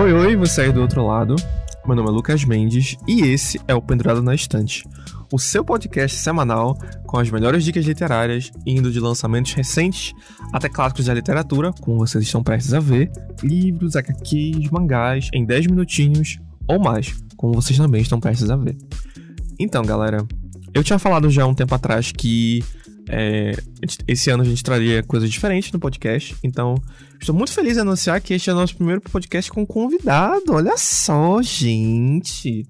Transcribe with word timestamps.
Oi, 0.00 0.14
oi, 0.14 0.34
você 0.34 0.62
aí 0.62 0.72
do 0.72 0.80
outro 0.80 1.06
lado. 1.06 1.36
Meu 1.86 1.94
nome 1.94 2.08
é 2.08 2.10
Lucas 2.10 2.42
Mendes 2.42 2.96
e 3.06 3.20
esse 3.20 3.60
é 3.68 3.74
o 3.74 3.82
Pendurado 3.82 4.22
na 4.22 4.34
Estante, 4.34 4.88
o 5.30 5.38
seu 5.38 5.62
podcast 5.62 6.16
semanal 6.16 6.74
com 7.04 7.18
as 7.18 7.30
melhores 7.30 7.62
dicas 7.62 7.84
literárias, 7.84 8.50
indo 8.64 8.90
de 8.90 8.98
lançamentos 8.98 9.52
recentes 9.52 10.14
até 10.54 10.70
clássicos 10.70 11.04
da 11.04 11.12
literatura, 11.12 11.70
como 11.82 11.98
vocês 11.98 12.24
estão 12.24 12.42
prestes 12.42 12.72
a 12.72 12.80
ver, 12.80 13.12
livros, 13.42 13.94
HQs, 13.94 14.70
mangás, 14.70 15.28
em 15.34 15.44
10 15.44 15.66
minutinhos 15.66 16.38
ou 16.66 16.80
mais, 16.80 17.14
como 17.36 17.52
vocês 17.52 17.78
também 17.78 18.00
estão 18.00 18.18
prestes 18.18 18.48
a 18.48 18.56
ver. 18.56 18.78
Então, 19.58 19.84
galera, 19.84 20.26
eu 20.72 20.82
tinha 20.82 20.98
falado 20.98 21.28
já 21.28 21.44
um 21.44 21.54
tempo 21.54 21.74
atrás 21.74 22.10
que 22.10 22.64
é, 23.12 23.56
esse 24.06 24.30
ano 24.30 24.44
a 24.44 24.46
gente 24.46 24.62
traria 24.62 25.02
coisas 25.02 25.28
diferentes 25.28 25.72
no 25.72 25.80
podcast, 25.80 26.36
então 26.44 26.76
estou 27.18 27.34
muito 27.34 27.52
feliz 27.52 27.76
em 27.76 27.80
anunciar 27.80 28.20
que 28.20 28.32
este 28.32 28.48
é 28.48 28.52
o 28.52 28.56
nosso 28.56 28.76
primeiro 28.76 29.00
podcast 29.00 29.50
com 29.50 29.66
convidado. 29.66 30.52
Olha 30.52 30.76
só, 30.76 31.42
gente. 31.42 32.64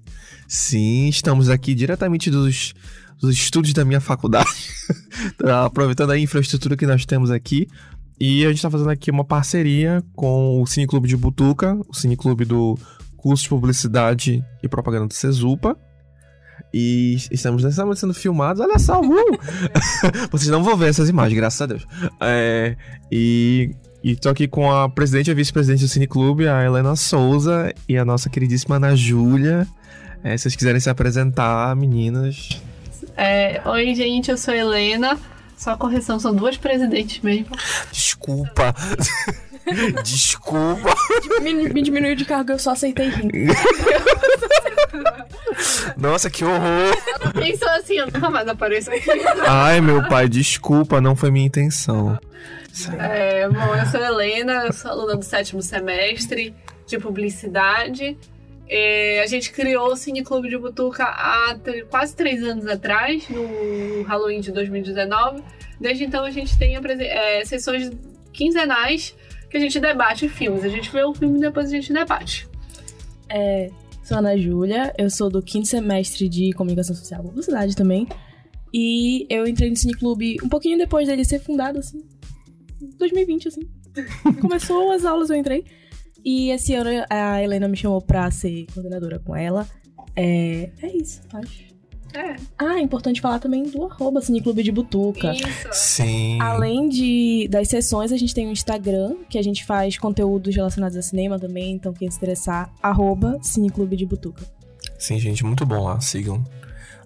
Sim, 0.47 1.07
estamos 1.07 1.47
aqui 1.47 1.75
diretamente 1.75 2.31
dos, 2.31 2.73
dos 3.19 3.35
estúdios 3.35 3.75
da 3.75 3.85
minha 3.85 4.01
faculdade, 4.01 4.49
aproveitando 5.63 6.09
a 6.09 6.17
infraestrutura 6.17 6.75
que 6.75 6.87
nós 6.87 7.05
temos 7.05 7.29
aqui. 7.29 7.67
E 8.19 8.43
a 8.43 8.49
gente 8.49 8.57
está 8.57 8.69
fazendo 8.69 8.89
aqui 8.89 9.11
uma 9.11 9.23
parceria 9.23 10.03
com 10.15 10.61
o 10.61 10.65
Cine 10.65 10.87
Clube 10.87 11.07
de 11.07 11.15
Butuca, 11.15 11.79
o 11.87 11.93
Cine 11.93 12.17
Clube 12.17 12.45
do 12.45 12.77
curso 13.15 13.43
de 13.43 13.49
Publicidade 13.49 14.43
e 14.63 14.67
Propaganda 14.67 15.07
do 15.07 15.13
Cesupa. 15.13 15.77
E 16.73 17.17
estamos, 17.29 17.63
estamos 17.63 17.99
sendo 17.99 18.13
filmados, 18.13 18.61
olha 18.61 18.79
só, 18.79 19.01
uh! 19.01 19.39
Vocês 20.31 20.49
não 20.49 20.63
vão 20.63 20.77
ver 20.77 20.89
essas 20.89 21.09
imagens, 21.09 21.35
graças 21.35 21.61
a 21.61 21.65
Deus. 21.65 21.85
É, 22.21 22.77
e, 23.11 23.71
e 24.01 24.15
tô 24.15 24.29
aqui 24.29 24.47
com 24.47 24.71
a 24.71 24.87
presidente 24.87 25.27
e 25.27 25.31
a 25.31 25.33
vice-presidente 25.33 25.81
do 25.81 25.89
Cine 25.89 26.07
Clube, 26.07 26.47
a 26.47 26.63
Helena 26.63 26.95
Souza, 26.95 27.73
e 27.89 27.97
a 27.97 28.05
nossa 28.05 28.29
queridíssima 28.29 28.77
Ana 28.77 28.95
Júlia. 28.95 29.67
É, 30.23 30.37
se 30.37 30.43
vocês 30.43 30.55
quiserem 30.55 30.79
se 30.79 30.89
apresentar, 30.89 31.75
meninas. 31.75 32.61
É, 33.17 33.61
Oi, 33.65 33.93
gente, 33.93 34.31
eu 34.31 34.37
sou 34.37 34.53
a 34.53 34.57
Helena. 34.57 35.19
Só 35.57 35.75
correção, 35.75 36.19
são 36.19 36.33
duas 36.33 36.57
presidentes 36.57 37.21
mesmo. 37.21 37.55
Desculpa. 37.91 38.73
Desculpa. 40.03 40.95
Me, 41.41 41.53
me 41.53 41.81
diminuiu 41.81 42.15
de 42.15 42.25
cargo, 42.25 42.53
eu 42.53 42.59
só 42.59 42.71
aceitei 42.71 43.09
rir. 43.09 43.31
Nossa, 45.97 46.29
que 46.29 46.43
horror! 46.43 46.95
Pensou 47.33 47.69
assim, 47.69 47.95
eu 47.95 48.05
nunca 48.05 48.29
mais 48.29 48.47
apareço 48.47 48.91
aqui. 48.91 49.09
Ai, 49.47 49.81
meu 49.81 50.07
pai, 50.07 50.27
desculpa, 50.27 50.99
não 51.01 51.15
foi 51.15 51.31
minha 51.31 51.45
intenção. 51.45 52.19
É, 52.99 53.47
bom, 53.49 53.75
eu 53.75 53.85
sou 53.85 53.99
a 53.99 54.07
Helena, 54.07 54.65
eu 54.65 54.73
sou 54.73 54.91
aluna 54.91 55.15
do 55.15 55.23
sétimo 55.23 55.61
semestre 55.61 56.55
de 56.87 56.97
publicidade. 56.97 58.17
É, 58.67 59.21
a 59.21 59.25
gente 59.25 59.51
criou 59.51 59.91
o 59.91 59.95
Cine 59.97 60.23
Clube 60.23 60.47
de 60.47 60.57
Butuca 60.57 61.03
há 61.03 61.57
quase 61.89 62.15
três 62.15 62.41
anos 62.41 62.65
atrás, 62.65 63.27
no 63.29 64.03
Halloween 64.03 64.39
de 64.39 64.51
2019. 64.51 65.43
Desde 65.79 66.05
então 66.05 66.23
a 66.23 66.31
gente 66.31 66.57
tem 66.57 66.77
é, 66.77 67.43
sessões 67.43 67.91
quinzenais 68.31 69.15
que 69.49 69.57
a 69.57 69.59
gente 69.59 69.77
debate 69.79 70.29
filmes. 70.29 70.63
A 70.63 70.69
gente 70.69 70.89
vê 70.89 71.03
o 71.03 71.13
filme 71.13 71.37
e 71.37 71.41
depois 71.41 71.67
a 71.67 71.71
gente 71.71 71.91
debate. 71.91 72.47
É, 73.27 73.69
sou 74.03 74.17
Ana 74.17 74.37
Júlia, 74.37 74.93
eu 74.97 75.09
sou 75.09 75.29
do 75.29 75.41
quinto 75.41 75.67
semestre 75.67 76.27
de 76.27 76.51
Comunicação 76.53 76.95
Social 76.95 77.21
e 77.21 77.27
Publicidade 77.27 77.75
também. 77.75 78.07
E 78.73 79.25
eu 79.29 79.45
entrei 79.45 79.69
no 79.69 79.75
Cineclube 79.75 80.37
um 80.43 80.49
pouquinho 80.49 80.77
depois 80.77 81.07
dele 81.07 81.25
ser 81.25 81.39
fundado, 81.39 81.79
assim. 81.79 82.01
2020, 82.97 83.47
assim. 83.47 83.61
Começou 84.39 84.91
as 84.91 85.05
aulas, 85.05 85.29
eu 85.29 85.35
entrei. 85.35 85.65
E 86.23 86.51
esse 86.51 86.73
ano 86.73 86.89
a 87.09 87.41
Helena 87.41 87.67
me 87.67 87.75
chamou 87.75 88.01
pra 88.01 88.29
ser 88.31 88.65
coordenadora 88.73 89.19
com 89.19 89.35
ela. 89.35 89.67
É, 90.15 90.71
é 90.81 90.97
isso, 90.97 91.21
acho. 91.33 91.70
É. 92.13 92.35
Ah, 92.57 92.77
é 92.77 92.81
importante 92.81 93.21
falar 93.21 93.39
também 93.39 93.63
do 93.63 93.85
arroba 93.85 94.21
Cineclube 94.21 94.63
de 94.63 94.71
Butuca. 94.71 95.33
Isso. 95.33 95.69
Sim. 95.71 96.39
Além 96.41 96.89
de, 96.89 97.47
das 97.49 97.67
sessões, 97.67 98.11
a 98.11 98.17
gente 98.17 98.33
tem 98.33 98.47
um 98.47 98.51
Instagram, 98.51 99.15
que 99.29 99.37
a 99.37 99.41
gente 99.41 99.65
faz 99.65 99.97
conteúdos 99.97 100.55
relacionados 100.55 100.97
a 100.97 101.01
cinema 101.01 101.39
também, 101.39 101.73
então 101.73 101.93
quem 101.93 102.09
se 102.09 102.17
interessar, 102.17 102.69
arroba 102.81 103.39
Cineclube 103.41 103.95
de 103.95 104.05
Butuca. 104.05 104.45
Sim, 104.97 105.19
gente, 105.19 105.43
muito 105.43 105.65
bom 105.65 105.83
lá, 105.83 105.99
sigam. 105.99 106.43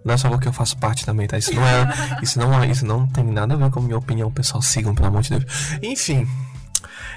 Não 0.03 0.13
é 0.13 0.17
só 0.17 0.29
porque 0.29 0.47
eu 0.47 0.53
faço 0.53 0.77
parte 0.77 1.03
também, 1.03 1.27
tá? 1.27 1.37
Isso 1.37 1.53
não 1.55 1.65
é. 1.65 1.93
Isso 2.21 2.37
não, 2.37 2.63
é, 2.63 2.67
isso 2.69 2.85
não 2.85 3.07
tem 3.07 3.23
nada 3.23 3.55
a 3.55 3.57
ver 3.57 3.71
com 3.71 3.79
a 3.79 3.81
minha 3.81 3.97
opinião, 3.97 4.31
pessoal. 4.31 4.61
Sigam, 4.61 4.93
pelo 4.93 5.07
amor 5.07 5.23
de 5.23 5.31
Deus. 5.31 5.43
Enfim. 5.81 6.27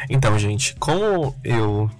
Então, 0.08 0.38
gente, 0.38 0.74
como 0.76 1.34
eu 1.44 1.90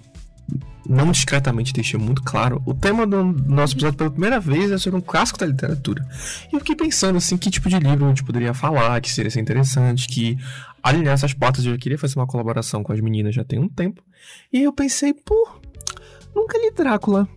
não 0.89 1.13
discretamente 1.13 1.73
deixei 1.73 2.01
muito 2.01 2.23
claro, 2.23 2.63
o 2.65 2.73
tema 2.73 3.07
do 3.07 3.23
nosso 3.23 3.75
episódio 3.75 3.99
pela 3.99 4.11
primeira 4.11 4.41
vez 4.41 4.71
é 4.71 4.79
sobre 4.79 4.99
um 4.99 5.03
clássico 5.03 5.39
da 5.39 5.45
literatura. 5.45 6.03
E 6.51 6.55
eu 6.55 6.61
fiquei 6.61 6.75
pensando 6.75 7.19
assim, 7.19 7.37
que 7.37 7.51
tipo 7.51 7.69
de 7.69 7.79
livro 7.79 8.07
a 8.07 8.09
gente 8.09 8.25
poderia 8.25 8.55
falar, 8.55 8.99
que 9.03 9.13
seria 9.13 9.31
ser 9.31 9.41
interessante, 9.41 10.09
que 10.09 10.39
alinhar 10.83 11.13
essas 11.13 11.35
pautas 11.35 11.67
eu 11.67 11.77
queria 11.79 11.99
fazer 11.99 12.19
uma 12.19 12.27
colaboração 12.27 12.83
com 12.83 12.93
as 12.93 13.01
meninas 13.01 13.35
já 13.35 13.45
tem 13.45 13.59
um 13.59 13.69
tempo. 13.69 14.03
E 14.51 14.63
eu 14.63 14.73
pensei, 14.73 15.13
pô, 15.13 15.49
nunca 16.35 16.57
li 16.57 16.71
Drácula. 16.71 17.29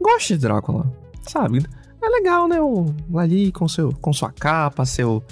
Gosto 0.00 0.28
de 0.28 0.38
Drácula, 0.38 0.92
sabe? 1.22 1.64
É 2.02 2.08
legal, 2.08 2.48
né? 2.48 2.60
O, 2.60 2.86
ali 3.16 3.52
com, 3.52 3.68
seu, 3.68 3.92
com 3.92 4.12
sua 4.12 4.32
capa, 4.32 4.84
seu, 4.84 5.22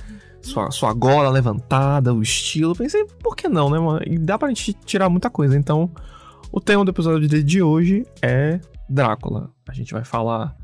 sua, 0.41 0.71
sua 0.71 0.93
gola 0.93 1.31
levantada, 1.31 2.15
o 2.15 2.23
estilo. 2.23 2.75
Pensei, 2.75 3.05
por 3.21 3.35
que 3.35 3.49
não, 3.49 3.69
né? 3.69 3.79
mano? 3.79 4.01
E 4.07 4.17
dá 4.17 4.39
pra 4.39 4.49
gente 4.49 4.73
tirar 4.85 5.09
muita 5.09 5.31
coisa. 5.31 5.57
Então, 5.57 5.91
o 6.53 6.61
tema 6.61 6.85
do 6.85 6.91
episódio 6.91 7.29
de 7.29 7.63
hoje 7.63 8.07
é 8.23 8.61
Drácula. 8.89 9.51
A 9.69 9.73
gente 9.73 9.93
vai 9.93 10.05
falar 10.05 10.57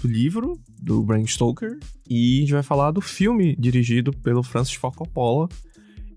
do 0.00 0.08
livro 0.08 0.58
do 0.80 1.02
Bram 1.02 1.26
Stoker 1.26 1.78
e 2.08 2.38
a 2.38 2.40
gente 2.40 2.52
vai 2.52 2.62
falar 2.62 2.90
do 2.90 3.00
filme 3.00 3.56
dirigido 3.56 4.12
pelo 4.12 4.42
Francis 4.42 4.74
Ford 4.74 4.94
Coppola 4.94 5.48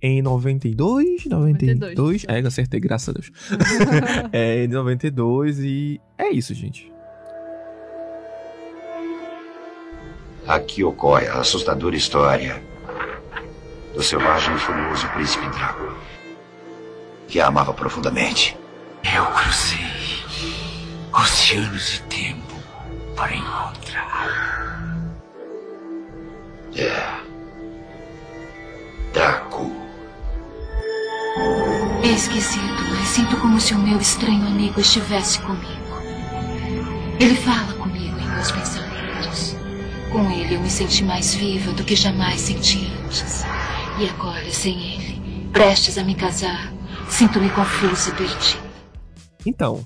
em 0.01 0.21
92, 0.21 1.25
92, 1.25 1.79
92. 1.79 2.25
é, 2.27 2.41
eu 2.41 2.47
acertei, 2.47 2.79
graças 2.79 3.09
a 3.09 3.11
Deus. 3.11 3.31
é, 4.33 4.63
em 4.63 4.67
92 4.67 5.59
e 5.59 6.01
é 6.17 6.29
isso, 6.29 6.53
gente. 6.53 6.91
Aqui 10.47 10.83
ocorre 10.83 11.27
a 11.27 11.39
assustadora 11.39 11.95
história 11.95 12.61
do 13.93 14.01
selvagem 14.01 14.55
e 14.55 14.59
furioso 14.59 15.07
príncipe 15.09 15.47
Drácula, 15.49 15.95
que 17.27 17.39
a 17.39 17.47
amava 17.47 17.73
profundamente. 17.73 18.60
Eu 19.03 19.25
cruzei 19.25 20.23
oceanos 21.11 21.89
de 21.89 22.01
tempo 22.03 22.55
para 23.15 23.35
encontrar. 23.35 24.91
É. 26.75 27.21
Draco. 29.13 29.71
É 32.03 32.07
esquisito, 32.07 32.83
mas 32.91 33.07
sinto 33.07 33.35
como 33.37 33.59
se 33.59 33.73
o 33.73 33.79
meu 33.79 33.97
estranho 33.97 34.47
amigo 34.47 34.79
estivesse 34.79 35.39
comigo. 35.41 35.97
Ele 37.19 37.35
fala 37.35 37.73
comigo 37.73 38.19
em 38.19 38.27
meus 38.27 38.51
pensamentos. 38.51 39.55
Com 40.11 40.29
ele 40.31 40.55
eu 40.55 40.61
me 40.61 40.69
senti 40.69 41.03
mais 41.03 41.33
viva 41.33 41.71
do 41.73 41.83
que 41.83 41.95
jamais 41.95 42.39
senti 42.39 42.91
antes. 43.03 43.43
E 43.99 44.07
agora, 44.09 44.49
sem 44.51 44.79
ele, 44.93 45.49
prestes 45.51 45.97
a 45.97 46.03
me 46.03 46.15
casar, 46.15 46.71
sinto-me 47.09 47.49
confusa 47.49 48.09
e 48.09 48.13
perdida. 48.13 48.70
Então, 49.45 49.83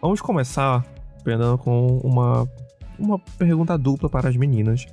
vamos 0.00 0.20
começar, 0.20 0.84
Fernando, 1.22 1.58
com 1.58 1.98
uma, 1.98 2.48
uma 2.98 3.18
pergunta 3.18 3.76
dupla 3.76 4.08
para 4.08 4.28
as 4.28 4.36
meninas. 4.36 4.86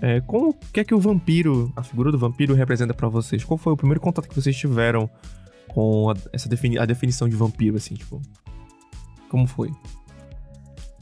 É, 0.00 0.20
como 0.20 0.50
o 0.50 0.54
que 0.54 0.80
é 0.80 0.84
que 0.84 0.94
o 0.94 1.00
vampiro, 1.00 1.72
a 1.76 1.82
figura 1.82 2.10
do 2.10 2.18
vampiro 2.18 2.54
representa 2.54 2.92
para 2.92 3.08
vocês? 3.08 3.44
Qual 3.44 3.56
foi 3.56 3.72
o 3.72 3.76
primeiro 3.76 4.00
contato 4.00 4.28
que 4.28 4.34
vocês 4.34 4.56
tiveram 4.56 5.08
com 5.68 6.10
a, 6.10 6.14
essa 6.32 6.48
defini 6.48 6.78
a 6.78 6.84
definição 6.84 7.28
de 7.28 7.36
vampiro, 7.36 7.76
assim, 7.76 7.94
tipo? 7.94 8.20
Como 9.28 9.46
foi? 9.46 9.70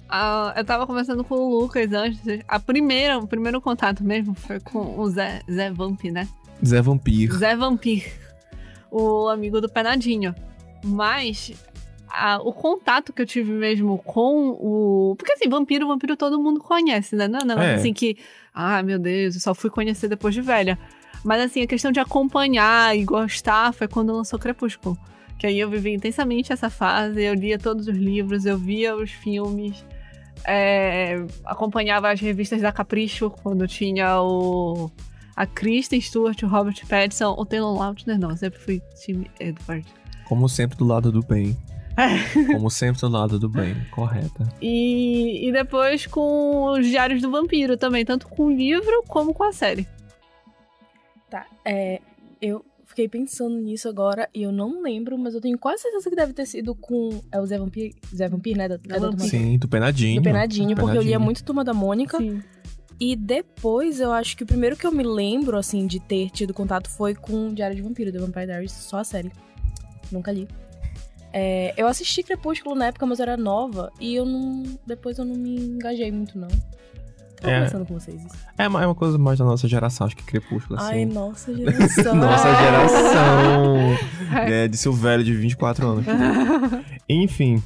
Ah, 0.09 0.53
eu 0.57 0.65
tava 0.65 0.87
conversando 0.87 1.25
com 1.25 1.35
o 1.35 1.61
Lucas 1.61 1.91
antes. 1.93 2.21
A 2.47 2.61
primeira, 2.61 3.19
o 3.19 3.27
primeiro 3.27 3.61
contato 3.61 4.05
mesmo 4.05 4.35
foi 4.35 4.61
com 4.61 4.99
o 4.99 5.11
Zé, 5.11 5.41
Zé 5.51 5.71
Vamp, 5.71 6.05
né? 6.05 6.29
Zé 6.65 6.81
Vampir. 6.81 7.33
Zé 7.33 7.57
Vampir, 7.57 8.13
o 8.91 9.29
amigo 9.29 9.61
do 9.61 9.69
Penadinho. 9.69 10.35
Mas 10.85 11.53
a- 12.13 12.39
o 12.43 12.53
contato 12.53 13.13
que 13.13 13.23
eu 13.23 13.27
tive 13.27 13.53
mesmo 13.53 13.99
com 13.99 14.51
o. 14.51 15.15
Porque 15.17 15.33
assim, 15.33 15.49
vampiro, 15.49 15.87
vampiro 15.89 16.17
todo 16.17 16.41
mundo 16.41 16.61
conhece, 16.61 17.17
né? 17.17 17.27
Não 17.29 17.39
é 17.41 17.45
negócio 17.45 17.71
É. 17.71 17.75
assim 17.75 17.93
que. 17.93 18.17
Ah, 18.55 18.83
meu 18.83 18.99
Deus, 18.99 19.35
eu 19.35 19.41
só 19.41 19.55
fui 19.55 19.71
conhecer 19.71 20.09
depois 20.09 20.35
de 20.35 20.41
velha. 20.43 20.79
Mas 21.25 21.41
assim, 21.41 21.63
a 21.63 21.67
questão 21.67 21.91
de 21.93 22.01
acompanhar 22.01 22.97
e 22.97 23.05
gostar 23.05 23.73
foi 23.73 23.87
quando 23.89 24.13
lançou 24.13 24.39
Crepúsculo. 24.39 24.99
Que 25.39 25.47
aí 25.47 25.59
eu 25.59 25.71
vivi 25.71 25.93
intensamente 25.95 26.53
essa 26.53 26.69
fase, 26.71 27.23
eu 27.23 27.35
lia 27.35 27.59
todos 27.59 27.87
os 27.89 27.97
livros, 27.97 28.45
eu 28.45 28.57
via 28.59 28.95
os 28.95 29.11
filmes, 29.11 29.85
é, 30.45 31.25
acompanhava 31.45 32.11
as 32.11 32.21
revistas 32.21 32.61
da 32.61 32.71
Capricho, 32.73 33.31
quando 33.43 33.67
tinha 33.67 34.21
o. 34.21 34.91
A 35.35 35.47
Kristen 35.47 36.01
Stewart, 36.01 36.43
o 36.43 36.47
Robert 36.47 36.75
Pattinson, 36.87 37.35
o 37.39 37.47
Taylor 37.47 37.75
Lautner, 37.77 38.19
não, 38.19 38.31
eu 38.31 38.37
sempre 38.37 38.59
fui 38.61 38.83
time 39.03 39.31
Edward. 39.41 39.87
Como 40.27 40.47
sempre, 40.49 40.77
do 40.77 40.85
lado 40.85 41.11
do 41.11 41.21
bem. 41.23 41.57
Como 42.53 42.71
sempre 42.71 43.01
do 43.01 43.09
lado 43.09 43.39
do 43.39 43.49
bem, 43.49 43.75
correta. 43.91 44.49
E, 44.61 45.49
e 45.49 45.53
depois 45.53 46.07
com 46.07 46.65
os 46.73 46.87
Diários 46.87 47.21
do 47.23 47.31
Vampiro 47.31 47.77
também, 47.77 48.05
tanto 48.05 48.29
com 48.29 48.47
o 48.47 48.51
livro 48.51 49.03
como 49.09 49.33
com 49.35 49.45
a 49.45 49.53
série. 49.53 49.87
Tá, 51.31 51.47
é. 51.65 52.01
Eu 52.41 52.65
fiquei 52.85 53.09
pensando 53.09 53.57
nisso 53.59 53.89
agora 53.89 54.29
e 54.35 54.43
eu 54.43 54.53
não 54.53 54.83
lembro, 54.83 55.17
mas 55.17 55.35
eu 55.35 55.41
tenho 55.41 55.59
quase 55.59 55.83
certeza 55.83 56.11
que 56.11 56.17
deve 56.17 56.33
ter 56.33 56.47
sido 56.47 56.75
com. 56.75 57.21
É 57.31 57.41
o 57.41 57.47
Zé 57.47 57.59
Vampir, 57.59 57.95
Zé 58.15 58.29
Vampir 58.29 58.57
né? 58.57 58.69
Da, 58.69 58.77
da 58.77 58.99
Turma- 58.99 59.19
Sim, 59.21 59.59
do 59.59 59.69
Penadinho. 59.69 60.21
do 60.21 60.25
Penadinho, 60.25 60.75
porque 60.77 60.83
eu 60.83 60.87
lia 60.95 61.01
Penadinho. 61.01 61.21
muito 61.21 61.45
Turma 61.45 61.65
da 61.65 61.73
Mônica. 61.73 62.19
Sim. 62.19 62.43
E 63.01 63.17
depois 63.17 63.99
eu 64.01 64.13
acho 64.13 64.37
que 64.37 64.45
o 64.45 64.47
primeiro 64.47 64.77
que 64.77 64.87
eu 64.87 64.93
me 64.93 65.03
lembro, 65.03 65.57
assim, 65.57 65.87
de 65.87 65.99
ter 65.99 66.31
tido 66.31 66.55
contato 66.55 66.89
foi 66.89 67.15
com 67.15 67.53
Diário 67.53 67.75
de 67.75 67.83
Vampiro, 67.83 68.13
The 68.13 68.19
Vampire 68.19 68.47
Diaries, 68.47 68.73
só 68.73 68.99
a 68.99 69.05
série. 69.05 69.33
Nunca 70.11 70.31
li. 70.31 70.47
É, 71.33 71.73
eu 71.77 71.87
assisti 71.87 72.23
Crepúsculo 72.23 72.75
na 72.75 72.87
época, 72.87 73.07
mas 73.07 73.19
eu 73.19 73.23
era 73.25 73.37
nova 73.37 73.91
e 74.01 74.15
eu 74.15 74.25
não. 74.27 74.63
Depois 74.87 75.19
eu 75.19 75.25
não 75.25 75.35
me 75.35 75.57
engajei 75.57 76.11
muito, 76.13 76.39
não. 76.39 76.49
Tava 77.41 77.55
É. 77.55 77.57
conversando 77.57 77.87
com 77.87 77.95
vocês 77.99 78.23
isso. 78.25 78.37
É 78.57 78.69
uma, 78.69 78.83
é 78.83 78.87
uma 78.87 78.95
coisa 78.95 79.19
mais 79.19 79.39
da 79.39 79.45
nossa 79.45 79.67
geração, 79.67 80.07
acho 80.07 80.17
que 80.17 80.23
Crepúsculo, 80.23 80.79
assim. 80.79 80.93
Ai, 80.93 81.05
nossa 81.07 81.53
geração. 81.57 82.15
Nossa 82.15 82.49
geração. 82.55 83.77
é, 84.47 84.69
disse 84.69 84.89
o 84.89 84.93
velho 84.93 85.25
de 85.25 85.35
24 85.35 85.87
anos. 85.89 86.05
Enfim, 87.09 87.63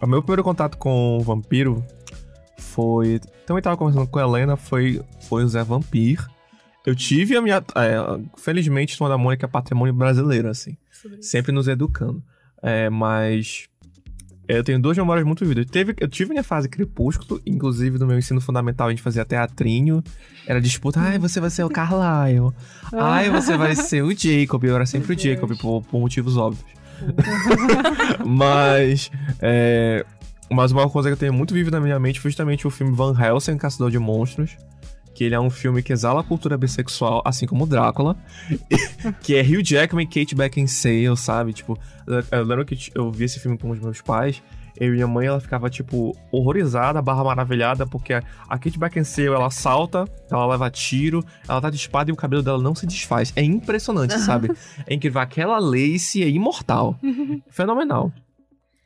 o 0.00 0.06
meu 0.06 0.22
primeiro 0.22 0.42
contato 0.44 0.78
com 0.78 1.18
o 1.18 1.20
vampiro 1.20 1.84
foi. 2.58 3.20
Também 3.46 3.62
tava 3.62 3.76
conversando 3.76 4.06
com 4.06 4.18
a 4.18 4.22
Helena, 4.22 4.56
foi, 4.56 5.02
foi 5.22 5.44
o 5.44 5.48
Zé 5.48 5.62
Vampir. 5.64 6.24
Eu 6.86 6.94
tive 6.94 7.36
a 7.36 7.42
minha. 7.42 7.56
É, 7.76 7.96
felizmente, 8.38 8.96
Turma 8.96 9.10
da 9.10 9.18
Mônica 9.18 9.44
é 9.44 9.48
patrimônio 9.48 9.92
brasileiro, 9.92 10.48
assim. 10.48 10.76
Sempre 11.20 11.52
nos 11.52 11.68
educando. 11.68 12.22
É, 12.62 12.90
mas. 12.90 13.68
Eu 14.48 14.64
tenho 14.64 14.80
duas 14.80 14.98
memórias 14.98 15.24
muito 15.24 15.44
vividas. 15.44 15.64
Teve, 15.70 15.94
eu 16.00 16.08
tive 16.08 16.30
minha 16.30 16.42
fase 16.42 16.68
crepúsculo, 16.68 17.40
inclusive 17.46 18.00
no 18.00 18.06
meu 18.06 18.18
ensino 18.18 18.40
fundamental 18.40 18.88
a 18.88 18.90
gente 18.90 19.00
fazia 19.00 19.24
teatrinho. 19.24 20.02
Era 20.44 20.60
disputa, 20.60 20.98
ai, 20.98 21.20
você 21.20 21.38
vai 21.38 21.50
ser 21.50 21.62
o 21.62 21.68
Carlyle. 21.68 22.52
Ai, 22.92 23.30
você 23.30 23.56
vai 23.56 23.76
ser 23.76 24.02
o 24.02 24.10
Jacob. 24.10 24.64
Eu 24.64 24.74
era 24.74 24.86
sempre 24.86 25.14
o. 25.14 25.18
Jacob, 25.18 25.56
por, 25.56 25.82
por 25.82 26.00
motivos 26.00 26.36
óbvios. 26.36 26.64
mas, 28.26 29.10
é, 29.40 30.04
mas 30.50 30.72
uma 30.72 30.90
coisa 30.90 31.08
que 31.08 31.12
eu 31.12 31.18
tenho 31.18 31.32
muito 31.32 31.54
vivo 31.54 31.70
na 31.70 31.80
minha 31.80 31.98
mente 32.00 32.18
foi 32.18 32.30
justamente 32.30 32.66
o 32.66 32.70
filme 32.70 32.92
Van 32.92 33.14
Helsing, 33.16 33.56
Caçador 33.56 33.90
de 33.90 34.00
Monstros. 34.00 34.56
Que 35.20 35.24
ele 35.24 35.34
é 35.34 35.40
um 35.40 35.50
filme 35.50 35.82
que 35.82 35.92
exala 35.92 36.22
a 36.22 36.24
cultura 36.24 36.56
bissexual, 36.56 37.20
assim 37.26 37.46
como 37.46 37.66
Drácula. 37.66 38.16
que 39.20 39.34
é 39.34 39.42
Hugh 39.42 39.62
Jackman 39.62 40.04
e 40.04 40.06
Kate 40.06 40.34
Beckinsale, 40.34 41.14
sabe? 41.14 41.52
Tipo, 41.52 41.78
eu, 42.06 42.42
lembro 42.42 42.64
que 42.64 42.90
eu 42.94 43.12
vi 43.12 43.24
esse 43.24 43.38
filme 43.38 43.58
com 43.58 43.68
os 43.68 43.78
meus 43.78 44.00
pais. 44.00 44.42
Eu 44.78 44.88
e 44.88 44.92
minha 44.92 45.06
mãe, 45.06 45.26
ela 45.26 45.38
ficava, 45.38 45.68
tipo, 45.68 46.16
horrorizada, 46.32 47.02
barra 47.02 47.22
maravilhada, 47.22 47.86
porque 47.86 48.14
a 48.14 48.22
a 48.48 48.58
Kate 48.58 48.78
Beckinsale, 48.78 49.28
ela 49.28 49.50
salta, 49.50 50.06
ela 50.30 50.46
leva 50.46 50.70
tiro, 50.70 51.22
ela 51.46 51.60
tá 51.60 51.68
de 51.68 51.76
espada 51.76 52.08
e 52.08 52.14
o 52.14 52.16
cabelo 52.16 52.42
dela 52.42 52.62
não 52.62 52.74
se 52.74 52.86
desfaz. 52.86 53.30
É 53.36 53.42
impressionante, 53.42 54.18
sabe? 54.20 54.50
É 54.86 54.94
incrível. 54.94 55.20
Aquela 55.20 55.58
lace 55.58 56.22
é 56.22 56.30
imortal. 56.30 56.98
Fenomenal. 57.50 58.10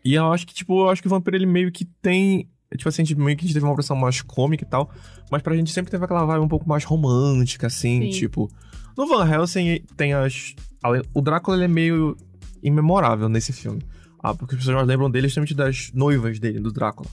E 0.04 0.14
eu 0.14 0.32
acho 0.32 0.48
que, 0.48 0.52
tipo, 0.52 0.80
eu 0.80 0.90
acho 0.90 1.00
que 1.00 1.06
o 1.06 1.10
Vampiro, 1.10 1.36
ele 1.36 1.46
meio 1.46 1.70
que 1.70 1.84
tem... 1.84 2.50
Tipo 2.70 2.88
assim, 2.88 3.02
a 3.02 3.04
gente 3.04 3.18
meio 3.18 3.36
que 3.36 3.44
a 3.44 3.46
gente 3.46 3.54
teve 3.54 3.64
uma 3.64 3.74
versão 3.74 3.96
mais 3.96 4.20
cômica 4.20 4.64
e 4.64 4.66
tal, 4.66 4.90
mas 5.30 5.42
pra 5.42 5.54
gente 5.56 5.70
sempre 5.70 5.90
teve 5.90 6.04
aquela 6.04 6.24
vibe 6.24 6.42
um 6.42 6.48
pouco 6.48 6.68
mais 6.68 6.84
romântica, 6.84 7.66
assim, 7.66 8.02
Sim. 8.02 8.10
tipo... 8.10 8.50
No 8.96 9.06
Van 9.06 9.28
Helsing 9.28 9.80
tem 9.96 10.12
as... 10.12 10.54
O 11.12 11.20
Drácula, 11.20 11.56
ele 11.56 11.64
é 11.64 11.68
meio 11.68 12.16
imemorável 12.62 13.28
nesse 13.28 13.52
filme. 13.52 13.82
Ah, 14.22 14.34
porque 14.34 14.54
as 14.54 14.60
pessoas 14.60 14.76
mais 14.76 14.88
lembram 14.88 15.10
dele 15.10 15.28
justamente 15.28 15.54
das 15.54 15.90
noivas 15.92 16.38
dele, 16.38 16.58
do 16.58 16.72
Drácula. 16.72 17.08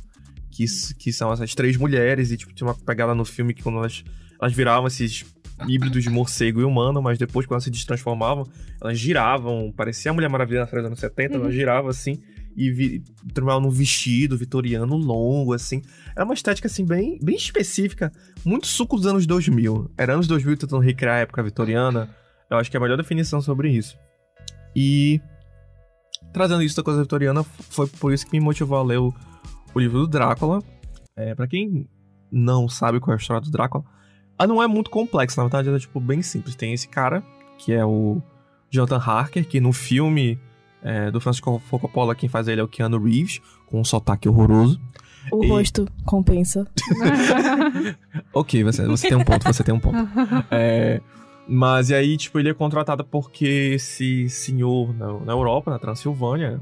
Que, 0.50 0.66
que 0.98 1.14
são 1.14 1.32
essas 1.32 1.54
três 1.54 1.78
mulheres, 1.78 2.32
e 2.32 2.38
tipo, 2.38 2.54
tinha 2.54 2.68
uma 2.68 2.76
pegada 2.76 3.14
no 3.14 3.26
filme 3.26 3.54
que 3.54 3.64
quando 3.64 3.78
elas, 3.78 4.04
elas 4.40 4.54
viravam 4.54 4.88
esses 4.88 5.26
híbridos 5.68 6.04
de 6.04 6.10
morcego 6.10 6.62
e 6.62 6.64
humano, 6.64 7.02
mas 7.02 7.18
depois, 7.18 7.46
quando 7.46 7.56
elas 7.56 7.64
se 7.64 7.72
destransformavam, 7.72 8.46
elas 8.82 8.98
giravam, 8.98 9.74
parecia 9.76 10.12
a 10.12 10.14
Mulher 10.14 10.30
Maravilha 10.30 10.62
na 10.62 10.68
série 10.68 10.82
dos 10.82 10.88
anos 10.88 11.00
70, 11.00 11.36
ela 11.36 11.52
girava 11.52 11.90
assim, 11.90 12.22
e 12.56 13.02
transformava 13.34 13.62
num 13.62 13.70
vestido 13.70 14.38
vitoriano 14.38 14.96
longo, 14.98 15.54
assim. 15.54 15.82
Era 16.16 16.26
uma 16.26 16.34
estética, 16.34 16.68
assim, 16.68 16.86
bem, 16.86 17.20
bem 17.22 17.36
específica, 17.36 18.12
muito 18.44 18.68
suco 18.68 18.98
dos 18.98 19.06
anos 19.06 19.26
2000. 19.26 19.92
Era 19.98 20.14
anos 20.14 20.28
2000 20.28 20.58
tentando 20.58 20.82
recriar 20.82 21.16
a 21.16 21.20
época 21.20 21.44
vitoriana, 21.44 22.10
eu 22.50 22.58
acho 22.58 22.70
que 22.70 22.78
é 22.78 22.80
a 22.80 22.82
melhor 22.82 22.98
definição 22.98 23.42
sobre 23.42 23.70
isso. 23.70 23.98
E 24.76 25.22
trazendo 26.34 26.64
isso 26.64 26.76
da 26.76 26.84
coisa 26.84 27.02
vitoriana, 27.02 27.44
foi 27.44 27.88
por 27.88 28.14
isso 28.14 28.26
que 28.26 28.34
me 28.34 28.40
motivou 28.40 28.78
a 28.78 28.84
ler 28.84 29.00
o, 29.00 29.14
o 29.74 29.80
livro 29.80 30.00
do 30.00 30.08
Drácula. 30.08 30.62
É, 31.16 31.36
para 31.36 31.48
quem 31.48 31.88
não 32.32 32.68
sabe 32.70 33.00
qual 33.00 33.14
é 33.14 33.18
a 33.18 33.22
história 33.22 33.42
do 33.42 33.52
Drácula, 33.52 33.84
ela 34.38 34.48
não 34.48 34.62
é 34.62 34.68
muito 34.68 34.90
complexa, 34.90 35.42
na 35.42 35.48
verdade 35.48 35.68
ela 35.68 35.78
é 35.78 35.80
tipo 35.80 36.00
bem 36.00 36.22
simples. 36.22 36.56
Tem 36.56 36.74
esse 36.74 36.88
cara, 36.88 37.24
que 37.58 37.72
é 37.74 37.86
o 37.86 38.22
Jonathan 38.70 38.98
Harker, 38.98 39.48
que 39.48 39.60
no 39.60 39.74
filme 39.74 40.40
é, 40.84 41.12
do 41.12 41.20
Francis 41.22 41.42
Ford 41.42 41.62
Coppola, 41.82 42.16
quem 42.16 42.28
faz 42.30 42.48
ele 42.48 42.62
é 42.62 42.64
o 42.64 42.68
Keanu 42.68 43.02
Reeves, 43.04 43.40
com 43.68 43.80
um 43.80 43.84
sotaque 43.84 44.28
horroroso. 44.28 44.80
O 45.32 45.44
E- 45.44 45.48
rosto 45.50 45.88
compensa. 46.06 46.68
Ok, 48.34 48.64
você, 48.64 48.86
você 48.86 49.10
tem 49.10 49.18
um 49.18 49.24
ponto, 49.24 49.44
você 49.46 49.64
tem 49.64 49.74
um 49.74 49.80
ponto. 49.80 49.98
É, 50.50 51.02
mas 51.48 51.90
e 51.90 51.96
aí, 51.96 52.18
tipo, 52.18 52.40
ele 52.40 52.50
é 52.50 52.54
contratado 52.54 53.04
porque 53.04 53.74
esse 53.76 54.30
senhor 54.30 54.94
na, 54.96 55.14
na 55.20 55.32
Europa, 55.34 55.70
na 55.72 55.80
Transilvânia, 55.80 56.60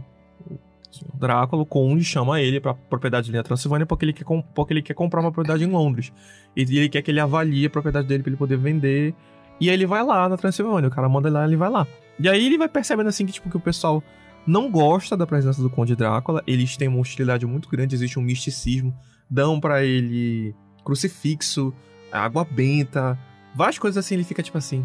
o 0.50 0.57
senhor 0.95 1.16
Drácula, 1.19 1.62
o 1.62 1.66
conde 1.66 2.04
chama 2.04 2.42
ele 2.42 2.60
pra 2.60 2.74
propriedade 2.74 3.27
dele 3.27 3.38
na 3.38 3.44
Transilvânia 3.44 3.86
porque 3.86 4.06
ele, 4.06 4.13
quer, 4.13 4.25
porque 4.56 4.74
ele 4.74 4.81
quer 4.81 4.94
comprar 4.94 5.21
uma 5.21 5.31
propriedade 5.31 5.63
em 5.63 5.71
Londres. 5.71 6.12
E 6.56 6.62
ele 6.62 6.89
quer 6.89 7.01
que 7.01 7.12
ele 7.12 7.19
avalie 7.19 7.66
a 7.66 7.69
propriedade 7.69 8.07
dele 8.07 8.24
pra 8.24 8.30
ele 8.31 8.38
poder 8.38 8.57
vender. 8.57 9.13
E 9.62 9.69
aí 9.69 9.75
ele 9.75 9.86
vai 9.86 10.04
lá 10.04 10.27
na 10.27 10.38
Transilvânia, 10.38 10.88
o 10.88 10.92
cara 10.92 11.07
manda 11.07 11.27
ele 11.27 11.38
lá 11.38 11.45
ele 11.45 11.56
vai 11.57 11.69
lá. 11.69 11.86
E 12.19 12.27
aí 12.27 12.45
ele 12.45 12.57
vai 12.57 12.68
percebendo 12.68 13.07
assim 13.07 13.25
que, 13.25 13.31
tipo, 13.31 13.50
que 13.50 13.57
o 13.57 13.62
pessoal 13.62 14.04
não 14.45 14.69
gosta 14.69 15.16
da 15.16 15.27
presença 15.27 15.62
do 15.62 15.69
Conde 15.69 15.95
Drácula, 15.95 16.44
eles 16.45 16.75
têm 16.75 16.88
uma 16.88 17.00
hostilidade 17.00 17.45
muito 17.45 17.69
grande, 17.69 17.95
existe 17.95 18.19
um 18.19 18.21
misticismo, 18.21 18.95
dão 19.30 19.59
pra 19.59 19.83
ele 19.83 20.56
crucifixo, 20.83 21.73
água 22.11 22.44
benta, 22.44 23.18
várias 23.56 23.78
coisas 23.78 24.04
assim, 24.04 24.16
ele 24.16 24.23
fica 24.23 24.42
tipo 24.42 24.57
assim, 24.57 24.83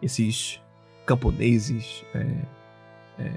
esses 0.00 0.60
camponeses 1.06 2.04
é, 2.14 2.26
é, 3.18 3.32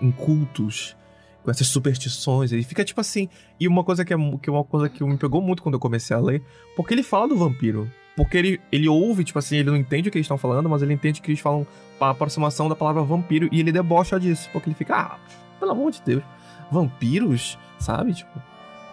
incultos, 0.00 0.96
com 1.42 1.50
essas 1.50 1.66
superstições, 1.68 2.52
ele 2.52 2.62
fica 2.62 2.84
tipo 2.84 3.00
assim, 3.00 3.28
e 3.58 3.66
uma 3.66 3.82
coisa 3.84 4.04
que 4.04 4.12
é 4.12 4.16
que 4.16 4.50
é 4.50 4.52
uma 4.52 4.64
coisa 4.64 4.88
que 4.88 5.02
me 5.02 5.16
pegou 5.16 5.40
muito 5.40 5.62
quando 5.62 5.74
eu 5.74 5.80
comecei 5.80 6.14
a 6.14 6.20
ler, 6.20 6.42
porque 6.76 6.94
ele 6.94 7.02
fala 7.02 7.28
do 7.28 7.36
vampiro, 7.36 7.90
porque 8.20 8.36
ele, 8.36 8.60
ele 8.70 8.86
ouve, 8.86 9.24
tipo 9.24 9.38
assim, 9.38 9.56
ele 9.56 9.70
não 9.70 9.76
entende 9.78 10.10
o 10.10 10.12
que 10.12 10.18
eles 10.18 10.26
estão 10.26 10.36
falando, 10.36 10.68
mas 10.68 10.82
ele 10.82 10.92
entende 10.92 11.22
que 11.22 11.30
eles 11.30 11.40
falam 11.40 11.66
a 11.98 12.10
aproximação 12.10 12.68
da 12.68 12.76
palavra 12.76 13.02
vampiro 13.02 13.48
e 13.50 13.60
ele 13.60 13.72
debocha 13.72 14.20
disso, 14.20 14.46
porque 14.52 14.68
ele 14.68 14.76
fica, 14.76 14.94
ah, 14.94 15.18
pelo 15.58 15.70
amor 15.70 15.90
de 15.90 16.02
Deus, 16.04 16.22
vampiros, 16.70 17.58
sabe? 17.78 18.12
Tipo. 18.12 18.30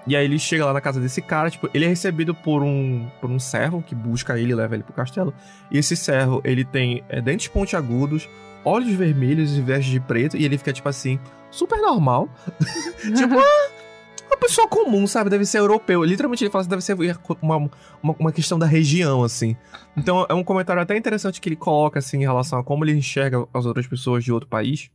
E 0.07 0.15
aí 0.15 0.23
ele 0.23 0.39
chega 0.39 0.65
lá 0.65 0.71
na 0.71 0.79
casa 0.79 1.01
desse 1.01 1.21
cara, 1.21 1.51
tipo, 1.51 1.69
ele 1.73 1.83
é 1.83 1.89
recebido 1.89 2.33
por 2.33 2.63
um 2.63 3.05
por 3.19 3.29
um 3.29 3.37
servo 3.37 3.83
que 3.85 3.93
busca 3.93 4.39
ele 4.39 4.53
e 4.53 4.55
leva 4.55 4.75
ele 4.75 4.83
pro 4.83 4.93
castelo. 4.93 5.33
E 5.69 5.77
esse 5.77 5.97
servo, 5.97 6.39
ele 6.45 6.63
tem 6.63 7.03
é, 7.09 7.19
dentes 7.19 7.49
pontiagudos, 7.49 8.29
olhos 8.63 8.93
vermelhos 8.93 9.57
e 9.57 9.61
veste 9.61 9.91
de 9.91 9.99
preto, 9.99 10.37
e 10.37 10.45
ele 10.45 10.57
fica, 10.57 10.71
tipo 10.71 10.87
assim, 10.87 11.19
super 11.51 11.81
normal. 11.81 12.29
tipo, 13.13 13.37
ah, 13.37 13.69
uma 14.27 14.37
pessoa 14.37 14.67
comum, 14.67 15.07
sabe? 15.07 15.29
Deve 15.29 15.45
ser 15.45 15.59
europeu. 15.59 16.03
Literalmente 16.03 16.43
ele 16.43 16.51
fala 16.51 16.61
assim, 16.61 16.69
deve 16.69 16.81
ser 16.81 16.95
uma, 17.41 17.57
uma, 18.01 18.15
uma 18.19 18.31
questão 18.31 18.59
da 18.59 18.65
região, 18.65 19.23
assim. 19.23 19.55
Então 19.95 20.25
é 20.29 20.33
um 20.33 20.43
comentário 20.43 20.81
até 20.81 20.95
interessante 20.95 21.41
que 21.41 21.49
ele 21.49 21.55
coloca, 21.55 21.99
assim, 21.99 22.17
em 22.17 22.21
relação 22.21 22.59
a 22.59 22.63
como 22.63 22.83
ele 22.85 22.93
enxerga 22.93 23.47
as 23.53 23.65
outras 23.65 23.87
pessoas 23.87 24.23
de 24.23 24.31
outro 24.31 24.47
país. 24.47 24.89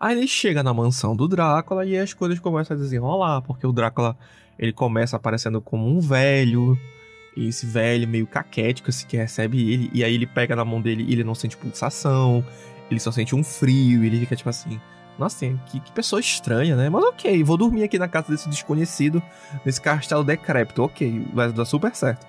Aí 0.00 0.16
ele 0.16 0.28
chega 0.28 0.62
na 0.62 0.72
mansão 0.72 1.16
do 1.16 1.26
Drácula 1.26 1.84
e 1.84 1.98
as 1.98 2.14
coisas 2.14 2.38
começam 2.38 2.76
a 2.76 2.80
desenrolar, 2.80 3.42
porque 3.42 3.66
o 3.66 3.72
Drácula, 3.72 4.16
ele 4.58 4.72
começa 4.72 5.16
aparecendo 5.16 5.60
como 5.60 5.88
um 5.88 5.98
velho, 5.98 6.78
e 7.36 7.48
esse 7.48 7.66
velho 7.66 8.06
meio 8.06 8.26
caquético, 8.26 8.90
assim, 8.90 9.06
que 9.06 9.16
recebe 9.16 9.72
ele, 9.72 9.90
e 9.92 10.04
aí 10.04 10.14
ele 10.14 10.26
pega 10.26 10.54
na 10.54 10.64
mão 10.64 10.80
dele 10.80 11.04
e 11.08 11.12
ele 11.12 11.24
não 11.24 11.34
sente 11.34 11.56
pulsação, 11.56 12.44
ele 12.88 13.00
só 13.00 13.10
sente 13.10 13.34
um 13.34 13.42
frio, 13.42 14.04
e 14.04 14.06
ele 14.06 14.20
fica 14.20 14.36
tipo 14.36 14.48
assim, 14.48 14.80
nossa, 15.18 15.40
tem- 15.40 15.60
que, 15.66 15.80
que 15.80 15.92
pessoa 15.92 16.20
estranha, 16.20 16.76
né? 16.76 16.88
Mas 16.88 17.02
ok, 17.04 17.42
vou 17.44 17.56
dormir 17.56 17.82
aqui 17.82 17.98
na 17.98 18.08
casa 18.08 18.28
desse 18.30 18.48
desconhecido, 18.48 19.22
nesse 19.64 19.80
castelo 19.80 20.22
decrépito, 20.24 20.82
ok, 20.82 21.26
vai 21.34 21.52
dar 21.52 21.64
super 21.64 21.94
certo. 21.94 22.26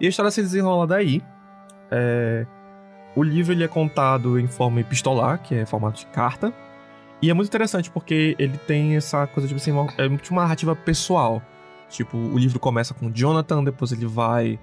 E 0.00 0.06
a 0.06 0.08
história 0.08 0.30
se 0.30 0.40
desenrola 0.42 0.86
daí. 0.86 1.22
É, 1.90 2.46
O 3.16 3.22
livro 3.22 3.52
ele 3.52 3.64
é 3.64 3.68
contado 3.68 4.38
em 4.38 4.46
forma 4.46 4.80
epistolar, 4.80 5.42
que 5.42 5.54
é 5.54 5.66
formato 5.66 5.98
de 6.00 6.06
carta. 6.06 6.52
E 7.20 7.28
é 7.28 7.34
muito 7.34 7.48
interessante 7.48 7.90
porque 7.90 8.34
ele 8.38 8.56
tem 8.56 8.96
essa 8.96 9.26
coisa, 9.26 9.46
tipo 9.46 9.60
assim, 9.60 9.72
uma, 9.72 9.92
é 9.98 10.08
muito 10.08 10.30
uma 10.30 10.42
narrativa 10.42 10.74
pessoal. 10.74 11.42
Tipo, 11.90 12.16
o 12.16 12.38
livro 12.38 12.58
começa 12.60 12.94
com 12.94 13.10
Jonathan, 13.12 13.62
depois 13.64 13.92
ele 13.92 14.06
vai 14.06 14.58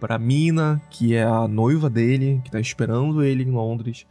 pra 0.00 0.18
Mina, 0.18 0.80
que 0.90 1.14
é 1.14 1.22
a 1.22 1.46
noiva 1.46 1.88
dele, 1.90 2.40
que 2.42 2.50
tá 2.50 2.58
esperando 2.58 3.22
ele 3.22 3.44
em 3.44 3.50
Londres. 3.52 4.06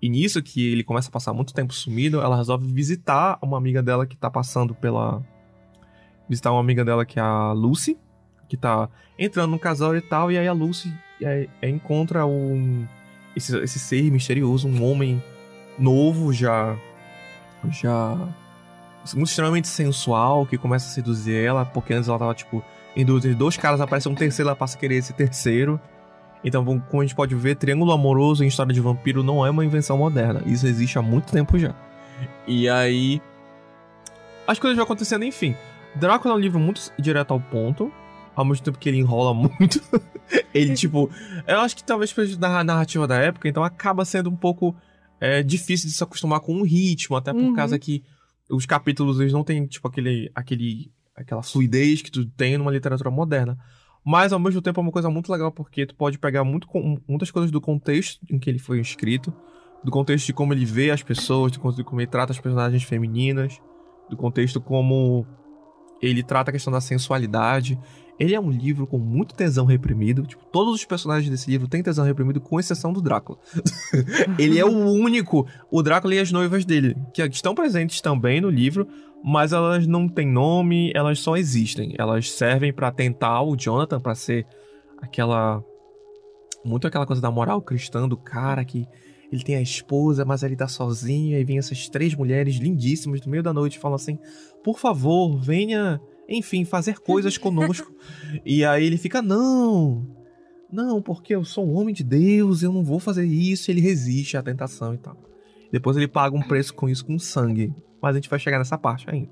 E 0.00 0.08
nisso 0.08 0.42
que 0.42 0.72
ele 0.72 0.84
começa 0.84 1.08
a 1.08 1.12
passar 1.12 1.32
muito 1.32 1.54
tempo 1.54 1.72
sumido, 1.72 2.20
ela 2.20 2.36
resolve 2.36 2.70
visitar 2.70 3.38
uma 3.42 3.56
amiga 3.56 3.82
dela 3.82 4.06
que 4.06 4.16
tá 4.16 4.30
passando 4.30 4.74
pela. 4.74 5.22
Visitar 6.28 6.52
uma 6.52 6.60
amiga 6.60 6.84
dela 6.84 7.04
que 7.04 7.18
é 7.18 7.22
a 7.22 7.52
Lucy, 7.52 7.98
que 8.48 8.56
tá 8.56 8.88
entrando 9.18 9.50
no 9.50 9.58
casal 9.58 9.96
e 9.96 10.00
tal, 10.00 10.30
e 10.30 10.38
aí 10.38 10.46
a 10.46 10.52
Lucy 10.52 10.92
é, 11.22 11.48
encontra 11.62 12.26
um. 12.26 12.86
Esse, 13.34 13.56
esse 13.58 13.78
ser 13.78 14.10
misterioso, 14.10 14.68
um 14.68 14.84
homem 14.84 15.22
novo, 15.78 16.32
já. 16.32 16.76
Já. 17.70 18.16
Muito 19.14 19.28
extremamente 19.28 19.68
sensual, 19.68 20.46
que 20.46 20.56
começa 20.56 20.86
a 20.86 20.90
seduzir 20.90 21.34
ela, 21.34 21.64
porque 21.64 21.92
antes 21.92 22.08
ela 22.08 22.18
tava, 22.18 22.34
tipo, 22.34 22.64
de 22.96 23.34
dois 23.34 23.56
caras, 23.56 23.80
aparece 23.80 24.08
um 24.08 24.14
terceiro, 24.14 24.48
ela 24.48 24.56
passa 24.56 24.76
a 24.76 24.80
querer 24.80 24.96
esse 24.96 25.12
terceiro. 25.12 25.80
Então, 26.44 26.64
como 26.64 27.00
a 27.02 27.04
gente 27.04 27.14
pode 27.14 27.34
ver, 27.34 27.56
triângulo 27.56 27.90
amoroso 27.92 28.44
em 28.44 28.46
história 28.48 28.72
de 28.72 28.80
vampiro 28.80 29.22
não 29.22 29.44
é 29.46 29.50
uma 29.50 29.64
invenção 29.64 29.96
moderna. 29.96 30.42
Isso 30.44 30.66
existe 30.66 30.98
há 30.98 31.02
muito 31.02 31.32
tempo 31.32 31.58
já. 31.58 31.74
E 32.46 32.68
aí. 32.68 33.20
As 34.46 34.58
coisas 34.58 34.76
vão 34.76 34.84
acontecendo, 34.84 35.24
enfim. 35.24 35.54
Drácula 35.96 36.34
é 36.34 36.36
um 36.36 36.40
livro 36.40 36.60
muito 36.60 36.92
direto 36.98 37.32
ao 37.32 37.40
ponto. 37.40 37.90
Ao 38.36 38.44
mesmo 38.44 38.64
tempo 38.64 38.78
que 38.78 38.88
ele 38.88 38.98
enrola 38.98 39.32
muito. 39.34 39.80
ele, 40.52 40.74
tipo. 40.74 41.10
Eu 41.46 41.60
acho 41.60 41.74
que 41.76 41.82
talvez 41.84 42.12
da 42.36 42.62
narrativa 42.62 43.06
da 43.06 43.16
época, 43.16 43.48
então 43.48 43.64
acaba 43.64 44.04
sendo 44.04 44.28
um 44.28 44.36
pouco 44.36 44.76
é, 45.20 45.42
difícil 45.42 45.88
de 45.88 45.94
se 45.94 46.02
acostumar 46.04 46.40
com 46.40 46.56
o 46.60 46.64
ritmo, 46.64 47.16
até 47.16 47.32
por 47.32 47.40
Uhum. 47.40 47.54
causa 47.54 47.78
que 47.78 48.02
os 48.50 48.66
capítulos 48.66 49.18
eles 49.18 49.32
não 49.32 49.42
têm, 49.42 49.66
tipo, 49.66 49.88
aquele, 49.88 50.30
aquele, 50.34 50.90
aquela 51.16 51.42
fluidez 51.42 52.02
que 52.02 52.10
tu 52.10 52.26
tem 52.26 52.58
numa 52.58 52.70
literatura 52.70 53.10
moderna. 53.10 53.56
Mas 54.04 54.32
ao 54.32 54.38
mesmo 54.38 54.60
tempo 54.60 54.78
é 54.80 54.82
uma 54.82 54.92
coisa 54.92 55.08
muito 55.08 55.32
legal 55.32 55.50
porque 55.50 55.86
tu 55.86 55.94
pode 55.94 56.18
pegar 56.18 56.44
muito, 56.44 56.68
muitas 57.08 57.30
coisas 57.30 57.50
do 57.50 57.60
contexto 57.60 58.20
em 58.30 58.38
que 58.38 58.50
ele 58.50 58.58
foi 58.58 58.78
escrito, 58.78 59.32
do 59.82 59.90
contexto 59.90 60.26
de 60.26 60.32
como 60.32 60.52
ele 60.52 60.64
vê 60.64 60.90
as 60.90 61.02
pessoas, 61.02 61.52
do 61.52 61.58
contexto 61.58 61.78
de 61.78 61.84
como 61.84 62.00
ele 62.00 62.10
trata 62.10 62.32
as 62.32 62.38
personagens 62.38 62.82
femininas, 62.82 63.60
do 64.10 64.16
contexto 64.16 64.60
como 64.60 65.26
ele 66.02 66.22
trata 66.22 66.50
a 66.50 66.52
questão 66.52 66.72
da 66.72 66.80
sensualidade. 66.80 67.78
Ele 68.18 68.34
é 68.34 68.40
um 68.40 68.50
livro 68.50 68.86
com 68.86 68.98
muito 68.98 69.34
tesão 69.34 69.64
reprimido. 69.64 70.22
Tipo, 70.26 70.44
todos 70.46 70.74
os 70.74 70.84
personagens 70.84 71.30
desse 71.30 71.50
livro 71.50 71.66
têm 71.66 71.82
tesão 71.82 72.04
reprimido, 72.04 72.40
com 72.40 72.60
exceção 72.60 72.92
do 72.92 73.00
Drácula. 73.00 73.38
ele 74.38 74.58
é 74.58 74.64
o 74.64 74.68
único, 74.68 75.46
o 75.70 75.82
Drácula 75.82 76.14
e 76.14 76.18
as 76.18 76.30
noivas 76.30 76.64
dele, 76.64 76.94
que 77.12 77.22
estão 77.22 77.54
presentes 77.54 78.00
também 78.00 78.40
no 78.40 78.50
livro, 78.50 78.86
mas 79.26 79.54
elas 79.54 79.86
não 79.86 80.06
têm 80.06 80.26
nome, 80.26 80.92
elas 80.94 81.18
só 81.18 81.34
existem. 81.34 81.94
Elas 81.98 82.30
servem 82.30 82.74
pra 82.74 82.92
tentar 82.92 83.40
o 83.40 83.56
Jonathan 83.56 83.98
pra 83.98 84.14
ser 84.14 84.46
aquela 84.98 85.64
muito 86.62 86.86
aquela 86.86 87.06
coisa 87.06 87.22
da 87.22 87.30
moral 87.30 87.62
cristã 87.62 88.06
do 88.06 88.18
cara 88.18 88.62
que 88.66 88.86
ele 89.32 89.42
tem 89.42 89.56
a 89.56 89.62
esposa, 89.62 90.26
mas 90.26 90.42
ele 90.42 90.54
tá 90.54 90.68
sozinho, 90.68 91.38
e 91.38 91.44
vem 91.44 91.56
essas 91.56 91.88
três 91.88 92.14
mulheres 92.14 92.56
lindíssimas 92.56 93.24
no 93.24 93.30
meio 93.30 93.42
da 93.42 93.52
noite 93.52 93.76
e 93.76 93.80
falam 93.80 93.96
assim: 93.96 94.18
"Por 94.62 94.78
favor, 94.78 95.38
venha, 95.38 95.98
enfim, 96.28 96.66
fazer 96.66 96.98
coisas 96.98 97.38
conosco". 97.38 97.90
e 98.44 98.62
aí 98.62 98.84
ele 98.84 98.98
fica: 98.98 99.22
"Não, 99.22 100.06
não, 100.70 101.00
porque 101.00 101.34
eu 101.34 101.46
sou 101.46 101.66
um 101.66 101.74
homem 101.76 101.94
de 101.94 102.04
Deus, 102.04 102.62
eu 102.62 102.70
não 102.70 102.84
vou 102.84 102.98
fazer 102.98 103.24
isso". 103.24 103.70
Ele 103.70 103.80
resiste 103.80 104.36
à 104.36 104.42
tentação 104.42 104.92
e 104.92 104.98
tal. 104.98 105.16
Depois 105.74 105.96
ele 105.96 106.06
paga 106.06 106.36
um 106.36 106.40
preço 106.40 106.72
com 106.72 106.88
isso 106.88 107.04
com 107.04 107.18
sangue, 107.18 107.74
mas 108.00 108.14
a 108.14 108.18
gente 108.20 108.30
vai 108.30 108.38
chegar 108.38 108.58
nessa 108.58 108.78
parte 108.78 109.10
ainda. 109.10 109.28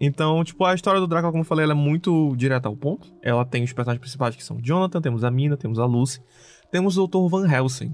Então, 0.00 0.44
tipo, 0.44 0.64
a 0.64 0.72
história 0.72 1.00
do 1.00 1.06
Drácula, 1.08 1.32
como 1.32 1.42
eu 1.42 1.46
falei, 1.46 1.64
ela 1.64 1.72
é 1.72 1.74
muito 1.74 2.32
direta 2.36 2.68
ao 2.68 2.76
ponto. 2.76 3.12
Ela 3.20 3.44
tem 3.44 3.64
os 3.64 3.72
personagens 3.72 4.00
principais 4.00 4.36
que 4.36 4.44
são 4.44 4.60
Jonathan, 4.62 5.00
temos 5.00 5.24
a 5.24 5.32
Mina, 5.32 5.56
temos 5.56 5.80
a 5.80 5.84
Lucy, 5.84 6.22
temos 6.70 6.96
o 6.96 7.08
Dr. 7.08 7.28
Van 7.28 7.52
Helsing. 7.52 7.92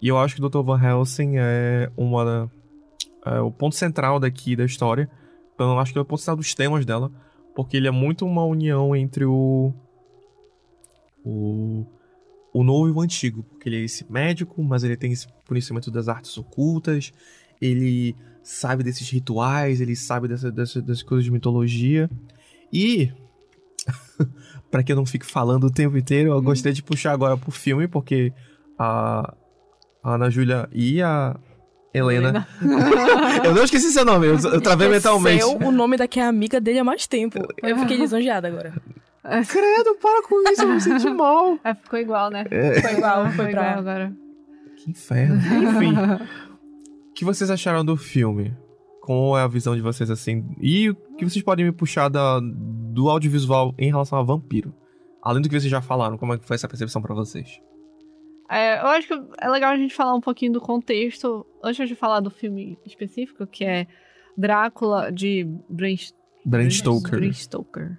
E 0.00 0.06
eu 0.06 0.16
acho 0.18 0.36
que 0.36 0.40
o 0.40 0.48
Dr. 0.48 0.62
Van 0.62 0.80
Helsing 0.80 1.32
é 1.36 1.90
uma 1.96 2.48
é 3.26 3.40
o 3.40 3.50
ponto 3.50 3.74
central 3.74 4.20
daqui 4.20 4.54
da 4.54 4.64
história. 4.64 5.10
Então, 5.56 5.72
eu 5.72 5.80
acho 5.80 5.92
que 5.92 5.98
é 5.98 6.02
o 6.02 6.04
ponto 6.04 6.20
central 6.20 6.36
dos 6.36 6.54
temas 6.54 6.86
dela, 6.86 7.10
porque 7.56 7.76
ele 7.76 7.88
é 7.88 7.90
muito 7.90 8.24
uma 8.24 8.44
união 8.44 8.94
entre 8.94 9.24
o 9.24 9.74
o 11.24 11.84
o 12.52 12.64
novo 12.64 12.88
e 12.88 12.92
o 12.92 13.00
antigo, 13.00 13.42
porque 13.42 13.68
ele 13.68 13.76
é 13.76 13.84
esse 13.84 14.10
médico, 14.10 14.62
mas 14.62 14.84
ele 14.84 14.96
tem 14.96 15.12
esse 15.12 15.26
conhecimento 15.46 15.90
das 15.90 16.08
artes 16.08 16.36
ocultas, 16.38 17.12
ele 17.60 18.16
sabe 18.42 18.82
desses 18.82 19.08
rituais, 19.10 19.80
ele 19.80 19.94
sabe 19.94 20.28
dessa, 20.28 20.50
dessa, 20.50 20.80
dessas 20.80 21.02
coisas 21.02 21.24
de 21.24 21.30
mitologia. 21.30 22.08
E, 22.72 23.12
pra 24.70 24.82
que 24.82 24.92
eu 24.92 24.96
não 24.96 25.04
fique 25.04 25.26
falando 25.26 25.64
o 25.64 25.70
tempo 25.70 25.96
inteiro, 25.96 26.30
eu 26.30 26.42
gostaria 26.42 26.74
de 26.74 26.82
puxar 26.82 27.12
agora 27.12 27.36
pro 27.36 27.50
filme, 27.50 27.86
porque 27.86 28.32
a, 28.78 29.34
a 30.02 30.14
Ana 30.14 30.30
Júlia 30.30 30.68
e 30.72 31.02
a 31.02 31.38
Helena. 31.92 32.46
eu 33.44 33.54
não 33.54 33.64
esqueci 33.64 33.90
seu 33.90 34.04
nome, 34.04 34.26
eu, 34.26 34.38
eu 34.38 34.60
travei 34.60 34.88
mentalmente. 34.88 35.42
Esqueceu 35.42 35.68
o 35.68 35.70
nome 35.70 35.96
da 35.96 36.06
que 36.06 36.20
é 36.20 36.24
amiga 36.24 36.60
dele 36.60 36.78
há 36.78 36.84
mais 36.84 37.06
tempo. 37.06 37.38
Eu 37.62 37.76
fiquei 37.78 37.96
lisonjeada 38.00 38.48
agora. 38.48 38.74
Credo, 39.48 39.94
para 40.00 40.22
com 40.22 40.50
isso, 40.50 40.62
eu 40.62 40.68
me 40.68 40.80
senti 40.80 41.08
mal. 41.10 41.58
É, 41.64 41.74
ficou 41.74 41.98
igual, 41.98 42.30
né? 42.30 42.44
Foi 42.80 42.92
igual, 42.92 43.24
foi 43.26 43.34
Foi 43.34 43.50
igual 43.50 43.78
agora. 43.78 44.12
Que 44.76 44.90
inferno. 44.90 45.36
Enfim. 45.36 45.92
O 47.10 47.12
que 47.14 47.24
vocês 47.24 47.50
acharam 47.50 47.84
do 47.84 47.96
filme? 47.96 48.56
Qual 49.02 49.38
é 49.38 49.42
a 49.42 49.48
visão 49.48 49.74
de 49.74 49.80
vocês 49.80 50.10
assim? 50.10 50.44
E 50.60 50.90
o 50.90 50.94
que 51.16 51.24
vocês 51.24 51.42
podem 51.42 51.64
me 51.64 51.72
puxar 51.72 52.08
da, 52.08 52.40
do 52.40 53.08
audiovisual 53.08 53.74
em 53.78 53.88
relação 53.88 54.18
a 54.18 54.22
vampiro? 54.22 54.74
Além 55.22 55.42
do 55.42 55.48
que 55.48 55.58
vocês 55.58 55.70
já 55.70 55.80
falaram, 55.80 56.16
como 56.16 56.34
é 56.34 56.38
que 56.38 56.46
foi 56.46 56.54
essa 56.54 56.68
percepção 56.68 57.02
pra 57.02 57.14
vocês? 57.14 57.60
É, 58.50 58.80
eu 58.80 58.86
acho 58.86 59.08
que 59.08 59.14
é 59.40 59.48
legal 59.48 59.72
a 59.72 59.76
gente 59.76 59.94
falar 59.94 60.14
um 60.14 60.20
pouquinho 60.20 60.52
do 60.52 60.60
contexto, 60.60 61.44
antes 61.62 61.88
de 61.88 61.94
falar 61.94 62.20
do 62.20 62.30
filme 62.30 62.78
específico, 62.86 63.46
que 63.46 63.64
é 63.64 63.86
Drácula, 64.36 65.12
de 65.12 65.44
Bram, 65.68 65.94
Bram 66.44 66.70
Stoker. 66.70 67.18
Bram 67.18 67.32
Stoker. 67.32 67.98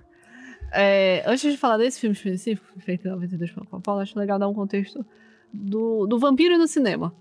É, 0.72 1.24
antes 1.26 1.52
de 1.52 1.58
falar 1.58 1.78
desse 1.78 2.00
filme 2.00 2.16
específico, 2.16 2.68
feito 2.80 3.08
em 3.08 3.12
92 3.12 3.52
pela 3.52 3.66
Coppola, 3.66 4.02
acho 4.04 4.18
legal 4.18 4.38
dar 4.40 4.48
um 4.48 4.54
contexto 4.54 5.06
do, 5.54 6.06
do 6.06 6.20
vampiro 6.20 6.58
no 6.58 6.68
cinema. 6.68 7.14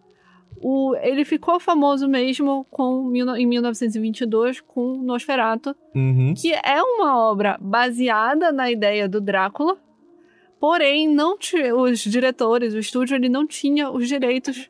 O, 0.61 0.95
ele 0.97 1.25
ficou 1.25 1.61
famoso 1.61 2.09
mesmo 2.09 2.67
com, 2.71 3.13
em 3.37 3.47
1922 3.47 4.61
com 4.61 4.97
Nosferatu, 5.03 5.75
Uhum. 5.95 6.35
que 6.37 6.53
é 6.53 6.83
uma 6.83 7.19
obra 7.19 7.57
baseada 7.61 8.51
na 8.51 8.71
ideia 8.71 9.09
do 9.09 9.21
Drácula, 9.21 9.77
porém 10.59 11.07
não 11.09 11.37
os 11.77 12.01
diretores, 12.01 12.75
o 12.75 12.79
estúdio, 12.79 13.15
ele 13.15 13.29
não 13.29 13.47
tinha 13.47 13.91
os 13.91 14.09
direitos 14.09 14.69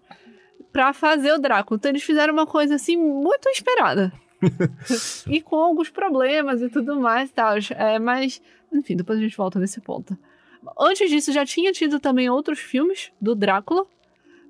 pra 0.72 0.92
fazer 0.92 1.32
o 1.32 1.38
Drácula. 1.38 1.78
Então 1.78 1.90
eles 1.90 2.02
fizeram 2.02 2.32
uma 2.34 2.46
coisa 2.46 2.74
assim 2.74 2.96
muito 2.96 3.48
esperada. 3.48 4.12
e 5.26 5.40
com 5.40 5.56
alguns 5.56 5.90
problemas 5.90 6.60
e 6.62 6.68
tudo 6.68 7.00
mais 7.00 7.30
e 7.30 7.32
tal. 7.32 7.54
É, 7.76 7.98
mas, 7.98 8.40
enfim, 8.72 8.96
depois 8.96 9.18
a 9.18 9.22
gente 9.22 9.36
volta 9.36 9.58
nesse 9.58 9.80
ponto. 9.80 10.16
Antes 10.78 11.08
disso, 11.10 11.32
já 11.32 11.44
tinha 11.46 11.72
tido 11.72 12.00
também 12.00 12.28
outros 12.28 12.58
filmes 12.58 13.12
do 13.20 13.34
Drácula, 13.34 13.86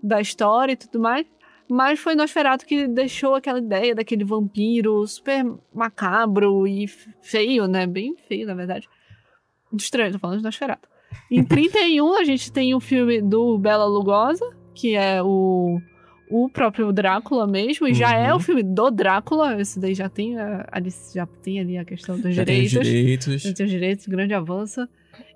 da 0.02 0.20
história 0.20 0.72
e 0.72 0.76
tudo 0.76 1.00
mais. 1.00 1.26
Mas 1.70 2.00
foi 2.00 2.14
Nosferatu 2.14 2.64
que 2.64 2.88
deixou 2.88 3.34
aquela 3.34 3.58
ideia 3.58 3.94
daquele 3.94 4.24
vampiro 4.24 5.06
super 5.06 5.44
macabro 5.74 6.66
e 6.66 6.86
feio, 7.20 7.66
né? 7.66 7.86
Bem 7.86 8.16
feio, 8.16 8.46
na 8.46 8.54
verdade. 8.54 8.88
Estranho, 9.74 10.12
tô 10.12 10.18
falando 10.18 10.38
de 10.38 10.44
Nosferatu. 10.44 10.88
Em 11.30 11.44
31, 11.44 12.14
a 12.14 12.24
gente 12.24 12.50
tem 12.50 12.74
o 12.74 12.80
filme 12.80 13.20
do 13.20 13.58
Bela 13.58 13.84
Lugosa, 13.84 14.44
que 14.74 14.94
é 14.94 15.22
o, 15.22 15.78
o 16.30 16.48
próprio 16.48 16.92
Drácula 16.92 17.46
mesmo, 17.46 17.86
e 17.88 17.94
já 17.94 18.10
Uhum. 18.10 18.24
é 18.26 18.34
o 18.34 18.40
filme 18.40 18.62
do 18.62 18.90
Drácula. 18.90 19.60
Esse 19.60 19.78
daí 19.80 19.94
já 19.94 20.08
tem, 20.08 20.38
a- 20.38 20.66
ali, 20.70 20.90
já 21.14 21.26
tem 21.26 21.60
ali 21.60 21.78
a 21.78 21.84
questão 21.84 22.18
dos 22.18 22.34
Já 22.34 22.44
tem 22.44 22.62
os 22.64 22.70
direitos. 22.70 22.92
direitos. 22.92 23.42
Já 23.42 23.52
tem 23.54 23.66
os 23.66 23.72
direitos, 23.72 24.06
grande 24.06 24.34
avanço. 24.34 24.86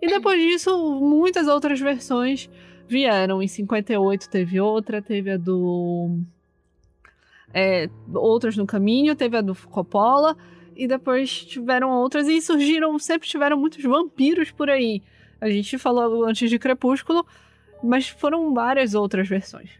E 0.01 0.07
depois 0.07 0.41
disso, 0.41 1.01
muitas 1.01 1.49
outras 1.49 1.81
versões 1.81 2.49
vieram. 2.89 3.43
Em 3.43 3.49
58 3.49 4.29
teve 4.29 4.61
outra, 4.61 5.01
teve 5.03 5.31
a 5.31 5.37
do. 5.37 6.19
é, 7.55 7.89
outras 8.15 8.57
no 8.57 8.67
caminho, 8.67 9.15
teve 9.15 9.37
a 9.37 9.41
do 9.41 9.55
Coppola. 9.55 10.37
E 10.75 10.87
depois 10.87 11.45
tiveram 11.45 11.91
outras. 11.91 12.27
E 12.29 12.41
surgiram, 12.41 12.99
sempre 12.99 13.29
tiveram 13.29 13.59
muitos 13.59 13.83
vampiros 13.85 14.51
por 14.51 14.71
aí. 14.71 15.03
A 15.41 15.51
gente 15.51 15.77
falou 15.77 16.25
antes 16.25 16.49
de 16.49 16.59
Crepúsculo, 16.59 17.27
mas 17.83 18.09
foram 18.09 18.55
várias 18.55 18.95
outras 18.95 19.29
versões. 19.29 19.71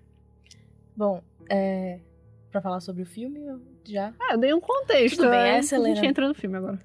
Bom, 1.02 1.21
é... 1.50 1.99
Pra 2.52 2.61
falar 2.61 2.78
sobre 2.78 3.02
o 3.02 3.06
filme, 3.06 3.44
eu 3.44 3.61
já... 3.85 4.14
Ah, 4.21 4.35
eu 4.35 4.38
dei 4.38 4.54
um 4.54 4.61
contexto. 4.61 5.16
Tudo 5.16 5.30
bem, 5.30 5.40
é, 5.40 5.56
essa, 5.56 5.76
A 5.76 5.85
gente 5.85 6.06
entra 6.06 6.28
no 6.28 6.35
filme 6.35 6.56
agora. 6.59 6.78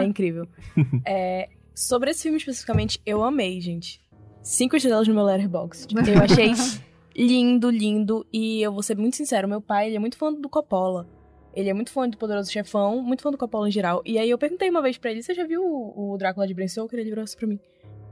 É 0.00 0.04
incrível. 0.04 0.48
É, 1.06 1.48
sobre 1.72 2.10
esse 2.10 2.24
filme 2.24 2.38
especificamente, 2.38 3.00
eu 3.06 3.22
amei, 3.22 3.60
gente. 3.60 4.00
Cinco 4.42 4.74
estrelas 4.74 5.06
no 5.06 5.14
meu 5.14 5.22
Letterboxd. 5.22 5.94
Eu 5.94 6.22
achei 6.22 6.50
lindo, 7.16 7.70
lindo. 7.70 8.26
E 8.32 8.62
eu 8.62 8.72
vou 8.72 8.82
ser 8.82 8.96
muito 8.96 9.14
sincero, 9.14 9.46
meu 9.46 9.60
pai, 9.60 9.86
ele 9.86 9.96
é 9.96 10.00
muito 10.00 10.16
fã 10.16 10.32
do 10.32 10.48
Coppola. 10.48 11.06
Ele 11.54 11.68
é 11.70 11.74
muito 11.74 11.92
fã 11.92 12.08
do 12.08 12.18
Poderoso 12.18 12.50
Chefão, 12.50 13.00
muito 13.00 13.22
fã 13.22 13.30
do 13.30 13.38
Coppola 13.38 13.68
em 13.68 13.72
geral. 13.72 14.02
E 14.04 14.18
aí 14.18 14.28
eu 14.28 14.38
perguntei 14.38 14.68
uma 14.68 14.82
vez 14.82 14.98
pra 14.98 15.12
ele, 15.12 15.22
você 15.22 15.34
já 15.34 15.46
viu 15.46 15.62
o, 15.62 16.14
o 16.14 16.18
Drácula 16.18 16.48
de 16.48 16.54
Bram 16.54 16.66
Stoker? 16.66 16.98
Ele 16.98 17.10
virou 17.10 17.22
assim 17.22 17.36
pra 17.36 17.46
mim, 17.46 17.60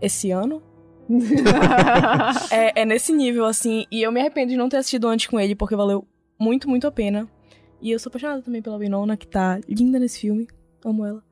esse 0.01 0.31
ano? 0.31 0.63
É, 2.51 2.83
é 2.83 2.85
nesse 2.85 3.13
nível, 3.13 3.45
assim. 3.45 3.87
E 3.91 4.03
eu 4.03 4.13
me 4.13 4.21
arrependo 4.21 4.51
de 4.51 4.57
não 4.57 4.69
ter 4.69 4.79
assistido 4.79 5.09
antes 5.09 5.27
com 5.27 5.39
ele, 5.39 5.55
porque 5.55 5.77
valeu 5.77 6.07
muito, 6.39 6.69
muito 6.69 6.87
a 6.87 6.93
pena. 6.93 7.29
E 7.81 7.91
eu 7.91 7.99
sou 7.99 8.09
apaixonada 8.11 8.43
também 8.43 8.63
pela 8.63 8.79
Winona, 8.79 9.17
que 9.17 9.27
tá 9.27 9.61
linda 9.69 9.99
nesse 9.99 10.21
filme. 10.21 10.47
Amo 10.85 11.05
ela. 11.05 11.23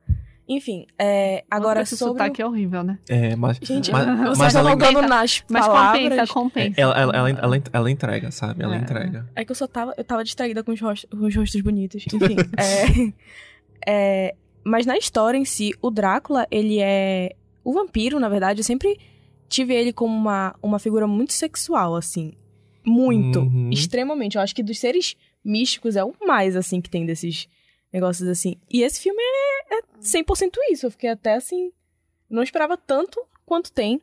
Enfim, 0.49 0.87
é, 0.99 1.45
agora 1.51 1.83
Esse 1.83 1.97
sobre... 1.97 2.15
sotaque 2.15 2.43
é 2.43 2.47
horrível, 2.47 2.83
né? 2.83 2.99
É, 3.09 3.35
mas. 3.37 3.59
Gente, 3.63 3.91
mas, 3.93 4.05
você 4.29 4.43
mas 4.43 4.53
tá 4.53 4.63
Compensa, 4.63 5.03
nas 5.03 5.45
Mas 5.49 5.67
palavras. 5.67 6.03
compensa, 6.03 6.33
compensa. 6.35 6.81
ela, 6.81 6.95
ela, 7.01 7.17
ela, 7.17 7.31
ela, 7.31 7.63
ela 7.73 7.91
entrega, 7.91 8.31
sabe? 8.31 8.63
Ela 8.63 8.75
É. 8.75 8.79
entrega. 8.79 9.29
É 9.37 9.45
que 9.45 9.51
eu 9.53 9.57
só 9.57 9.67
tava, 9.67 9.95
eu 9.97 10.05
tava 10.05 10.25
distraída 10.25 10.63
com 10.65 10.73
os, 10.73 10.81
rostos, 10.81 11.09
com 11.09 11.25
os 11.27 11.35
rostos 11.35 11.61
bonitos. 11.61 12.05
Enfim, 12.13 12.37
é, 12.59 13.13
é, 13.87 14.35
mas 14.65 14.85
na 14.85 14.99
história 14.99 15.39
em 15.39 15.45
si, 15.45 15.73
o 15.81 15.91
Drácula, 15.91 16.47
ele 16.51 16.81
é 16.81 17.35
o 17.65 17.73
vampiro, 17.73 18.19
na 18.19 18.29
verdade. 18.29 18.61
Eu 18.61 18.65
sempre 18.65 18.99
tive 19.53 19.75
ele 19.75 19.93
como 19.93 20.17
uma, 20.17 20.55
uma 20.63 20.79
figura 20.79 21.07
muito 21.07 21.33
sexual, 21.33 21.95
assim. 21.95 22.33
Muito. 22.85 23.41
Uhum. 23.41 23.71
Extremamente. 23.71 24.37
Eu 24.37 24.43
acho 24.43 24.55
que 24.55 24.63
dos 24.63 24.79
seres 24.79 25.15
místicos 25.45 25.95
é 25.95 26.03
o 26.03 26.15
mais, 26.27 26.57
assim, 26.57 26.81
que 26.81 26.91
tem 26.91 27.05
desses 27.05 27.49
negócios 27.93 28.29
assim. 28.29 28.57
E 28.71 28.83
esse 28.83 29.01
filme 29.01 29.21
é, 29.21 29.79
é 29.79 29.83
100% 30.01 30.55
isso. 30.71 30.87
Eu 30.87 30.91
fiquei 30.91 31.11
até 31.11 31.35
assim. 31.35 31.71
Não 32.29 32.43
esperava 32.43 32.77
tanto 32.77 33.21
quanto 33.45 33.71
tem. 33.71 34.01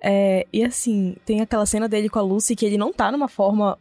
É, 0.00 0.46
e 0.52 0.62
assim, 0.62 1.16
tem 1.24 1.40
aquela 1.40 1.66
cena 1.66 1.88
dele 1.88 2.08
com 2.08 2.18
a 2.18 2.22
Lucy 2.22 2.54
que 2.54 2.64
ele 2.64 2.78
não 2.78 2.92
tá 2.92 3.10
numa 3.10 3.28
forma 3.28 3.78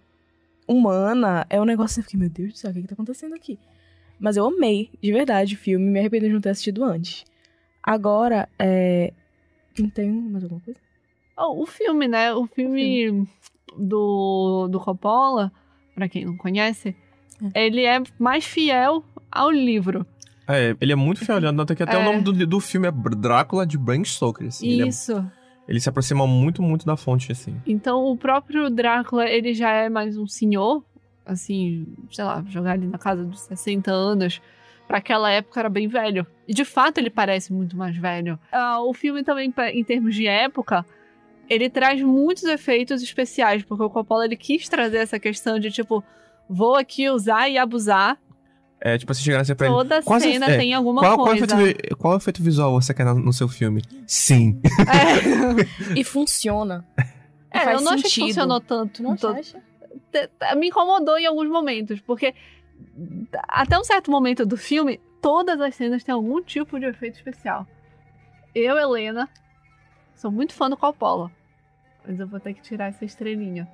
humana. 0.67 1.45
É 1.49 1.61
um 1.61 1.65
negócio 1.65 1.99
eu 1.99 2.03
fiquei, 2.03 2.19
meu 2.19 2.29
Deus 2.29 2.53
do 2.53 2.57
céu, 2.57 2.71
o 2.71 2.73
que, 2.73 2.81
que 2.81 2.87
tá 2.87 2.93
acontecendo 2.93 3.35
aqui? 3.35 3.59
Mas 4.19 4.37
eu 4.37 4.45
amei, 4.45 4.89
de 5.01 5.11
verdade, 5.11 5.53
o 5.53 5.57
filme. 5.57 5.85
Me 5.85 5.99
arrependo 5.99 6.25
de 6.25 6.33
não 6.33 6.41
ter 6.41 6.49
assistido 6.49 6.83
antes. 6.83 7.23
Agora, 7.83 8.49
é. 8.57 9.13
Tem, 9.75 9.89
tem 9.89 10.09
mais 10.09 10.43
alguma 10.43 10.61
coisa? 10.61 10.79
Oh, 11.37 11.61
o 11.61 11.65
filme, 11.65 12.07
né? 12.07 12.33
O 12.33 12.45
filme 12.47 13.27
do, 13.77 14.67
do 14.69 14.79
Coppola, 14.79 15.51
pra 15.93 16.07
quem 16.07 16.25
não 16.25 16.37
conhece, 16.37 16.95
ele 17.53 17.83
é 17.83 18.01
mais 18.17 18.45
fiel 18.45 19.03
ao 19.31 19.51
livro. 19.51 20.05
É, 20.47 20.75
ele 20.79 20.93
é 20.93 20.95
muito 20.95 21.25
fiel, 21.25 21.41
tanto 21.41 21.75
que 21.75 21.83
até 21.83 21.95
É. 21.95 21.97
o 21.99 22.03
nome 22.03 22.21
do, 22.21 22.31
do 22.45 22.59
filme 22.59 22.87
é 22.87 22.91
Drácula 22.91 23.65
de 23.65 23.77
Bram 23.77 24.03
Stoker. 24.03 24.47
Assim. 24.47 24.67
Ele, 24.67 24.83
é- 24.83 24.87
Isso. 24.87 25.25
ele 25.67 25.79
se 25.79 25.89
aproxima 25.89 26.25
muito, 26.27 26.61
muito 26.61 26.85
da 26.85 26.95
fonte, 26.95 27.31
assim. 27.31 27.55
Então 27.65 28.05
o 28.05 28.15
próprio 28.15 28.69
Drácula, 28.69 29.27
ele 29.27 29.53
já 29.53 29.71
é 29.71 29.89
mais 29.89 30.17
um 30.17 30.27
senhor, 30.27 30.83
assim, 31.25 31.85
sei 32.11 32.23
lá, 32.23 32.43
jogar 32.47 32.75
ele 32.77 32.87
na 32.87 32.97
casa 32.99 33.23
dos 33.23 33.41
60 33.41 33.91
anos. 33.91 34.41
Pra 34.87 34.99
aquela 34.99 35.31
época 35.31 35.59
era 35.59 35.67
bem 35.67 35.87
velho. 35.87 36.27
E 36.47 36.53
de 36.53 36.63
fato 36.63 36.99
ele 36.99 37.09
parece 37.09 37.51
muito 37.51 37.75
mais 37.75 37.97
velho. 37.97 38.37
Ah, 38.51 38.79
o 38.83 38.93
filme 38.93 39.23
também, 39.23 39.51
em 39.73 39.83
termos 39.83 40.13
de 40.13 40.27
época, 40.27 40.85
ele 41.49 41.69
traz 41.69 42.01
muitos 42.01 42.43
efeitos 42.43 43.01
especiais, 43.01 43.63
porque 43.63 43.83
o 43.83 43.89
Coppola 43.89 44.25
ele 44.25 44.35
quis 44.35 44.67
trazer 44.69 44.97
essa 44.97 45.19
questão 45.19 45.59
de 45.59 45.71
tipo, 45.71 46.03
vou 46.49 46.75
aqui 46.75 47.09
usar 47.09 47.49
e 47.49 47.57
abusar. 47.57 48.17
É, 48.81 48.97
tipo, 48.97 49.13
você 49.13 49.21
chegar 49.23 49.41
assim 49.41 49.55
pra 49.55 49.67
ele. 49.67 49.75
Toda 49.75 50.01
quais 50.03 50.21
cena 50.23 50.47
é, 50.51 50.57
tem 50.57 50.73
alguma 50.73 51.01
Qual, 51.01 51.15
qual, 51.17 51.27
coisa. 51.29 51.45
efeito, 51.45 51.57
vi- 51.89 51.95
qual 51.95 52.17
efeito 52.17 52.43
visual 52.43 52.71
você 52.79 52.93
quer 52.93 53.05
no, 53.05 53.15
no 53.15 53.33
seu 53.33 53.47
filme? 53.47 53.81
Sim. 54.05 54.59
É, 55.95 55.99
E 55.99 56.03
funciona. 56.03 56.85
É, 57.51 57.59
faz 57.59 57.77
eu 57.79 57.85
não 57.85 57.93
achei 57.93 58.03
que 58.03 58.09
sentido. 58.09 58.25
funcionou 58.27 58.59
tanto. 58.59 59.01
Não 59.01 59.15
to- 59.15 59.27
acha? 59.29 59.61
me 60.57 60.67
incomodou 60.67 61.17
em 61.17 61.25
alguns 61.25 61.47
momentos, 61.47 62.01
porque 62.01 62.33
até 63.47 63.79
um 63.79 63.83
certo 63.85 64.11
momento 64.11 64.45
do 64.45 64.57
filme, 64.57 64.99
todas 65.21 65.61
as 65.61 65.73
cenas 65.73 66.03
têm 66.03 66.13
algum 66.13 66.41
tipo 66.41 66.77
de 66.77 66.85
efeito 66.85 67.15
especial. 67.15 67.65
Eu, 68.53 68.77
Helena, 68.77 69.29
sou 70.15 70.31
muito 70.31 70.53
fã 70.53 70.69
do 70.69 70.77
Coppola, 70.77 71.31
mas 72.07 72.19
eu 72.19 72.27
vou 72.27 72.39
ter 72.39 72.53
que 72.53 72.61
tirar 72.61 72.85
essa 72.87 73.05
estrelinha. 73.05 73.67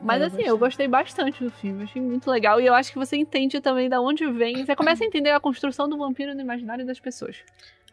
Mas 0.00 0.20
Eu 0.20 0.26
assim, 0.26 0.42
eu 0.42 0.58
gostei. 0.58 0.86
gostei 0.86 0.88
bastante 0.88 1.42
do 1.42 1.50
filme, 1.50 1.84
achei 1.84 2.02
muito 2.02 2.30
legal. 2.30 2.60
E 2.60 2.66
eu 2.66 2.74
acho 2.74 2.92
que 2.92 2.98
você 2.98 3.16
entende 3.16 3.60
também 3.62 3.88
da 3.88 3.98
onde 4.00 4.30
vem. 4.30 4.64
Você 4.64 4.76
começa 4.76 5.02
a 5.02 5.06
entender 5.06 5.30
a 5.30 5.40
construção 5.40 5.88
do 5.88 5.96
vampiro 5.96 6.34
no 6.34 6.40
imaginário 6.42 6.84
das 6.84 7.00
pessoas. 7.00 7.36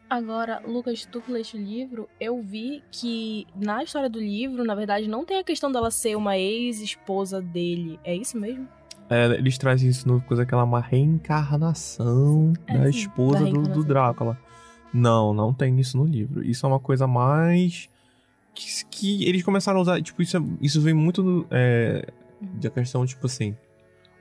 Agora, 0.10 0.62
Lucas, 0.68 1.06
tu 1.06 1.22
que 1.22 1.32
leste 1.32 1.56
o 1.56 1.60
livro, 1.60 2.10
eu 2.20 2.42
vi 2.42 2.84
que 2.92 3.48
na 3.56 3.82
história 3.84 4.10
do 4.10 4.20
livro, 4.20 4.66
na 4.66 4.76
verdade, 4.76 5.08
não 5.08 5.24
tem 5.24 5.40
a 5.40 5.44
questão 5.46 5.72
dela 5.72 5.90
ser 5.90 6.16
uma 6.18 6.38
ex-esposa 6.38 7.42
dele. 7.42 7.98
É 8.04 8.14
isso 8.14 8.38
mesmo? 8.38 8.68
É, 9.10 9.26
eles 9.28 9.58
trazem 9.58 9.90
isso 9.90 10.06
no 10.08 10.20
coisa 10.22 10.46
que 10.46 10.54
ela 10.54 10.64
é 10.64 10.66
uma 10.66 10.82
reencarnação 10.82 12.54
É, 12.68 12.78
da 12.78 12.84
sim, 12.92 12.98
esposa 13.00 13.34
da 13.34 13.40
do, 13.40 13.46
reencarnação. 13.46 13.74
do 13.82 13.88
Drácula. 13.88 14.38
Não, 14.94 15.34
não 15.34 15.54
tem 15.54 15.80
isso 15.80 15.98
no 15.98 16.06
livro. 16.06 16.46
Isso 16.46 16.66
é 16.66 16.70
uma 16.70 16.80
coisa 16.80 17.08
mais. 17.08 17.90
Que, 18.54 18.66
que 18.92 19.26
eles 19.26 19.42
começaram 19.44 19.80
a 19.80 19.82
usar. 19.82 20.02
Tipo, 20.02 20.22
isso, 20.22 20.38
é- 20.38 20.42
isso 20.62 20.80
vem 20.82 20.94
muito 20.94 21.24
do, 21.24 21.48
é, 21.50 22.08
da 22.40 22.70
questão, 22.70 23.06
tipo 23.06 23.26
assim. 23.26 23.56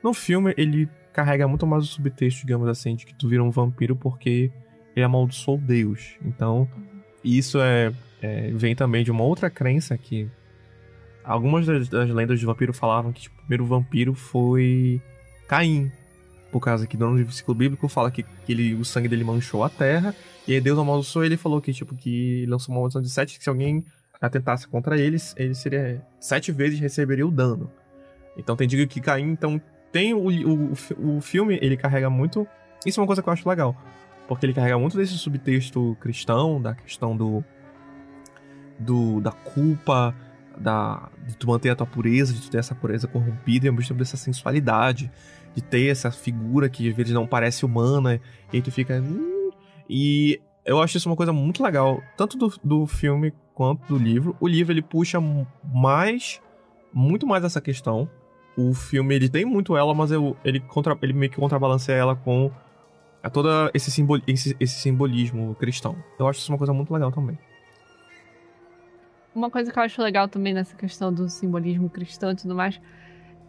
No 0.03 0.13
filme, 0.13 0.53
ele 0.57 0.89
carrega 1.13 1.47
muito 1.47 1.67
mais 1.67 1.83
o 1.83 1.87
subtexto, 1.87 2.41
digamos 2.41 2.67
assim, 2.67 2.95
de 2.95 3.05
que 3.05 3.13
tu 3.13 3.27
vira 3.29 3.43
um 3.43 3.51
vampiro 3.51 3.95
porque 3.95 4.51
ele 4.95 5.05
amaldiçoou 5.05 5.57
Deus. 5.59 6.15
Então, 6.25 6.67
isso 7.23 7.59
é, 7.61 7.93
é- 8.21 8.51
vem 8.51 8.75
também 8.75 9.03
de 9.03 9.11
uma 9.11 9.23
outra 9.23 9.49
crença 9.49 9.97
que. 9.97 10.27
Algumas 11.23 11.65
das, 11.65 11.87
das 11.87 12.09
lendas 12.09 12.37
de 12.39 12.45
vampiro 12.45 12.73
falavam 12.73 13.13
que 13.13 13.21
tipo, 13.21 13.35
o 13.35 13.39
primeiro 13.41 13.65
vampiro 13.65 14.13
foi 14.13 14.99
Caim. 15.47 15.89
Por 16.53 16.59
causa 16.59 16.85
que 16.85 16.95
no 16.95 17.31
ciclo 17.31 17.55
bíblico 17.55 17.87
fala 17.87 18.11
que, 18.11 18.21
que 18.21 18.51
ele, 18.51 18.75
o 18.75 18.85
sangue 18.85 19.07
dele 19.07 19.23
manchou 19.23 19.63
a 19.63 19.69
terra. 19.69 20.15
E 20.47 20.53
aí 20.53 20.61
Deus 20.61 20.77
amaldiçoou 20.77 21.25
ele 21.25 21.35
falou 21.35 21.59
que, 21.59 21.73
tipo, 21.73 21.95
que 21.95 22.45
lançou 22.45 22.75
uma 22.75 22.81
maldição 22.81 23.01
de 23.01 23.09
sete, 23.09 23.39
que 23.39 23.43
se 23.43 23.49
alguém 23.49 23.83
atentasse 24.21 24.67
contra 24.67 24.95
eles, 24.95 25.33
ele 25.35 25.55
seria 25.55 26.05
sete 26.19 26.51
vezes 26.51 26.79
receberia 26.79 27.25
o 27.25 27.31
dano. 27.31 27.71
Então 28.37 28.55
tem 28.55 28.67
digo 28.67 28.87
que 28.87 29.01
Caim, 29.01 29.31
então 29.31 29.59
tem 29.91 30.13
o, 30.13 30.27
o, 30.27 31.17
o 31.17 31.21
filme, 31.21 31.57
ele 31.59 31.75
carrega 31.75 32.07
muito. 32.07 32.47
Isso 32.85 32.99
é 32.99 33.01
uma 33.01 33.07
coisa 33.07 33.23
que 33.23 33.27
eu 33.27 33.33
acho 33.33 33.49
legal. 33.49 33.75
Porque 34.27 34.45
ele 34.45 34.53
carrega 34.53 34.77
muito 34.77 34.95
desse 34.95 35.17
subtexto 35.17 35.97
cristão, 35.99 36.61
da 36.61 36.75
questão 36.75 37.17
do. 37.17 37.43
do 38.77 39.19
da 39.21 39.31
culpa, 39.31 40.15
da, 40.57 41.09
de 41.27 41.35
tu 41.35 41.47
manter 41.47 41.69
a 41.69 41.75
tua 41.75 41.87
pureza, 41.87 42.33
de 42.33 42.41
tu 42.41 42.49
ter 42.49 42.57
essa 42.57 42.75
pureza 42.75 43.07
corrompida 43.07 43.65
e 43.65 43.69
ao 43.69 43.73
mesmo 43.73 43.89
tempo 43.89 43.99
dessa 43.99 44.17
sensualidade, 44.17 45.11
de 45.55 45.61
ter 45.61 45.87
essa 45.87 46.11
figura 46.11 46.69
que 46.69 46.89
às 46.89 46.95
vezes 46.95 47.13
não 47.13 47.27
parece 47.27 47.65
humana, 47.65 48.19
e 48.51 48.57
aí 48.57 48.61
tu 48.61 48.71
fica. 48.71 48.99
"Hum", 48.99 49.51
e 49.89 50.41
eu 50.65 50.81
acho 50.81 50.97
isso 50.97 51.09
uma 51.09 51.15
coisa 51.15 51.33
muito 51.33 51.61
legal, 51.63 52.01
tanto 52.17 52.37
do, 52.37 52.53
do 52.63 52.87
filme 52.87 53.33
quanto 53.53 53.85
do 53.87 53.97
livro. 53.97 54.35
O 54.39 54.47
livro 54.47 54.73
ele 54.73 54.81
puxa 54.81 55.19
mais, 55.63 56.41
muito 56.93 57.27
mais 57.27 57.43
essa 57.43 57.61
questão. 57.61 58.09
O 58.57 58.73
filme 58.73 59.15
ele 59.15 59.29
tem 59.29 59.45
muito 59.45 59.75
ela, 59.75 59.93
mas 59.93 60.11
eu, 60.11 60.37
ele, 60.43 60.59
contra, 60.59 60.97
ele 61.01 61.13
meio 61.13 61.31
que 61.31 61.37
contrabalanceia 61.37 61.97
ela 61.97 62.15
com 62.15 62.51
a 63.21 63.29
toda 63.29 63.71
esse, 63.73 63.89
simbol, 63.89 64.19
esse, 64.27 64.55
esse 64.59 64.79
simbolismo 64.79 65.55
cristão. 65.55 65.95
Eu 66.19 66.27
acho 66.27 66.39
isso 66.39 66.51
uma 66.51 66.57
coisa 66.57 66.73
muito 66.73 66.93
legal 66.93 67.11
também. 67.11 67.37
Uma 69.33 69.49
coisa 69.49 69.71
que 69.71 69.79
eu 69.79 69.83
acho 69.83 70.01
legal 70.01 70.27
também 70.27 70.53
nessa 70.53 70.75
questão 70.75 71.11
do 71.11 71.27
simbolismo 71.27 71.89
cristão 71.89 72.31
e 72.31 72.35
tudo 72.35 72.53
mais 72.53 72.79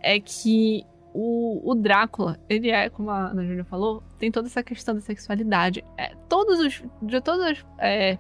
é 0.01 0.19
que 0.19 0.87
o, 1.17 1.71
o 1.71 1.75
Drácula, 1.77 2.37
ele 2.49 2.71
é, 2.71 2.89
como 2.91 3.09
a 3.09 3.29
Ana 3.29 3.47
Júlia 3.47 3.65
falou, 3.65 4.03
tem 4.19 4.33
toda 4.33 4.49
essa 4.49 4.63
questão 4.65 4.95
da 4.97 5.01
sexualidade. 5.01 5.85
É, 5.97 6.13
todos 6.29 6.59
os, 6.59 6.83
de 7.01 7.21
todas, 7.21 7.47
as, 7.53 7.67
é, 7.79 8.19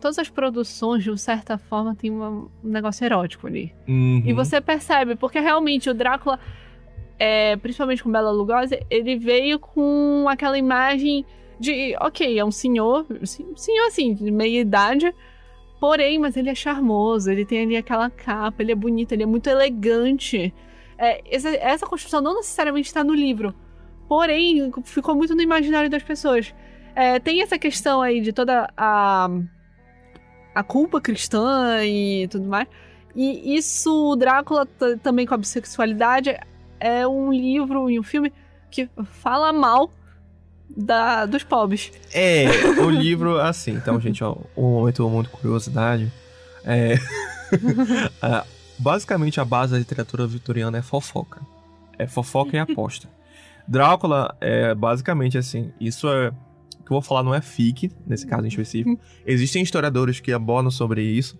todas 0.00 0.16
as 0.18 0.28
produções, 0.30 1.02
de 1.02 1.18
certa 1.18 1.58
forma, 1.58 1.94
tem 1.96 2.08
uma- 2.10 2.30
um 2.30 2.48
negócio 2.62 3.04
erótico 3.04 3.48
ali. 3.48 3.74
E 3.88 3.90
Uhum. 4.30 4.34
você 4.36 4.60
percebe, 4.60 5.16
porque 5.16 5.40
realmente 5.40 5.90
o 5.90 5.94
Drácula, 5.94 6.38
é, 7.18 7.56
principalmente 7.56 8.02
com 8.04 8.12
Bela 8.12 8.30
Lugosi, 8.30 8.78
ele 8.88 9.16
veio 9.16 9.58
com 9.58 10.26
aquela 10.28 10.56
imagem 10.56 11.24
de, 11.58 11.96
ok, 12.00 12.38
é 12.38 12.44
um 12.44 12.50
senhor, 12.52 13.06
um 13.10 13.56
senhor 13.56 13.86
assim, 13.88 14.14
de 14.14 14.30
meia 14.30 14.60
idade, 14.60 15.12
porém, 15.80 16.18
mas 16.18 16.36
ele 16.36 16.48
é 16.50 16.54
charmoso, 16.54 17.30
ele 17.30 17.44
tem 17.44 17.62
ali 17.64 17.76
aquela 17.76 18.08
capa, 18.08 18.62
ele 18.62 18.70
é 18.72 18.74
bonito, 18.74 19.12
ele 19.12 19.22
é 19.24 19.26
muito 19.26 19.48
elegante. 19.48 20.54
É, 20.98 21.22
essa, 21.34 21.48
essa 21.48 21.86
construção 21.86 22.20
não 22.20 22.34
necessariamente 22.34 22.88
está 22.88 23.04
no 23.04 23.14
livro, 23.14 23.54
porém, 24.08 24.72
ficou 24.84 25.14
muito 25.14 25.34
no 25.34 25.42
imaginário 25.42 25.90
das 25.90 26.02
pessoas. 26.02 26.54
É, 26.94 27.18
tem 27.18 27.42
essa 27.42 27.58
questão 27.58 28.00
aí 28.00 28.20
de 28.20 28.32
toda 28.32 28.72
a, 28.76 29.28
a 30.54 30.62
culpa 30.62 31.00
cristã 31.00 31.84
e 31.84 32.26
tudo 32.28 32.46
mais. 32.46 32.66
E 33.14 33.56
isso, 33.56 34.14
Drácula 34.16 34.66
também 35.02 35.26
com 35.26 35.34
a 35.34 35.38
bissexualidade, 35.38 36.38
é 36.78 37.06
um 37.06 37.32
livro 37.32 37.90
e 37.90 37.98
um 37.98 38.02
filme 38.02 38.32
que 38.70 38.88
fala 39.04 39.52
mal 39.52 39.90
da, 40.68 41.24
dos 41.24 41.42
pobres. 41.42 41.92
É, 42.12 42.46
o 42.82 42.90
livro, 42.90 43.38
assim, 43.38 43.72
então, 43.72 43.98
gente, 44.00 44.22
ó, 44.22 44.36
um 44.56 44.80
momento 44.80 45.08
muito 45.08 45.30
curiosidade. 45.30 46.12
É. 46.64 46.96
basicamente, 48.78 49.40
a 49.40 49.44
base 49.44 49.72
da 49.72 49.78
literatura 49.78 50.26
vitoriana 50.26 50.78
é 50.78 50.82
fofoca. 50.82 51.40
É 51.98 52.06
fofoca 52.06 52.56
e 52.56 52.58
aposta. 52.58 53.08
Drácula 53.66 54.36
é 54.40 54.74
basicamente 54.74 55.36
assim, 55.36 55.72
isso 55.80 56.08
é. 56.08 56.28
O 56.28 56.86
que 56.86 56.92
eu 56.92 56.94
vou 56.94 57.02
falar 57.02 57.24
não 57.24 57.34
é 57.34 57.40
fic, 57.40 57.90
nesse 58.06 58.26
caso 58.26 58.44
em 58.44 58.48
específico. 58.48 59.00
Existem 59.26 59.62
historiadores 59.62 60.20
que 60.20 60.32
abordam 60.32 60.70
sobre 60.70 61.02
isso. 61.02 61.38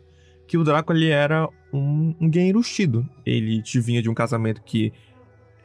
que 0.48 0.58
o 0.58 0.64
Draco 0.64 0.92
ele 0.92 1.08
era 1.08 1.48
um, 1.72 2.14
um 2.20 2.52
rustido. 2.52 3.08
Ele 3.24 3.62
vinha 3.76 4.02
de 4.02 4.10
um 4.10 4.14
casamento 4.14 4.62
que 4.62 4.92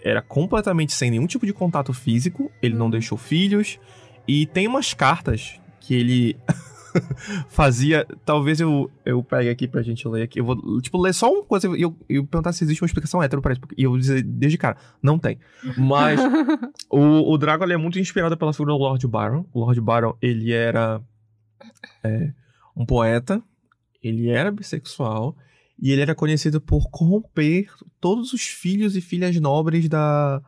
era 0.03 0.21
completamente 0.21 0.93
sem 0.93 1.11
nenhum 1.11 1.27
tipo 1.27 1.45
de 1.45 1.53
contato 1.53 1.93
físico, 1.93 2.51
ele 2.61 2.75
não 2.75 2.89
deixou 2.89 3.17
filhos, 3.17 3.79
e 4.27 4.45
tem 4.45 4.67
umas 4.67 4.93
cartas 4.93 5.59
que 5.79 5.93
ele 5.93 6.37
fazia. 7.49 8.05
Talvez 8.25 8.59
eu, 8.59 8.89
eu 9.05 9.23
pegue 9.23 9.49
aqui 9.49 9.67
pra 9.67 9.81
gente 9.81 10.07
ler 10.07 10.23
aqui. 10.23 10.39
Eu 10.39 10.45
vou, 10.45 10.81
tipo, 10.81 11.01
ler 11.01 11.13
só 11.13 11.31
uma 11.31 11.43
coisa 11.43 11.67
e 11.77 11.81
eu, 11.81 11.95
eu 12.09 12.25
perguntar 12.25 12.51
se 12.53 12.63
existe 12.63 12.81
uma 12.81 12.87
explicação 12.87 13.21
hétero 13.21 13.41
pra 13.41 13.53
isso. 13.53 13.61
E 13.77 13.83
eu 13.83 13.97
dizer 13.97 14.23
desde 14.23 14.57
cara, 14.57 14.77
não 15.01 15.17
tem. 15.17 15.39
Mas 15.77 16.19
o, 16.89 17.33
o 17.33 17.37
Drago 17.37 17.63
ele 17.63 17.73
é 17.73 17.77
muito 17.77 17.99
inspirado 17.99 18.37
pela 18.37 18.53
figura 18.53 18.73
do 18.73 18.79
Lord 18.79 19.07
Byron. 19.07 19.45
O 19.53 19.59
Lord 19.59 19.79
Byron, 19.81 20.15
ele 20.21 20.51
era 20.51 21.01
é, 22.03 22.33
um 22.75 22.85
poeta, 22.85 23.41
ele 24.03 24.29
era 24.29 24.51
bissexual 24.51 25.35
e 25.79 25.91
ele 25.91 26.01
era 26.01 26.13
conhecido 26.13 26.61
por 26.61 26.89
corromper 26.89 27.67
todos 27.99 28.33
os 28.33 28.43
filhos 28.43 28.95
e 28.95 29.01
filhas 29.01 29.35
nobres 29.39 29.89
da, 29.89 30.41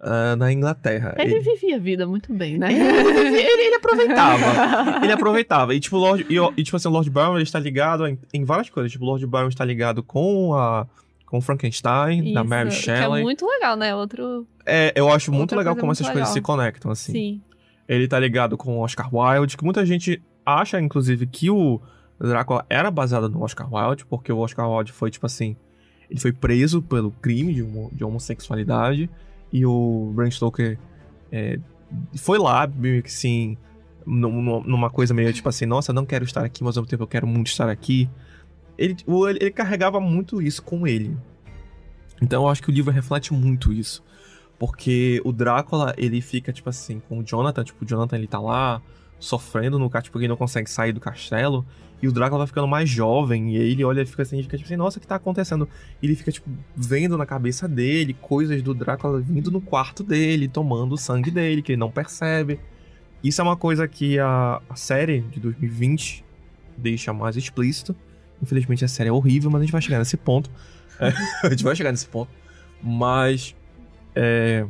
ah, 0.00 0.34
da 0.36 0.52
Inglaterra. 0.52 1.14
Ele 1.18 1.40
vivia 1.40 1.76
a 1.76 1.78
vida 1.78 2.06
muito 2.06 2.32
bem, 2.32 2.58
né? 2.58 2.72
ele, 2.72 3.38
ele- 3.40 3.62
ele 3.66 3.74
aproveitava. 3.76 5.00
ele 5.04 5.12
aproveitava. 5.12 5.74
E, 5.74 5.80
tipo, 5.80 5.96
Lord, 5.96 6.26
e, 6.28 6.36
e, 6.60 6.62
tipo 6.62 6.76
assim, 6.76 6.88
o 6.88 6.90
Lord 6.90 7.08
Byron 7.10 7.34
ele 7.34 7.42
está 7.44 7.58
ligado 7.58 8.06
em, 8.06 8.18
em 8.32 8.44
várias 8.44 8.68
coisas. 8.70 8.92
Tipo, 8.92 9.04
o 9.04 9.08
Lord 9.08 9.26
Byron 9.26 9.48
está 9.48 9.64
ligado 9.64 10.02
com 10.02 10.54
a. 10.54 10.86
Com 11.26 11.40
Frankenstein, 11.40 12.32
da 12.32 12.40
Isso, 12.42 12.48
Mary 12.48 12.68
que 12.68 12.74
Shelley. 12.76 13.20
é 13.20 13.24
muito 13.24 13.44
legal, 13.48 13.76
né? 13.76 13.92
Outro. 13.96 14.46
É, 14.64 14.92
eu 14.94 15.10
acho 15.10 15.32
muito 15.32 15.56
legal 15.56 15.74
como 15.74 15.86
muito 15.86 15.96
essas 15.96 16.06
coisas 16.06 16.28
legal. 16.28 16.32
se 16.34 16.40
conectam, 16.40 16.88
assim. 16.92 17.10
Sim. 17.12 17.40
Ele 17.88 18.06
tá 18.06 18.16
ligado 18.20 18.56
com 18.56 18.78
o 18.78 18.80
Oscar 18.80 19.08
Wilde, 19.12 19.56
que 19.56 19.64
muita 19.64 19.84
gente 19.84 20.22
acha, 20.44 20.80
inclusive, 20.80 21.26
que 21.26 21.50
o 21.50 21.80
Drácula 22.20 22.64
era 22.70 22.92
baseado 22.92 23.28
no 23.28 23.42
Oscar 23.42 23.66
Wilde, 23.72 24.06
porque 24.06 24.32
o 24.32 24.38
Oscar 24.38 24.70
Wilde 24.70 24.92
foi, 24.92 25.10
tipo 25.10 25.26
assim, 25.26 25.56
ele 26.08 26.20
foi 26.20 26.32
preso 26.32 26.80
pelo 26.80 27.10
crime 27.10 27.52
de, 27.52 27.62
homo- 27.64 27.90
de 27.92 28.04
homossexualidade, 28.04 29.10
e 29.52 29.64
o 29.64 30.12
Bram 30.14 30.30
Stoker 30.30 30.78
é, 31.30 31.58
foi 32.16 32.38
lá, 32.38 32.66
meio 32.66 33.02
que 33.02 33.08
assim, 33.08 33.56
num- 34.04 34.42
num- 34.42 34.62
numa 34.62 34.90
coisa 34.90 35.12
meio 35.14 35.32
tipo 35.32 35.48
assim, 35.48 35.66
nossa, 35.66 35.92
não 35.92 36.04
quero 36.06 36.24
estar 36.24 36.44
aqui, 36.44 36.62
mas 36.64 36.76
ao 36.76 36.82
mesmo 36.82 36.90
tempo 36.90 37.02
eu 37.02 37.08
quero 37.08 37.26
muito 37.26 37.48
estar 37.48 37.68
aqui. 37.68 38.08
Ele, 38.78 38.96
ele, 39.06 39.38
ele 39.40 39.50
carregava 39.50 39.98
muito 40.00 40.42
isso 40.42 40.62
com 40.62 40.86
ele. 40.86 41.16
Então 42.20 42.42
eu 42.44 42.48
acho 42.48 42.62
que 42.62 42.70
o 42.70 42.72
livro 42.72 42.92
reflete 42.92 43.32
muito 43.32 43.72
isso. 43.72 44.02
Porque 44.58 45.20
o 45.24 45.32
Drácula, 45.32 45.94
ele 45.98 46.20
fica, 46.22 46.50
tipo 46.52 46.68
assim, 46.68 46.98
com 47.08 47.18
o 47.18 47.22
Jonathan, 47.22 47.62
tipo, 47.62 47.84
o 47.84 47.88
Jonathan 47.88 48.16
ele 48.16 48.26
tá 48.26 48.40
lá 48.40 48.80
sofrendo 49.18 49.78
no 49.78 49.88
castelo, 49.88 50.12
porque 50.12 50.24
ele 50.24 50.30
não 50.30 50.36
consegue 50.36 50.70
sair 50.70 50.92
do 50.92 51.00
castelo. 51.00 51.64
E 52.02 52.06
o 52.06 52.12
Drácula 52.12 52.38
vai 52.38 52.46
ficando 52.46 52.68
mais 52.68 52.88
jovem, 52.88 53.54
e 53.54 53.56
ele 53.56 53.82
olha 53.82 54.02
e 54.02 54.06
fica 54.06 54.22
assim, 54.22 54.42
fica 54.42 54.56
tipo 54.56 54.66
assim, 54.66 54.76
nossa, 54.76 54.98
o 54.98 55.00
que 55.00 55.06
tá 55.06 55.16
acontecendo? 55.16 55.66
E 56.02 56.06
ele 56.06 56.14
fica, 56.14 56.30
tipo, 56.30 56.48
vendo 56.76 57.16
na 57.16 57.24
cabeça 57.24 57.66
dele 57.66 58.14
coisas 58.20 58.60
do 58.62 58.74
Drácula 58.74 59.18
vindo 59.20 59.50
no 59.50 59.60
quarto 59.60 60.02
dele, 60.04 60.46
tomando 60.46 60.92
o 60.92 60.98
sangue 60.98 61.30
dele, 61.30 61.62
que 61.62 61.72
ele 61.72 61.80
não 61.80 61.90
percebe. 61.90 62.60
Isso 63.24 63.40
é 63.40 63.44
uma 63.44 63.56
coisa 63.56 63.88
que 63.88 64.18
a, 64.18 64.60
a 64.68 64.76
série 64.76 65.20
de 65.22 65.40
2020 65.40 66.22
deixa 66.76 67.12
mais 67.12 67.36
explícito. 67.36 67.96
Infelizmente 68.42 68.84
a 68.84 68.88
série 68.88 69.08
é 69.08 69.12
horrível, 69.12 69.50
mas 69.50 69.62
a 69.62 69.64
gente 69.64 69.72
vai 69.72 69.80
chegar 69.80 69.98
nesse 69.98 70.16
ponto. 70.16 70.50
É, 70.98 71.12
a 71.46 71.50
gente 71.50 71.62
vai 71.62 71.76
chegar 71.76 71.92
nesse 71.92 72.08
ponto. 72.08 72.30
Mas. 72.82 73.54
é, 74.14 74.64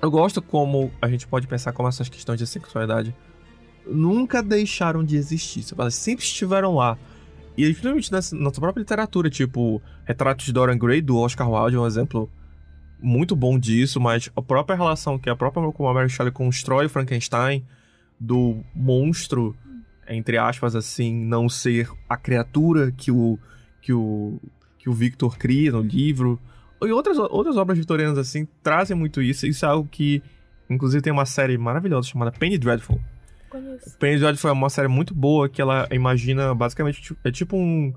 eu 0.00 0.08
gosto 0.08 0.40
como 0.40 0.92
a 1.02 1.08
gente 1.08 1.26
pode 1.26 1.48
pensar 1.48 1.72
como 1.72 1.88
essas 1.88 2.08
questões 2.08 2.38
de 2.38 2.46
sexualidade 2.46 3.12
nunca 3.86 4.42
deixaram 4.42 5.04
de 5.04 5.16
existir. 5.16 5.64
sempre 5.90 6.24
estiveram 6.24 6.74
lá. 6.74 6.98
E 7.56 7.64
principalmente 7.64 8.12
na 8.12 8.20
sua 8.20 8.60
própria 8.60 8.82
literatura, 8.82 9.30
tipo, 9.30 9.80
Retratos 10.04 10.44
de 10.44 10.52
Dorian 10.52 10.76
Gray, 10.76 11.00
do 11.00 11.16
Oscar 11.16 11.48
Wilde, 11.50 11.76
é 11.76 11.80
um 11.80 11.86
exemplo 11.86 12.30
muito 13.00 13.34
bom 13.34 13.58
disso, 13.58 14.00
mas 14.00 14.30
a 14.36 14.42
própria 14.42 14.76
relação 14.76 15.18
que 15.18 15.30
a 15.30 15.36
própria 15.36 15.70
como 15.72 15.88
a 15.88 15.94
Mary 15.94 16.08
Shelley 16.08 16.32
constrói 16.32 16.88
Frankenstein 16.88 17.64
do 18.18 18.62
monstro, 18.74 19.54
entre 20.08 20.38
aspas, 20.38 20.74
assim, 20.74 21.14
não 21.14 21.48
ser 21.48 21.88
a 22.08 22.16
criatura 22.16 22.92
que 22.92 23.10
o, 23.10 23.38
que 23.80 23.92
o, 23.92 24.38
que 24.78 24.88
o 24.88 24.92
Victor 24.92 25.36
cria 25.38 25.72
no 25.72 25.80
livro. 25.80 26.38
E 26.82 26.90
outras, 26.92 27.18
outras 27.18 27.56
obras 27.56 27.78
vitorianas, 27.78 28.18
assim, 28.18 28.46
trazem 28.62 28.96
muito 28.96 29.22
isso. 29.22 29.46
Isso 29.46 29.64
é 29.64 29.68
algo 29.68 29.88
que, 29.90 30.22
inclusive, 30.68 31.02
tem 31.02 31.12
uma 31.12 31.26
série 31.26 31.56
maravilhosa 31.56 32.08
chamada 32.08 32.32
Penny 32.32 32.58
Dreadful. 32.58 33.00
Conheço. 33.48 33.96
Penny 33.98 34.36
foi 34.36 34.50
uma 34.50 34.68
série 34.68 34.88
muito 34.88 35.14
boa 35.14 35.48
que 35.48 35.60
ela 35.60 35.86
imagina 35.90 36.54
basicamente 36.54 37.00
tipo- 37.00 37.20
é 37.24 37.30
tipo 37.30 37.56
um 37.56 37.92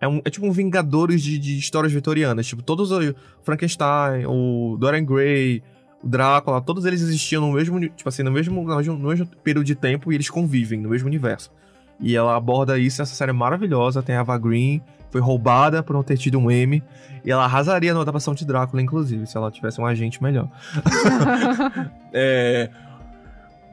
é, 0.00 0.08
um, 0.08 0.20
é 0.24 0.30
tipo 0.30 0.44
um 0.44 0.50
Vingadores 0.50 1.22
de, 1.22 1.38
de 1.38 1.56
histórias 1.58 1.92
vitorianas. 1.92 2.44
Tipo, 2.46 2.60
todos 2.60 2.90
os 2.90 3.14
Frankenstein, 3.44 4.26
o 4.26 4.76
Dorian 4.78 5.04
Gray, 5.04 5.62
o 6.02 6.08
Drácula, 6.08 6.60
todos 6.60 6.84
eles 6.84 7.00
existiam 7.00 7.40
no 7.46 7.52
mesmo, 7.52 7.78
tipo 7.88 8.08
assim, 8.08 8.24
no 8.24 8.32
mesmo, 8.32 8.60
no 8.64 8.76
mesmo, 8.76 8.98
no 8.98 9.08
mesmo 9.10 9.26
período 9.44 9.64
de 9.64 9.76
tempo 9.76 10.10
e 10.10 10.16
eles 10.16 10.28
convivem 10.28 10.80
no 10.80 10.88
mesmo 10.90 11.06
universo. 11.06 11.52
E 12.00 12.16
ela 12.16 12.34
aborda 12.34 12.76
isso 12.78 13.00
nessa 13.00 13.14
série 13.14 13.30
maravilhosa. 13.32 14.02
Tem 14.02 14.16
a 14.16 14.22
Ava 14.22 14.36
Green, 14.36 14.82
foi 15.08 15.20
roubada 15.20 15.84
por 15.84 15.92
não 15.92 16.02
ter 16.02 16.18
tido 16.18 16.36
um 16.36 16.50
M. 16.50 16.82
E 17.24 17.30
ela 17.30 17.44
arrasaria 17.44 17.94
na 17.94 18.00
adaptação 18.00 18.34
de 18.34 18.44
Drácula, 18.44 18.82
inclusive, 18.82 19.24
se 19.24 19.36
ela 19.36 19.52
tivesse 19.52 19.80
um 19.80 19.86
agente 19.86 20.20
melhor. 20.20 20.48
É. 22.12 22.68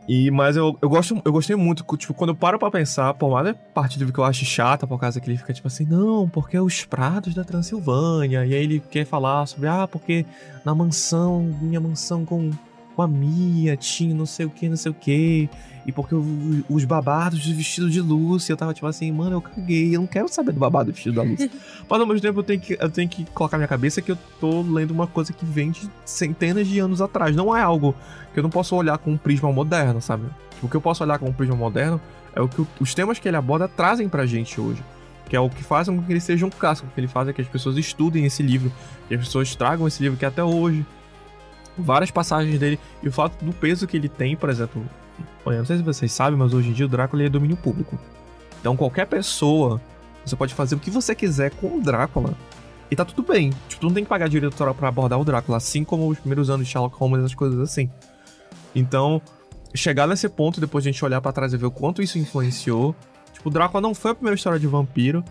E, 0.10 0.32
mas 0.32 0.58
eu, 0.58 0.76
eu, 0.82 0.90
gosto, 0.90 1.22
eu 1.24 1.32
gostei 1.32 1.56
muito, 1.56 1.86
tipo, 1.96 2.16
quando 2.16 2.32
eu 2.32 2.36
paro 2.36 2.58
pra 2.58 2.72
pensar, 2.72 3.14
por 3.14 3.30
mais 3.30 3.56
parte 3.76 4.00
do 4.00 4.12
que 4.12 4.18
eu 4.18 4.24
acho 4.24 4.44
chata, 4.44 4.88
por 4.88 5.00
causa 5.00 5.22
que 5.22 5.30
ele 5.30 5.38
fica 5.38 5.54
tipo 5.54 5.68
assim, 5.68 5.86
não, 5.86 6.28
porque 6.28 6.58
é 6.58 6.62
os 6.62 6.84
prados 6.84 7.36
da 7.36 7.44
Transilvânia, 7.44 8.44
e 8.44 8.56
aí 8.56 8.64
ele 8.64 8.80
quer 8.80 9.06
falar 9.06 9.46
sobre, 9.46 9.70
ah, 9.70 9.88
porque 9.88 10.26
na 10.66 10.74
mansão, 10.74 11.56
minha 11.62 11.80
mansão 11.80 12.26
com, 12.26 12.50
com 13.00 13.04
a 13.04 13.08
Mia 13.08 13.78
tinha 13.78 14.14
não 14.14 14.26
sei 14.26 14.46
o 14.46 14.50
que, 14.50 14.68
não 14.68 14.76
sei 14.76 14.92
o 14.92 14.94
que, 14.94 15.50
e 15.86 15.92
porque 15.92 16.14
o- 16.14 16.64
os 16.70 16.84
babados 16.84 17.46
do 17.48 17.56
vestido 17.56 17.90
de 17.90 18.02
Lúcia, 18.02 18.52
eu 18.52 18.58
tava 18.58 18.74
tipo 18.74 18.86
assim, 18.88 19.10
mano, 19.10 19.38
eu 19.38 19.42
caguei, 19.42 19.96
eu 19.96 20.02
não 20.02 20.08
quero 20.08 20.28
saber 20.28 20.52
do 20.52 20.60
babado 20.60 20.92
do 20.92 20.94
vestido 20.94 21.16
da 21.16 21.24
Lúcia. 21.24 21.50
mas 21.90 22.02
ao 22.02 22.06
mesmo 22.06 22.20
tempo 22.22 22.40
eu 22.40 22.44
tenho, 22.44 22.60
que, 22.60 22.78
eu 22.78 22.90
tenho 22.90 23.08
que 23.08 23.24
colocar 23.34 23.56
na 23.56 23.60
minha 23.62 23.68
cabeça 23.70 24.02
que 24.02 24.12
eu 24.12 24.18
tô 24.42 24.62
lendo 24.64 24.92
uma 24.92 25.08
coisa 25.08 25.32
que 25.32 25.46
vem 25.46 25.72
de 25.72 25.90
centenas 26.04 26.68
de 26.68 26.78
anos 26.80 27.02
atrás, 27.02 27.34
não 27.38 27.56
é 27.56 27.62
algo 27.62 27.96
que 28.34 28.40
eu 28.40 28.44
não 28.44 28.50
posso 28.50 28.76
olhar 28.76 28.98
com 28.98 29.12
um 29.14 29.18
prisma 29.18 29.50
moderno, 29.50 30.02
sabe? 30.02 30.26
O 30.62 30.68
que 30.68 30.76
eu 30.76 30.82
posso 30.82 31.02
olhar 31.02 31.18
com 31.20 31.30
um 31.30 31.34
prisma 31.34 31.56
moderno 31.56 32.02
é 32.36 32.42
o 32.42 32.50
que 32.50 32.66
os 32.82 32.94
temas 32.94 33.18
que 33.18 33.30
ele 33.30 33.38
aborda 33.38 33.66
trazem 33.70 34.10
pra 34.10 34.26
gente 34.26 34.60
hoje. 34.60 34.84
Que 35.30 35.38
é 35.38 35.40
o 35.40 35.50
que 35.50 35.64
faz 35.64 35.88
com 35.88 36.02
que 36.02 36.12
ele 36.12 36.20
seja 36.20 36.46
um 36.46 36.50
clássico, 36.50 36.90
o 36.90 36.92
que 36.94 37.00
ele 37.00 37.08
faz 37.08 37.30
é 37.30 37.34
que 37.34 37.40
as 37.42 37.48
pessoas 37.48 37.78
estudem 37.78 38.26
esse 38.26 38.44
livro, 38.44 38.70
que 39.08 39.14
as 39.14 39.22
pessoas 39.22 39.56
tragam 39.56 39.88
esse 39.88 40.04
livro 40.04 40.18
que 40.18 40.26
até 40.26 40.44
hoje. 40.44 40.86
Várias 41.82 42.12
passagens 42.12 42.60
dele 42.60 42.80
e 43.02 43.08
o 43.08 43.12
fato 43.12 43.44
do 43.44 43.54
peso 43.54 43.88
que 43.88 43.98
ele 43.98 44.10
tem, 44.10 44.36
por 44.36 44.50
exemplo. 44.50 44.84
Olha, 45.46 45.60
não 45.60 45.66
sei 45.66 45.78
se 45.78 45.84
vocês 45.84 46.12
sabem, 46.12 46.38
mas 46.38 46.54
hoje 46.54 46.70
em 46.70 46.74
dia 46.74 46.86
o 46.86 46.90
Drácula 46.90 47.24
é 47.24 47.30
domínio 47.30 47.58
público. 47.58 48.00
Então 48.60 48.76
qualquer 48.76 49.06
pessoa, 49.08 49.82
você 50.26 50.36
pode 50.36 50.54
fazer 50.54 50.76
o 50.76 50.80
que 50.80 50.92
você 50.92 51.16
quiser 51.16 51.52
com 51.52 51.78
o 51.78 51.82
Drácula. 51.82 52.34
E 52.92 52.96
tá 52.96 53.06
tudo 53.06 53.22
bem. 53.22 53.52
Tipo, 53.68 53.82
tu 53.82 53.88
não 53.88 53.94
tem 53.94 54.04
que 54.04 54.10
pagar 54.10 54.28
direito 54.28 54.52
autoral 54.54 54.74
pra 54.74 54.88
abordar 54.90 55.20
o 55.20 55.24
Drácula, 55.26 55.58
assim 55.58 55.84
como 55.84 56.08
os 56.08 56.18
primeiros 56.20 56.50
anos 56.50 56.66
de 56.66 56.72
Sherlock 56.72 56.96
Holmes 56.98 57.24
as 57.24 57.36
coisas 57.36 57.60
assim. 57.60 57.90
Então, 58.76 59.22
chegar 59.76 60.08
nesse 60.08 60.28
ponto, 60.28 60.60
depois 60.60 60.84
de 60.84 60.90
a 60.90 60.92
gente 60.92 61.04
olhar 61.06 61.22
pra 61.22 61.32
trás 61.32 61.54
e 61.54 61.58
ver 61.58 61.68
o 61.68 61.72
quanto 61.72 62.02
isso 62.02 62.18
influenciou. 62.18 62.96
Tipo, 63.34 63.50
o 63.50 63.52
Drácula 63.52 63.82
não 63.82 63.94
foi 63.94 64.12
a 64.12 64.16
primeira 64.16 64.36
história 64.36 64.60
de 64.60 64.68
vampiro, 64.68 65.24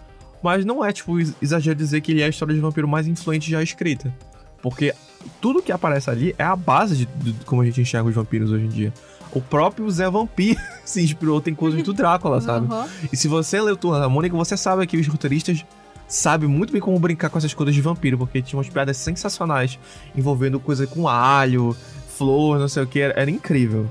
mas 0.43 0.65
não 0.65 0.85
é, 0.85 0.93
tipo, 0.93 1.19
ex- 1.19 1.35
exagero 1.43 1.77
dizer 1.77 2.01
que 2.01 2.13
ele 2.13 2.23
é 2.23 2.27
a 2.27 2.29
história 2.29 2.55
de 2.55 2.61
vampiro 2.61 2.87
mais 2.87 3.07
influente 3.09 3.51
já 3.51 3.63
escrita. 3.63 4.15
Porque 4.63 4.95
tudo 5.41 5.63
que 5.63 5.73
aparece 5.73 6.09
ali 6.11 6.35
é 6.39 6.45
a 6.45 6.55
base 6.57 6.97
de, 6.97 7.07
de 7.07 7.45
como 7.45 7.63
a 7.63 7.65
gente 7.65 7.81
enxerga 7.81 8.09
os 8.09 8.15
vampiros 8.15 8.51
hoje 8.51 8.65
em 8.65 8.69
dia. 8.69 8.93
O 9.33 9.41
próprio 9.43 9.91
Zé 9.91 10.09
Vampiro 10.09 10.59
se 10.85 11.03
inspirou, 11.03 11.41
tem 11.41 11.55
coisas 11.55 11.83
do 11.83 11.93
Drácula, 11.93 12.41
sabe? 12.41 12.67
Aham. 12.73 12.89
E 13.13 13.17
se 13.17 13.29
você 13.29 13.61
leu 13.61 13.77
Turma 13.77 14.01
da 14.01 14.09
Mônica, 14.09 14.35
você 14.37 14.57
sabe 14.57 14.87
que 14.87 14.97
os 14.97 15.07
roteiristas 15.07 15.65
sabem 16.07 16.49
muito 16.49 16.73
bem 16.73 16.81
como 16.81 16.99
brincar 16.99 17.29
com 17.29 17.37
essas 17.37 17.53
coisas 17.53 17.75
de 17.75 17.83
vampiro, 17.83 18.17
porque 18.17 18.41
tinha 18.41 18.57
umas 18.59 18.69
piadas 18.71 18.97
sensacionais 18.97 19.79
envolvendo 20.17 20.59
coisa 20.59 20.87
com 20.87 21.07
alho, 21.07 21.77
flor, 22.17 22.59
não 22.59 22.69
sei 22.69 22.83
o 22.83 22.87
que, 22.87 22.99
era, 23.01 23.21
era 23.21 23.31
incrível. 23.31 23.91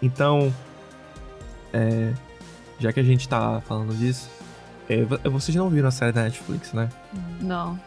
Então, 0.00 0.50
é, 1.72 2.12
já 2.78 2.92
que 2.92 3.00
a 3.00 3.02
gente 3.02 3.28
tá 3.28 3.60
falando 3.66 3.94
disso, 3.94 4.30
é, 4.88 5.02
vo- 5.04 5.18
vocês 5.30 5.54
não 5.54 5.68
viram 5.68 5.88
a 5.88 5.90
série 5.90 6.12
da 6.12 6.22
Netflix, 6.22 6.72
né? 6.72 6.88
Não, 7.40 7.78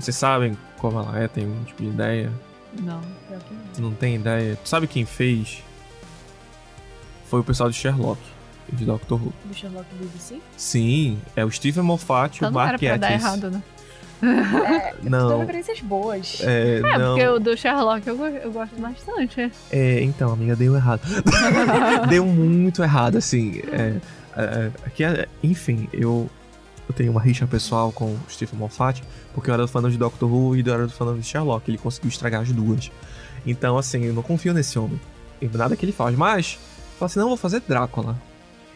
Vocês 0.00 0.16
sabem 0.16 0.56
como 0.78 0.98
ela 0.98 1.18
é, 1.18 1.28
tem 1.28 1.46
um 1.46 1.64
tipo 1.64 1.82
de 1.82 1.88
ideia? 1.88 2.32
não. 2.82 3.00
Pior 3.28 3.40
que 3.40 3.54
não. 3.80 3.90
Não 3.90 3.94
tem 3.96 4.14
ideia? 4.16 4.56
Tu 4.62 4.68
sabe 4.68 4.86
quem 4.86 5.04
fez? 5.04 5.62
Foi 7.26 7.40
o 7.40 7.44
pessoal 7.44 7.70
de 7.70 7.76
Sherlock, 7.76 8.20
de 8.72 8.84
Doctor 8.84 9.20
Who. 9.22 9.32
Do 9.44 9.54
Sherlock 9.54 9.86
BBC? 9.94 10.40
Sim, 10.56 11.18
é 11.36 11.44
o 11.44 11.50
Stephen 11.50 11.82
Moffat 11.82 12.42
e 12.42 12.46
o 12.46 12.52
Mark 12.52 12.78
pra 12.80 12.96
dar 12.96 13.12
errado, 13.12 13.50
né? 13.50 13.62
São 14.20 15.10
Não, 15.10 15.38
referências 15.40 15.80
boas. 15.80 16.40
é, 16.42 16.78
É, 16.78 16.98
não. 16.98 17.14
porque 17.14 17.26
o 17.28 17.38
do 17.38 17.56
Sherlock 17.56 18.06
eu, 18.06 18.16
eu 18.26 18.52
gosto 18.52 18.76
bastante. 18.80 19.50
É, 19.70 20.02
então, 20.02 20.32
amiga, 20.32 20.54
deu 20.54 20.74
errado. 20.76 21.00
deu 22.08 22.26
muito 22.26 22.82
errado, 22.82 23.16
assim. 23.16 23.60
É, 23.72 23.96
é, 24.36 24.70
é, 24.86 24.90
que, 24.90 25.04
é, 25.04 25.26
enfim, 25.42 25.88
eu 25.92 26.28
eu 26.90 26.94
tenho 26.94 27.12
uma 27.12 27.20
rixa 27.20 27.46
pessoal 27.46 27.92
com 27.92 28.06
o 28.06 28.20
Stephen 28.28 28.58
Moffat, 28.58 29.02
porque 29.32 29.48
eu 29.48 29.54
era 29.54 29.66
fã 29.66 29.88
de 29.88 29.96
Doctor 29.96 30.30
Who 30.30 30.56
e 30.56 30.62
eu 30.66 30.74
era 30.74 30.88
fã 30.88 31.16
de 31.16 31.22
Sherlock. 31.22 31.70
Ele 31.70 31.78
conseguiu 31.78 32.08
estragar 32.08 32.42
as 32.42 32.52
duas. 32.52 32.90
Então, 33.46 33.78
assim, 33.78 34.04
eu 34.04 34.12
não 34.12 34.22
confio 34.22 34.52
nesse 34.52 34.78
homem. 34.78 35.00
Em 35.40 35.48
nada 35.48 35.76
que 35.76 35.84
ele 35.84 35.92
faz. 35.92 36.16
Mas, 36.16 36.58
fala 36.98 37.06
assim, 37.06 37.18
não, 37.20 37.28
vou 37.28 37.36
fazer 37.36 37.62
Drácula. 37.66 38.20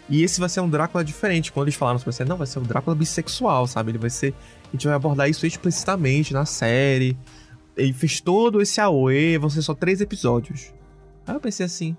E 0.08 0.22
esse 0.22 0.38
vai 0.38 0.48
ser 0.48 0.60
um 0.60 0.68
Drácula 0.68 1.04
diferente. 1.04 1.50
Quando 1.50 1.66
eles 1.66 1.74
falaram 1.74 1.98
sobre 1.98 2.24
não, 2.24 2.36
vai 2.36 2.46
ser 2.46 2.60
um 2.60 2.62
Drácula 2.62 2.94
bissexual, 2.94 3.66
sabe? 3.66 3.90
Ele 3.90 3.98
vai 3.98 4.10
ser. 4.10 4.32
A 4.68 4.70
gente 4.72 4.86
vai 4.86 4.94
abordar 4.94 5.28
isso 5.28 5.46
explicitamente 5.46 6.32
na 6.32 6.46
série. 6.46 7.16
Ele 7.76 7.92
fez 7.92 8.20
todo 8.20 8.62
esse 8.62 8.80
AOE, 8.80 9.38
vão 9.38 9.50
ser 9.50 9.62
só 9.62 9.74
três 9.74 10.00
episódios. 10.00 10.72
Aí 11.26 11.34
eu 11.34 11.40
pensei 11.40 11.66
assim, 11.66 11.96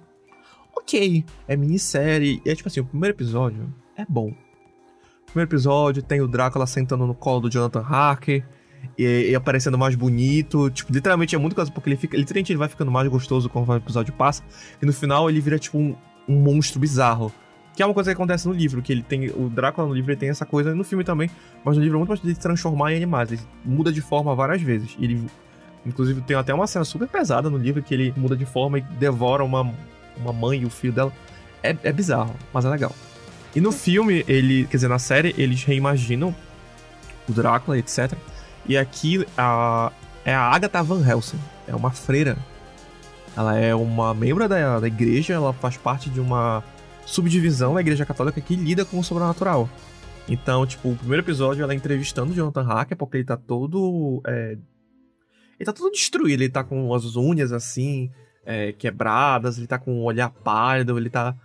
ok, 0.75 1.25
é 1.47 1.57
minissérie. 1.57 2.41
E 2.45 2.49
é 2.49 2.55
tipo 2.55 2.69
assim, 2.69 2.79
o 2.79 2.85
primeiro 2.85 3.15
episódio 3.15 3.73
é 3.97 4.05
bom. 4.07 4.33
Primeiro 5.35 5.49
episódio 5.49 6.01
tem 6.01 6.21
o 6.21 6.29
Drácula 6.29 6.65
sentando 6.65 7.05
no 7.05 7.13
colo 7.13 7.41
do 7.41 7.49
Jonathan 7.49 7.81
Harker. 7.81 8.41
E, 8.97 9.31
e 9.31 9.35
aparecendo 9.35 9.77
mais 9.77 9.93
bonito. 9.93 10.69
Tipo, 10.69 10.93
literalmente 10.93 11.35
é 11.35 11.37
muito 11.37 11.53
coisa, 11.53 11.69
porque 11.69 11.89
ele 11.89 11.97
fica. 11.97 12.15
Literalmente 12.15 12.53
ele 12.53 12.57
vai 12.57 12.69
ficando 12.69 12.89
mais 12.89 13.05
gostoso 13.09 13.49
conforme 13.49 13.81
o 13.81 13.83
episódio 13.83 14.13
passa. 14.13 14.41
E 14.81 14.85
no 14.85 14.93
final 14.93 15.29
ele 15.29 15.41
vira, 15.41 15.59
tipo, 15.59 15.77
um, 15.77 15.93
um 16.25 16.39
monstro 16.39 16.79
bizarro. 16.79 17.33
Que 17.75 17.83
é 17.83 17.85
uma 17.85 17.93
coisa 17.93 18.11
que 18.11 18.13
acontece 18.13 18.47
no 18.47 18.53
livro, 18.53 18.81
que 18.81 18.93
ele 18.93 19.03
tem. 19.03 19.27
O 19.31 19.49
Drácula 19.49 19.85
no 19.85 19.93
livro 19.93 20.09
ele 20.09 20.17
tem 20.17 20.29
essa 20.29 20.45
coisa, 20.45 20.73
no 20.73 20.85
filme 20.85 21.03
também, 21.03 21.29
mas 21.65 21.75
no 21.75 21.83
livro 21.83 21.97
é 21.97 21.99
muito 21.99 22.09
mais 22.09 22.21
de 22.21 22.33
se 22.33 22.39
transformar 22.39 22.93
em 22.93 22.95
animais. 22.95 23.29
Ele 23.29 23.41
muda 23.65 23.91
de 23.91 23.99
forma 23.99 24.33
várias 24.33 24.61
vezes. 24.61 24.95
Ele. 25.01 25.21
Inclusive, 25.85 26.21
tem 26.21 26.37
até 26.37 26.53
uma 26.53 26.65
cena 26.65 26.85
super 26.85 27.09
pesada 27.09 27.49
no 27.49 27.57
livro 27.57 27.83
que 27.83 27.93
ele 27.93 28.13
muda 28.15 28.37
de 28.37 28.45
forma 28.45 28.77
e 28.77 28.81
devora 28.81 29.43
uma, 29.43 29.69
uma 30.15 30.31
mãe 30.31 30.61
e 30.61 30.65
o 30.65 30.69
filho 30.69 30.93
dela. 30.93 31.11
É, 31.61 31.75
é 31.83 31.91
bizarro, 31.91 32.33
mas 32.53 32.63
é 32.63 32.69
legal. 32.69 32.95
E 33.55 33.61
no 33.61 33.71
filme, 33.71 34.25
ele. 34.27 34.65
Quer 34.65 34.77
dizer, 34.77 34.87
na 34.87 34.99
série, 34.99 35.33
eles 35.37 35.63
reimaginam 35.63 36.35
o 37.27 37.31
Drácula, 37.31 37.77
etc. 37.77 38.13
E 38.67 38.77
aqui 38.77 39.25
a, 39.37 39.91
é 40.25 40.33
a 40.33 40.41
Agatha 40.41 40.83
Van 40.83 41.07
Helsing. 41.07 41.39
É 41.67 41.75
uma 41.75 41.91
freira. 41.91 42.37
Ela 43.35 43.57
é 43.57 43.75
uma 43.75 44.13
membro 44.13 44.47
da, 44.47 44.79
da 44.79 44.87
igreja, 44.87 45.33
ela 45.33 45.53
faz 45.53 45.75
parte 45.75 46.09
de 46.09 46.19
uma 46.21 46.63
subdivisão 47.05 47.73
da 47.73 47.81
igreja 47.81 48.05
católica 48.05 48.39
que 48.39 48.55
lida 48.55 48.85
com 48.85 48.97
o 48.97 49.03
sobrenatural. 49.03 49.69
Então, 50.27 50.65
tipo, 50.65 50.89
o 50.89 50.95
primeiro 50.95 51.21
episódio 51.21 51.61
ela 51.61 51.73
é 51.73 51.75
entrevistando 51.75 52.31
o 52.31 52.35
Jonathan 52.35 52.63
Hacker, 52.63 52.97
porque 52.97 53.17
ele 53.17 53.25
tá 53.25 53.37
todo. 53.37 54.21
É... 54.25 54.57
Ele 55.57 55.65
tá 55.65 55.73
todo 55.73 55.91
destruído, 55.91 56.41
ele 56.41 56.51
tá 56.51 56.63
com 56.63 56.93
as 56.93 57.15
unhas 57.15 57.51
assim, 57.51 58.11
é, 58.45 58.73
quebradas, 58.73 59.57
ele 59.57 59.67
tá 59.67 59.77
com 59.77 60.01
um 60.01 60.03
olhar 60.03 60.29
pálido, 60.29 60.97
ele 60.97 61.09
tá. 61.09 61.35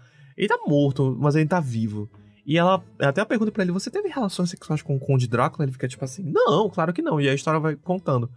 Ele 0.41 0.49
tá 0.49 0.59
morto, 0.67 1.15
mas 1.21 1.37
ele 1.37 1.47
tá 1.47 1.61
vivo. 1.61 2.09
E 2.47 2.57
ela 2.57 2.83
até 2.99 3.23
pergunta 3.27 3.53
para 3.53 3.63
ele: 3.63 3.73
Você 3.73 3.91
teve 3.91 4.09
relações 4.09 4.49
sexuais 4.49 4.81
com 4.81 4.97
o 4.97 4.99
Conde 4.99 5.29
Drácula? 5.29 5.67
Ele 5.67 5.73
fica 5.73 5.87
tipo 5.87 6.03
assim: 6.03 6.23
Não, 6.23 6.71
claro 6.71 6.95
que 6.95 7.03
não. 7.03 7.21
E 7.21 7.29
a 7.29 7.35
história 7.35 7.61
vai 7.61 7.77
contando. 7.77 8.31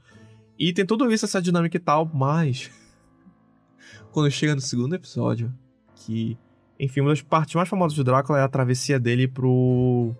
E 0.59 0.73
tem 0.73 0.85
tudo 0.85 1.09
isso, 1.09 1.23
essa 1.23 1.41
dinâmica 1.41 1.77
e 1.77 1.79
tal, 1.79 2.11
mas. 2.13 2.69
Quando 4.11 4.29
chega 4.29 4.53
no 4.53 4.59
segundo 4.59 4.93
episódio, 4.93 5.53
que. 5.95 6.37
Enfim, 6.77 6.99
uma 6.99 7.11
das 7.11 7.21
partes 7.21 7.55
mais 7.55 7.69
famosas 7.69 7.95
de 7.95 8.03
Drácula 8.03 8.37
é 8.37 8.43
a 8.43 8.49
travessia 8.49 8.99
dele 8.99 9.25
pro. 9.25 10.13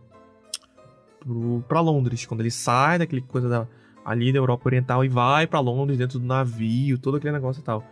pro 1.19 1.65
pra 1.67 1.82
Londres. 1.82 2.26
Quando 2.26 2.39
ele 2.39 2.52
sai 2.52 2.98
daquele 2.98 3.22
coisa 3.22 3.50
da, 3.50 3.67
ali 4.06 4.32
da 4.32 4.39
Europa 4.39 4.69
Oriental 4.69 5.04
e 5.04 5.10
vai 5.10 5.46
para 5.46 5.60
Londres 5.60 5.98
dentro 5.98 6.17
do 6.17 6.26
navio, 6.26 6.98
todo 6.98 7.17
aquele 7.17 7.34
negócio 7.34 7.60
e 7.60 7.63
tal. 7.63 7.84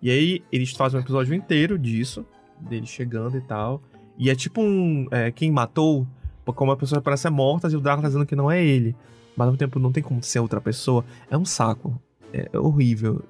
E 0.00 0.08
aí 0.08 0.44
eles 0.52 0.70
fazem 0.70 1.00
um 1.00 1.02
episódio 1.02 1.34
inteiro 1.34 1.76
disso, 1.76 2.24
dele 2.62 2.86
chegando 2.86 3.36
e 3.36 3.40
tal. 3.40 3.80
E 4.18 4.28
é 4.28 4.34
tipo 4.34 4.60
um. 4.60 5.06
É, 5.10 5.30
quem 5.30 5.50
matou, 5.50 6.06
como 6.54 6.72
a 6.72 6.76
pessoa 6.76 7.00
parece 7.00 7.28
morta 7.30 7.68
e 7.68 7.76
o 7.76 7.80
Drácula 7.80 8.02
tá 8.02 8.08
dizendo 8.08 8.26
que 8.26 8.36
não 8.36 8.50
é 8.50 8.62
ele. 8.62 8.94
Mas 9.36 9.46
ao 9.46 9.52
mesmo 9.52 9.58
tempo 9.58 9.78
não 9.78 9.92
tem 9.92 10.02
como 10.02 10.22
ser 10.22 10.40
outra 10.40 10.60
pessoa. 10.60 11.04
É 11.30 11.36
um 11.36 11.44
saco. 11.44 12.00
É 12.32 12.58
horrível. 12.58 13.22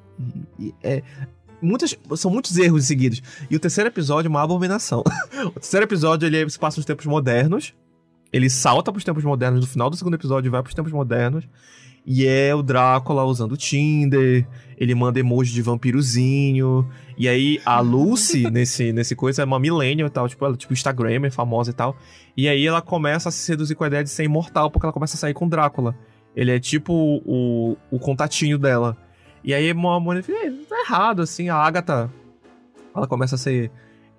E, 0.58 0.74
é. 0.82 1.02
Muitas, 1.62 1.96
são 2.16 2.30
muitos 2.30 2.56
erros 2.56 2.86
seguidos. 2.86 3.22
E 3.50 3.54
o 3.54 3.60
terceiro 3.60 3.88
episódio 3.88 4.28
é 4.28 4.30
uma 4.30 4.42
abominação. 4.42 5.04
o 5.44 5.60
terceiro 5.60 5.84
episódio 5.84 6.26
ele 6.26 6.48
se 6.48 6.58
passa 6.58 6.78
nos 6.78 6.86
tempos 6.86 7.06
modernos. 7.06 7.74
Ele 8.32 8.48
salta 8.48 8.90
pros 8.90 9.04
tempos 9.04 9.24
modernos 9.24 9.60
no 9.60 9.66
final 9.66 9.90
do 9.90 9.96
segundo 9.96 10.14
episódio 10.14 10.50
vai 10.50 10.62
pros 10.62 10.74
tempos 10.74 10.92
modernos. 10.92 11.46
E 12.06 12.26
é 12.26 12.54
o 12.54 12.62
Drácula 12.62 13.24
usando 13.24 13.56
Tinder, 13.56 14.46
ele 14.76 14.94
manda 14.94 15.20
emoji 15.20 15.52
de 15.52 15.62
vampirozinho. 15.62 16.88
E 17.16 17.28
aí 17.28 17.60
a 17.64 17.80
Lucy, 17.80 18.48
nesse, 18.50 18.92
nesse 18.92 19.14
coisa, 19.14 19.42
é 19.42 19.44
uma 19.44 19.60
millennial 19.60 20.08
e 20.08 20.10
tal, 20.10 20.28
tipo, 20.28 20.44
ela 20.44 20.56
tipo 20.56 20.72
Instagram, 20.72 21.26
é 21.26 21.30
famosa 21.30 21.70
e 21.70 21.74
tal. 21.74 21.96
E 22.36 22.48
aí 22.48 22.66
ela 22.66 22.80
começa 22.80 23.28
a 23.28 23.32
se 23.32 23.38
seduzir 23.38 23.74
com 23.74 23.84
a 23.84 23.86
ideia 23.86 24.02
de 24.02 24.10
ser 24.10 24.24
imortal, 24.24 24.70
porque 24.70 24.86
ela 24.86 24.92
começa 24.92 25.16
a 25.16 25.18
sair 25.18 25.34
com 25.34 25.48
Drácula. 25.48 25.94
Ele 26.34 26.50
é 26.50 26.58
tipo 26.58 26.92
o, 27.24 27.76
o 27.90 27.98
contatinho 27.98 28.58
dela. 28.58 28.96
E 29.42 29.52
aí 29.52 29.70
uma 29.72 29.98
mulher 30.00 30.22
fica, 30.22 30.38
tá 30.68 30.80
errado, 30.80 31.22
assim, 31.22 31.48
a 31.48 31.56
Agatha, 31.56 32.10
ela 32.94 33.06
começa 33.06 33.34
a 33.34 33.38
ser 33.38 33.70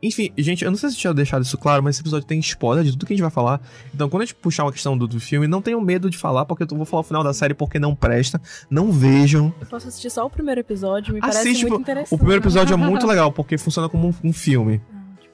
enfim, 0.01 0.31
gente, 0.37 0.65
eu 0.65 0.71
não 0.71 0.77
sei 0.77 0.89
se 0.89 0.97
tinha 0.97 1.13
deixado 1.13 1.43
isso 1.43 1.57
claro, 1.57 1.83
mas 1.83 1.95
esse 1.95 2.01
episódio 2.01 2.27
tem 2.27 2.39
spoiler 2.39 2.83
de 2.83 2.91
tudo 2.91 3.05
que 3.05 3.13
a 3.13 3.15
gente 3.15 3.21
vai 3.21 3.31
falar. 3.31 3.61
Então, 3.93 4.09
quando 4.09 4.23
a 4.23 4.25
gente 4.25 4.35
puxar 4.35 4.63
uma 4.63 4.71
questão 4.71 4.97
do, 4.97 5.07
do 5.07 5.19
filme, 5.19 5.47
não 5.47 5.61
tenham 5.61 5.79
medo 5.79 6.09
de 6.09 6.17
falar, 6.17 6.45
porque 6.45 6.63
eu 6.63 6.67
vou 6.75 6.85
falar 6.85 7.01
o 7.01 7.03
final 7.03 7.23
da 7.23 7.33
série 7.33 7.53
porque 7.53 7.77
não 7.77 7.95
presta. 7.95 8.41
Não 8.69 8.91
vejam. 8.91 9.53
Eu 9.61 9.67
posso 9.67 9.87
assistir 9.87 10.09
só 10.09 10.25
o 10.25 10.29
primeiro 10.29 10.59
episódio, 10.61 11.13
me 11.13 11.19
Assiste, 11.21 11.43
parece 11.43 11.65
muito 11.65 11.81
interessante. 11.81 12.13
O 12.13 12.17
primeiro 12.17 12.41
episódio 12.41 12.73
é 12.73 12.77
muito 12.77 13.05
legal, 13.07 13.31
porque 13.31 13.57
funciona 13.57 13.87
como 13.87 14.09
um, 14.09 14.29
um 14.29 14.33
filme. 14.33 14.81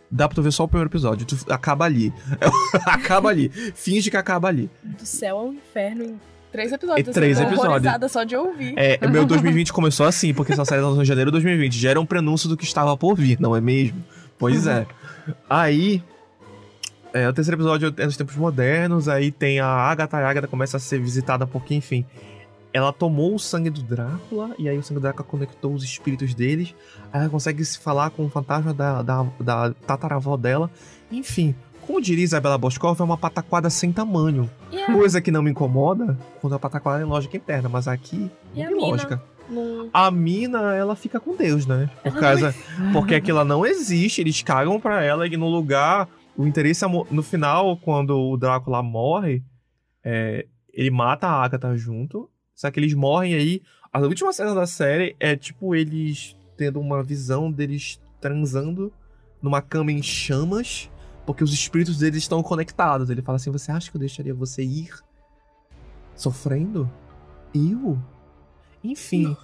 Dá 0.09 0.27
pra 0.27 0.35
tu 0.35 0.41
ver 0.41 0.51
só 0.51 0.63
o 0.63 0.67
primeiro 0.67 0.89
episódio. 0.89 1.25
Tu 1.25 1.37
acaba 1.49 1.85
ali. 1.85 2.13
acaba 2.85 3.29
ali. 3.29 3.49
Finge 3.49 4.09
que 4.09 4.17
acaba 4.17 4.47
ali. 4.47 4.69
Do 4.83 5.05
céu 5.05 5.37
ao 5.37 5.53
inferno 5.53 6.03
em 6.03 6.19
três 6.51 6.71
episódios. 6.71 7.07
E 7.07 7.11
três 7.11 7.39
episódios. 7.39 8.11
só 8.11 8.23
de 8.23 8.35
ouvir. 8.35 8.73
É, 8.77 9.05
meu 9.07 9.25
2020 9.25 9.71
começou 9.73 10.05
assim, 10.05 10.33
porque 10.33 10.53
essa 10.53 10.65
série 10.65 10.81
lançou 10.81 11.01
em 11.01 11.05
janeiro 11.05 11.29
de 11.29 11.33
2020. 11.33 11.77
Já 11.77 11.91
era 11.91 11.99
um 11.99 12.05
prenúncio 12.05 12.47
do 12.47 12.55
que 12.55 12.63
estava 12.63 12.95
por 12.95 13.15
vir, 13.15 13.39
não 13.39 13.55
é 13.55 13.61
mesmo? 13.61 14.03
Pois 14.37 14.67
é. 14.67 14.85
Aí, 15.49 16.03
é, 17.13 17.27
o 17.27 17.33
terceiro 17.33 17.57
episódio 17.57 17.93
é 17.97 18.05
nos 18.05 18.17
tempos 18.17 18.35
modernos, 18.35 19.09
aí 19.09 19.31
tem 19.31 19.59
a 19.59 19.67
Agatha, 19.67 20.17
a 20.17 20.29
Agatha 20.29 20.47
começa 20.47 20.77
a 20.77 20.79
ser 20.79 20.99
visitada 20.99 21.47
porque, 21.47 21.73
enfim, 21.73 22.05
ela 22.71 22.93
tomou 22.93 23.35
o 23.35 23.39
sangue 23.39 23.69
do 23.69 23.81
Drácula, 23.81 24.51
e 24.59 24.69
aí 24.69 24.77
o 24.77 24.83
sangue 24.83 24.99
do 24.99 25.03
Drácula 25.03 25.27
conectou 25.27 25.73
os 25.73 25.83
espíritos 25.83 26.33
deles, 26.33 26.75
aí 27.11 27.21
ela 27.21 27.29
consegue 27.29 27.63
se 27.65 27.79
falar 27.79 28.11
com 28.11 28.25
o 28.25 28.29
fantasma 28.29 28.73
da, 28.73 29.01
da, 29.01 29.25
da 29.39 29.73
tataravó 29.85 30.37
dela, 30.37 30.69
enfim... 31.11 31.55
Como 31.87 32.01
diria 32.01 32.21
Isabela 32.21 32.57
Boscov, 32.57 32.99
é 32.99 33.03
uma 33.05 33.17
pataquada 33.17 33.69
sem 33.69 33.93
tamanho. 33.93 34.49
Yeah. 34.73 34.93
Coisa 34.93 35.21
que 35.21 35.31
não 35.31 35.41
me 35.41 35.51
incomoda 35.51 36.19
quando 36.41 36.53
a 36.53 36.59
pataquada 36.59 37.01
é 37.01 37.05
lógica 37.05 37.37
interna, 37.37 37.69
mas 37.69 37.87
aqui 37.87 38.29
e 38.53 38.61
não 38.61 38.71
tem 38.71 38.77
lógica. 38.77 39.15
Mina? 39.15 39.36
A 39.93 40.11
mina, 40.11 40.75
ela 40.75 40.95
fica 40.95 41.19
com 41.19 41.35
Deus, 41.35 41.65
né? 41.65 41.89
Por 42.03 42.19
causa. 42.19 42.53
Porque 42.93 43.15
aquilo 43.15 43.43
não 43.43 43.65
existe, 43.65 44.21
eles 44.21 44.41
cagam 44.41 44.79
pra 44.79 45.03
ela 45.03 45.27
e 45.27 45.37
no 45.37 45.49
lugar. 45.49 46.09
O 46.35 46.45
interesse 46.45 46.85
no 47.09 47.23
final, 47.23 47.77
quando 47.77 48.17
o 48.17 48.37
Drácula 48.37 48.83
morre, 48.83 49.43
é, 50.03 50.45
ele 50.71 50.91
mata 50.91 51.27
a 51.27 51.43
Agatha 51.43 51.75
junto. 51.75 52.29
Só 52.53 52.69
que 52.69 52.79
eles 52.79 52.93
morrem 52.93 53.33
aí. 53.33 53.61
A 53.91 53.99
última 53.99 54.33
cena 54.33 54.53
da 54.53 54.67
série 54.67 55.15
é 55.19 55.35
tipo 55.35 55.73
eles 55.73 56.35
tendo 56.55 56.79
uma 56.79 57.03
visão 57.03 57.51
deles 57.51 57.99
transando 58.19 58.91
numa 59.41 59.61
cama 59.61 59.91
em 59.91 60.01
chamas, 60.01 60.89
porque 61.25 61.43
os 61.43 61.53
espíritos 61.53 61.99
deles 61.99 62.23
estão 62.23 62.41
conectados. 62.43 63.09
Ele 63.09 63.21
fala 63.21 63.37
assim: 63.37 63.51
Você 63.51 63.71
acha 63.71 63.89
que 63.89 63.97
eu 63.97 63.99
deixaria 63.99 64.33
você 64.33 64.63
ir 64.63 64.89
sofrendo? 66.15 66.89
Eu? 67.53 67.97
Enfim, 68.83 69.35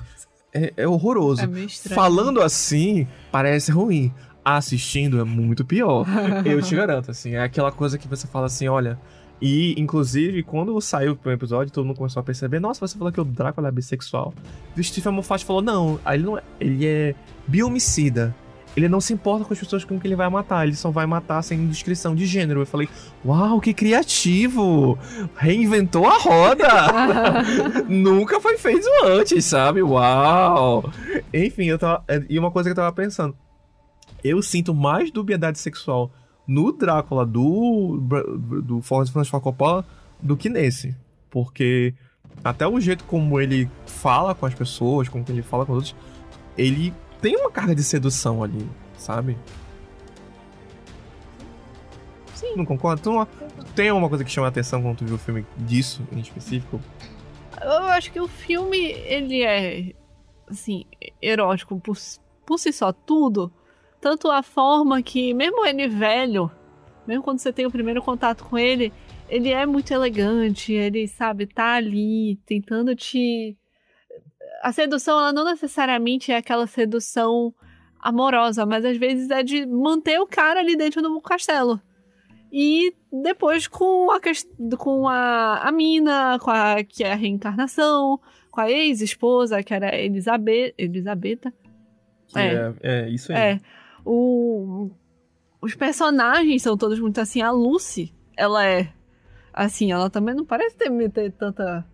é, 0.53 0.73
é, 0.77 0.87
horroroso. 0.87 1.41
É 1.41 1.93
Falando 1.93 2.41
assim, 2.41 3.07
parece 3.31 3.71
ruim. 3.71 4.13
Assistindo 4.45 5.21
é 5.21 5.23
muito 5.23 5.63
pior. 5.63 6.05
Eu 6.45 6.61
te 6.61 6.75
garanto, 6.75 7.09
assim. 7.09 7.33
É 7.35 7.43
aquela 7.43 7.71
coisa 7.71 7.97
que 7.97 8.07
você 8.07 8.27
fala 8.27 8.45
assim, 8.45 8.67
olha. 8.67 8.99
E, 9.41 9.73
inclusive, 9.77 10.43
quando 10.43 10.79
saiu 10.79 11.13
o 11.13 11.15
primeiro 11.15 11.39
episódio, 11.39 11.73
todo 11.73 11.85
mundo 11.85 11.97
começou 11.97 12.19
a 12.19 12.23
perceber: 12.23 12.59
nossa, 12.59 12.85
você 12.85 12.97
falou 12.97 13.11
que 13.11 13.19
o 13.19 13.25
Drácula 13.25 13.69
é 13.69 13.71
bissexual. 13.71 14.33
E 14.75 14.79
o 14.79 14.83
Stephen 14.83 15.11
Moffat 15.11 15.43
falou: 15.43 15.61
não, 15.61 15.99
ele 16.05 16.23
não 16.23 16.37
é. 16.37 16.43
Ele 16.59 16.85
é 16.85 17.15
biomicida 17.47 18.33
ele 18.75 18.89
não 18.89 18.99
se 18.99 19.13
importa 19.13 19.45
com 19.45 19.53
as 19.53 19.59
pessoas 19.59 19.83
com 19.83 19.99
que 19.99 20.07
ele 20.07 20.15
vai 20.15 20.29
matar, 20.29 20.65
ele 20.65 20.75
só 20.75 20.89
vai 20.89 21.05
matar 21.05 21.41
sem 21.43 21.67
descrição 21.67 22.15
de 22.15 22.25
gênero. 22.25 22.61
Eu 22.61 22.65
falei, 22.65 22.89
uau, 23.23 23.61
que 23.61 23.73
criativo! 23.73 24.97
Reinventou 25.35 26.07
a 26.07 26.17
roda! 26.17 26.69
Nunca 27.87 28.39
foi 28.39 28.57
feito 28.57 28.87
antes, 29.05 29.45
sabe? 29.45 29.81
Uau! 29.83 30.91
Enfim, 31.33 31.65
eu 31.65 31.77
tava. 31.77 32.03
É, 32.07 32.23
e 32.27 32.39
uma 32.39 32.51
coisa 32.51 32.69
que 32.69 32.71
eu 32.71 32.75
tava 32.75 32.91
pensando. 32.95 33.35
Eu 34.23 34.41
sinto 34.41 34.73
mais 34.73 35.11
dubiedade 35.11 35.59
sexual 35.59 36.11
no 36.47 36.71
Drácula 36.71 37.25
do, 37.25 37.99
do 38.63 38.81
Francis 38.81 39.29
Coppola 39.29 39.85
do 40.21 40.35
que 40.35 40.49
nesse. 40.49 40.95
Porque 41.29 41.93
até 42.43 42.67
o 42.67 42.79
jeito 42.79 43.03
como 43.03 43.39
ele 43.39 43.69
fala 43.85 44.33
com 44.33 44.45
as 44.45 44.53
pessoas, 44.53 45.09
como 45.09 45.23
ele 45.27 45.41
fala 45.41 45.65
com 45.65 45.73
os 45.73 45.77
outros, 45.77 45.95
ele 46.57 46.93
tem 47.23 47.37
uma 47.37 47.49
carga 47.49 47.73
de 47.73 47.81
sedução 47.81 48.43
ali, 48.43 48.69
sabe? 48.97 49.37
Sim. 52.35 52.53
Não 52.57 52.65
concorda? 52.65 53.01
Tem 53.73 53.87
alguma 53.87 54.09
coisa 54.09 54.25
que 54.25 54.29
chama 54.29 54.47
a 54.47 54.49
atenção 54.49 54.81
quando 54.81 54.97
tu 54.97 55.05
viu 55.05 55.15
o 55.15 55.17
filme 55.17 55.45
disso 55.59 56.05
em 56.11 56.19
específico? 56.19 56.81
Eu 57.61 57.85
acho 57.85 58.11
que 58.11 58.19
o 58.19 58.27
filme, 58.27 58.77
ele 58.77 59.41
é, 59.41 59.93
assim, 60.49 60.83
erótico 61.21 61.79
por, 61.79 61.95
por 62.45 62.59
si 62.59 62.73
só, 62.73 62.91
tudo. 62.91 63.49
Tanto 64.01 64.29
a 64.29 64.43
forma 64.43 65.01
que, 65.01 65.33
mesmo 65.33 65.65
ele 65.65 65.87
velho, 65.87 66.51
mesmo 67.07 67.23
quando 67.23 67.39
você 67.39 67.53
tem 67.53 67.65
o 67.65 67.71
primeiro 67.71 68.01
contato 68.01 68.43
com 68.43 68.57
ele, 68.57 68.91
ele 69.29 69.47
é 69.47 69.65
muito 69.65 69.93
elegante, 69.93 70.73
ele, 70.73 71.07
sabe, 71.07 71.47
tá 71.47 71.75
ali 71.75 72.35
tentando 72.45 72.93
te... 72.93 73.57
A 74.63 74.71
sedução, 74.71 75.19
ela 75.19 75.33
não 75.33 75.43
necessariamente 75.43 76.31
é 76.31 76.37
aquela 76.37 76.65
sedução 76.65 77.53
amorosa, 77.99 78.65
mas 78.65 78.85
às 78.85 78.95
vezes 78.95 79.29
é 79.29 79.43
de 79.43 79.65
manter 79.65 80.19
o 80.19 80.25
cara 80.25 80.61
ali 80.61 80.77
dentro 80.77 81.01
do 81.01 81.19
castelo. 81.19 81.81
E 82.51 82.95
depois 83.11 83.67
com 83.67 84.09
a, 84.09 84.19
com 84.77 85.07
a, 85.07 85.57
a 85.57 85.71
mina, 85.71 86.39
com 86.39 86.49
a, 86.49 86.83
que 86.83 87.03
é 87.03 87.11
a 87.11 87.15
reencarnação, 87.15 88.19
com 88.49 88.61
a 88.61 88.69
ex-esposa, 88.71 89.61
que 89.63 89.73
era 89.73 89.95
Elizabeth, 89.95 90.73
Elisabetta. 90.77 91.53
Que 92.27 92.39
É. 92.39 92.53
é, 92.53 92.73
é 92.83 93.09
isso 93.09 93.33
aí. 93.33 93.37
É. 93.37 93.59
O, 94.05 94.91
os 95.59 95.75
personagens 95.75 96.61
são 96.61 96.77
todos 96.77 96.99
muito 96.99 97.19
assim. 97.19 97.41
A 97.41 97.51
Lucy, 97.51 98.13
ela 98.37 98.65
é. 98.65 98.93
Assim, 99.51 99.91
ela 99.91 100.09
também 100.09 100.35
não 100.35 100.45
parece 100.45 100.77
ter, 100.77 101.09
ter 101.09 101.31
tanta. 101.31 101.85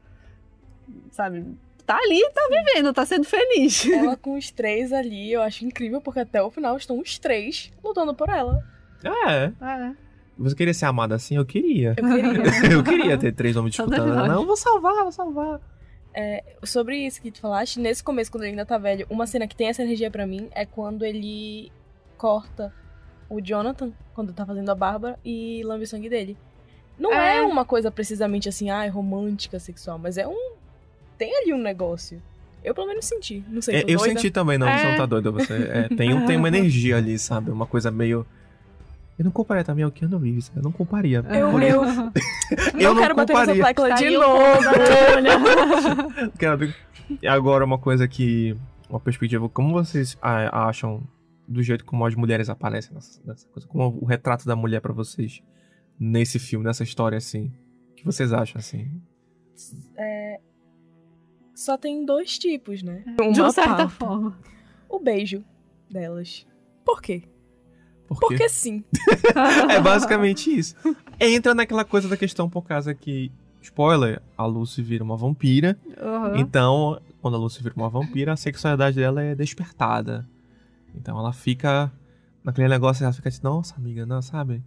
Sabe? 1.11 1.45
Tá 1.89 1.97
ali, 1.97 2.21
tá 2.35 2.47
vivendo, 2.51 2.93
tá 2.93 3.03
sendo 3.03 3.23
feliz. 3.23 3.83
Ela 3.91 4.15
com 4.15 4.37
os 4.37 4.51
três 4.51 4.93
ali, 4.93 5.33
eu 5.33 5.41
acho 5.41 5.65
incrível, 5.65 5.99
porque 5.99 6.19
até 6.19 6.39
o 6.39 6.51
final 6.51 6.77
estão 6.77 6.99
os 6.99 7.17
três 7.17 7.71
lutando 7.83 8.13
por 8.13 8.29
ela. 8.29 8.63
É. 9.03 9.45
É. 9.59 9.91
Você 10.37 10.55
queria 10.55 10.73
ser 10.75 10.85
amada 10.85 11.15
assim? 11.15 11.35
Eu 11.35 11.43
queria. 11.47 11.95
Eu 11.97 12.05
queria. 12.05 12.69
eu 12.77 12.83
queria 12.83 13.17
ter 13.17 13.31
três 13.31 13.55
homens 13.55 13.73
disputando. 13.73 14.13
Não, 14.27 14.45
vou 14.45 14.55
salvar, 14.55 15.01
vou 15.01 15.11
salvar. 15.11 15.59
Sobre 16.63 16.95
isso 17.07 17.19
que 17.23 17.31
tu 17.31 17.39
falaste, 17.39 17.79
nesse 17.79 18.03
começo, 18.03 18.31
quando 18.31 18.43
ele 18.43 18.51
ainda 18.51 18.67
tá 18.67 18.77
velho, 18.77 19.07
uma 19.09 19.25
cena 19.25 19.47
que 19.47 19.55
tem 19.55 19.67
essa 19.69 19.81
energia 19.81 20.11
pra 20.11 20.27
mim 20.27 20.47
é 20.51 20.67
quando 20.67 21.03
ele 21.03 21.71
corta 22.19 22.71
o 23.27 23.41
Jonathan, 23.41 23.91
quando 24.13 24.31
tá 24.31 24.45
fazendo 24.45 24.69
a 24.69 24.75
Bárbara, 24.75 25.17
e 25.25 25.63
lambe 25.63 25.85
o 25.85 25.87
sangue 25.87 26.07
dele. 26.07 26.37
Não 26.99 27.11
é, 27.11 27.37
É. 27.37 27.41
uma 27.41 27.65
coisa 27.65 27.89
precisamente 27.89 28.47
assim, 28.47 28.69
ah, 28.69 28.87
romântica, 28.91 29.57
sexual, 29.59 29.97
mas 29.97 30.15
é 30.19 30.27
um. 30.27 30.58
Tem 31.19 31.31
ali 31.43 31.53
um 31.53 31.61
negócio. 31.61 32.19
Eu 32.63 32.73
pelo 32.73 32.87
menos 32.87 33.05
senti. 33.05 33.43
Não 33.47 33.61
sei, 33.61 33.75
É, 33.75 33.81
eu 33.83 33.97
doida. 33.99 34.03
senti 34.05 34.31
também, 34.31 34.57
não, 34.57 34.65
você 34.67 34.85
É. 34.85 34.89
não 34.91 34.97
tá 34.97 35.05
doido. 35.05 35.31
Você, 35.33 35.53
é, 35.53 35.87
tem, 35.95 36.13
um, 36.13 36.25
tem 36.25 36.35
uma 36.37 36.47
energia 36.49 36.97
ali, 36.97 37.19
sabe? 37.19 37.51
Uma 37.51 37.67
coisa 37.67 37.91
meio. 37.91 38.25
Eu 39.17 39.25
não 39.25 39.31
comparia 39.31 39.63
também 39.65 39.83
ao 39.83 39.91
Keanu 39.91 40.17
Reeves. 40.17 40.49
Eu 40.55 40.63
não 40.63 40.71
comparia. 40.71 41.17
Eu, 41.29 41.51
Porque- 41.51 41.65
eu, 41.67 41.83
eu 42.81 42.93
não 42.95 43.01
quero 43.01 43.15
bater 43.15 43.35
nessa 43.35 43.53
tecla 43.53 43.89
Tá 43.89 43.95
de 43.95 44.09
novo. 44.11 44.41
Quero- 46.39 46.73
E 47.21 47.27
agora 47.27 47.63
uma 47.65 47.77
coisa 47.77 48.07
que. 48.07 48.55
Uma 48.89 48.99
perspectiva. 48.99 49.47
Como 49.49 49.71
vocês 49.73 50.17
ah, 50.21 50.67
acham 50.67 51.03
do 51.47 51.61
jeito 51.63 51.83
como 51.85 52.05
as 52.05 52.15
mulheres 52.15 52.49
aparecem 52.49 52.93
nessa, 52.93 53.21
nessa 53.25 53.47
coisa? 53.49 53.67
Como 53.67 53.99
o 54.01 54.05
retrato 54.05 54.45
da 54.45 54.55
mulher 54.55 54.81
pra 54.81 54.93
vocês 54.93 55.41
nesse 55.99 56.39
filme, 56.39 56.65
nessa 56.65 56.83
história 56.83 57.17
assim? 57.17 57.51
O 57.91 57.95
que 57.95 58.05
vocês 58.05 58.31
acham 58.33 58.59
assim? 58.59 58.89
Só 61.59 61.77
tem 61.77 62.05
dois 62.05 62.39
tipos, 62.39 62.81
né? 62.81 63.03
De 63.05 63.21
uma 63.21 63.47
Uma 63.47 63.51
certa 63.51 63.89
forma. 63.89 64.39
O 64.87 64.97
beijo 64.97 65.43
delas. 65.91 66.47
Por 66.85 67.01
quê? 67.01 67.23
Porque 68.07 68.27
Porque 68.27 68.47
sim. 68.47 68.81
é 69.69 69.81
basicamente 69.81 70.57
isso. 70.57 70.73
Entra 71.19 71.53
naquela 71.53 71.83
coisa 71.83 72.07
da 72.07 72.15
questão 72.15 72.49
por 72.49 72.63
causa 72.63 72.95
que. 72.95 73.29
Spoiler, 73.61 74.21
a 74.37 74.45
Lucy 74.45 74.81
vira 74.81 75.03
uma 75.03 75.17
vampira. 75.17 75.77
Uhum. 76.01 76.37
Então, 76.37 77.01
quando 77.21 77.35
a 77.35 77.37
Lucy 77.37 77.61
vira 77.61 77.75
uma 77.75 77.89
vampira, 77.89 78.31
a 78.31 78.37
sexualidade 78.37 78.95
dela 78.95 79.21
é 79.21 79.35
despertada. 79.35 80.25
Então 80.95 81.19
ela 81.19 81.33
fica 81.33 81.91
naquele 82.41 82.69
negócio, 82.69 83.03
ela 83.03 83.11
fica 83.11 83.27
assim, 83.27 83.41
nossa 83.43 83.75
amiga, 83.75 84.05
não, 84.05 84.21
sabe? 84.21 84.63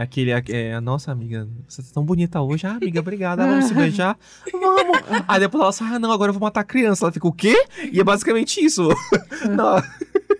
É 0.00 0.02
aquele, 0.04 0.30
é, 0.30 0.72
a 0.72 0.80
nossa 0.80 1.12
amiga, 1.12 1.46
você 1.68 1.82
tá 1.82 1.88
tão 1.92 2.02
bonita 2.02 2.40
hoje. 2.40 2.66
Ah, 2.66 2.76
amiga, 2.76 3.00
obrigada. 3.00 3.46
Vamos 3.46 3.66
se 3.66 3.74
beijar? 3.74 4.18
Vamos. 4.50 4.98
Aí 5.28 5.38
depois 5.38 5.62
ela 5.62 5.72
sai, 5.72 5.94
ah, 5.94 5.98
não, 5.98 6.10
agora 6.10 6.30
eu 6.30 6.32
vou 6.32 6.40
matar 6.40 6.60
a 6.60 6.64
criança. 6.64 7.04
Ela 7.04 7.12
fica, 7.12 7.28
o 7.28 7.32
quê? 7.32 7.54
E 7.92 8.00
é 8.00 8.02
basicamente 8.02 8.64
isso. 8.64 8.88
não, 9.54 9.76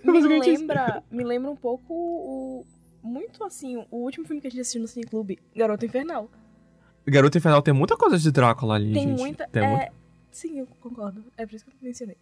Me 0.03 0.13
Basicamente 0.13 0.49
isso. 0.49 0.61
lembra, 0.61 1.03
me 1.11 1.23
lembra 1.23 1.51
um 1.51 1.55
pouco 1.55 1.93
o. 1.93 2.65
Muito 3.03 3.43
assim, 3.43 3.77
o 3.91 3.97
último 3.97 4.25
filme 4.25 4.41
que 4.41 4.47
a 4.47 4.49
gente 4.49 4.61
assistiu 4.61 4.81
no 4.81 4.87
Cineclube, 4.87 5.37
Garota 5.55 5.85
Infernal. 5.85 6.27
Garota 7.05 7.37
Infernal 7.37 7.61
tem 7.61 7.71
muita 7.73 7.95
coisa 7.95 8.17
de 8.17 8.31
Drácula 8.31 8.73
ali, 8.73 8.93
Tem 8.93 9.09
gente. 9.09 9.19
muita. 9.19 9.47
Tem 9.47 9.63
é... 9.63 9.67
muita- 9.69 9.91
Sim, 10.31 10.57
eu 10.57 10.67
concordo. 10.79 11.23
É 11.37 11.45
por 11.45 11.53
isso 11.53 11.65
que 11.65 11.69
eu 11.69 11.75
mencionei. 11.83 12.17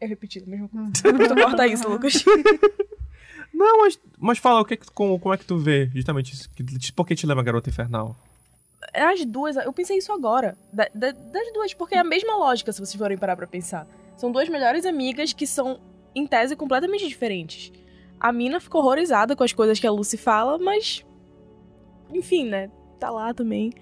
Eu 0.00 0.08
repeti 0.08 0.42
a 0.42 0.46
mesma 0.48 0.68
coisa. 0.68 0.90
tu 1.28 1.34
corta 1.34 1.66
isso, 1.66 1.86
Lucas. 1.86 2.24
Não, 3.62 3.78
mas, 3.80 3.98
mas 4.18 4.38
fala, 4.38 4.60
o 4.60 4.64
que, 4.64 4.76
como, 4.92 5.18
como 5.18 5.34
é 5.34 5.38
que 5.38 5.44
tu 5.44 5.56
vê 5.58 5.88
justamente 5.94 6.32
isso? 6.32 6.48
Por 6.94 7.06
que 7.06 7.14
te 7.14 7.26
lembra 7.26 7.42
Garota 7.44 7.70
Infernal? 7.70 8.16
As 8.94 9.24
duas, 9.24 9.56
eu 9.56 9.72
pensei 9.72 9.98
isso 9.98 10.12
agora. 10.12 10.58
Da- 10.72 10.88
da- 10.94 11.12
das 11.12 11.52
duas, 11.52 11.72
porque 11.72 11.94
é 11.94 11.98
a 11.98 12.04
mesma 12.04 12.36
lógica, 12.36 12.72
se 12.72 12.80
vocês 12.80 12.96
forem 12.96 13.16
parar 13.16 13.36
pra 13.36 13.46
pensar. 13.46 13.86
São 14.16 14.30
duas 14.32 14.48
melhores 14.48 14.84
amigas 14.84 15.32
que 15.32 15.46
são, 15.46 15.80
em 16.14 16.26
tese, 16.26 16.56
completamente 16.56 17.06
diferentes. 17.06 17.72
A 18.18 18.32
mina 18.32 18.60
ficou 18.60 18.80
horrorizada 18.82 19.34
com 19.36 19.44
as 19.44 19.52
coisas 19.52 19.78
que 19.78 19.86
a 19.86 19.90
Lucy 19.90 20.16
fala, 20.16 20.58
mas. 20.58 21.04
Enfim, 22.12 22.48
né? 22.48 22.70
Tá 22.98 23.10
lá 23.10 23.32
também. 23.32 23.72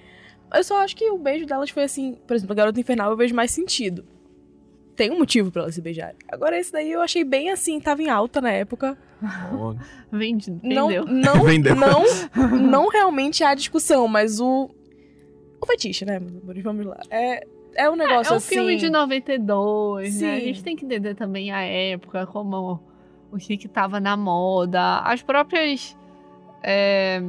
Eu 0.52 0.64
só 0.64 0.78
acho 0.82 0.96
que 0.96 1.08
o 1.10 1.18
beijo 1.18 1.46
delas 1.46 1.70
foi 1.70 1.84
assim. 1.84 2.14
Por 2.26 2.34
exemplo, 2.34 2.52
a 2.52 2.56
Garota 2.56 2.80
Infernal 2.80 3.10
eu 3.10 3.16
vejo 3.16 3.34
mais 3.34 3.50
sentido. 3.50 4.04
Tem 4.96 5.10
um 5.10 5.18
motivo 5.18 5.50
pra 5.50 5.62
elas 5.62 5.74
se 5.74 5.80
beijarem. 5.80 6.16
Agora, 6.30 6.58
esse 6.58 6.70
daí 6.72 6.90
eu 6.92 7.00
achei 7.00 7.24
bem 7.24 7.50
assim, 7.50 7.80
tava 7.80 8.02
em 8.02 8.08
alta 8.10 8.40
na 8.40 8.50
época. 8.50 8.98
Ó, 9.52 9.74
Vendi, 10.12 10.50
Não, 10.62 10.88
vendeu. 10.88 11.04
não, 11.06 11.42
Vendeu. 11.44 11.76
não, 11.76 12.04
não 12.60 12.88
realmente 12.88 13.42
há 13.44 13.54
discussão, 13.54 14.06
mas 14.08 14.40
o. 14.40 14.68
O 15.62 15.66
fetiche, 15.66 16.04
né, 16.04 16.18
meus 16.18 16.36
amores? 16.42 16.62
Vamos 16.62 16.86
lá. 16.86 16.98
É, 17.10 17.46
é 17.76 17.90
um 17.90 17.96
negócio 17.96 18.30
É 18.30 18.34
um 18.34 18.36
assim. 18.38 18.54
filme 18.54 18.76
de 18.76 18.88
92, 18.90 20.20
né? 20.20 20.34
A 20.34 20.38
Sim. 20.38 20.44
gente 20.46 20.64
tem 20.64 20.74
que 20.76 20.84
entender 20.84 21.14
também 21.14 21.50
a 21.52 21.60
época, 21.62 22.26
como 22.26 22.80
o 23.30 23.36
que 23.36 23.56
que 23.56 23.68
tava 23.68 24.00
na 24.00 24.16
moda. 24.16 24.98
As 25.00 25.22
próprias... 25.22 25.96
é, 26.62 27.22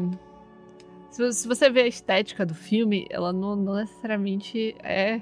se 1.10 1.46
você 1.48 1.70
vê 1.70 1.82
a 1.82 1.88
estética 1.88 2.46
do 2.46 2.56
filme, 2.56 3.06
ela 3.10 3.34
não, 3.34 3.56
não 3.56 3.76
necessariamente 3.76 4.76
é 4.82 5.20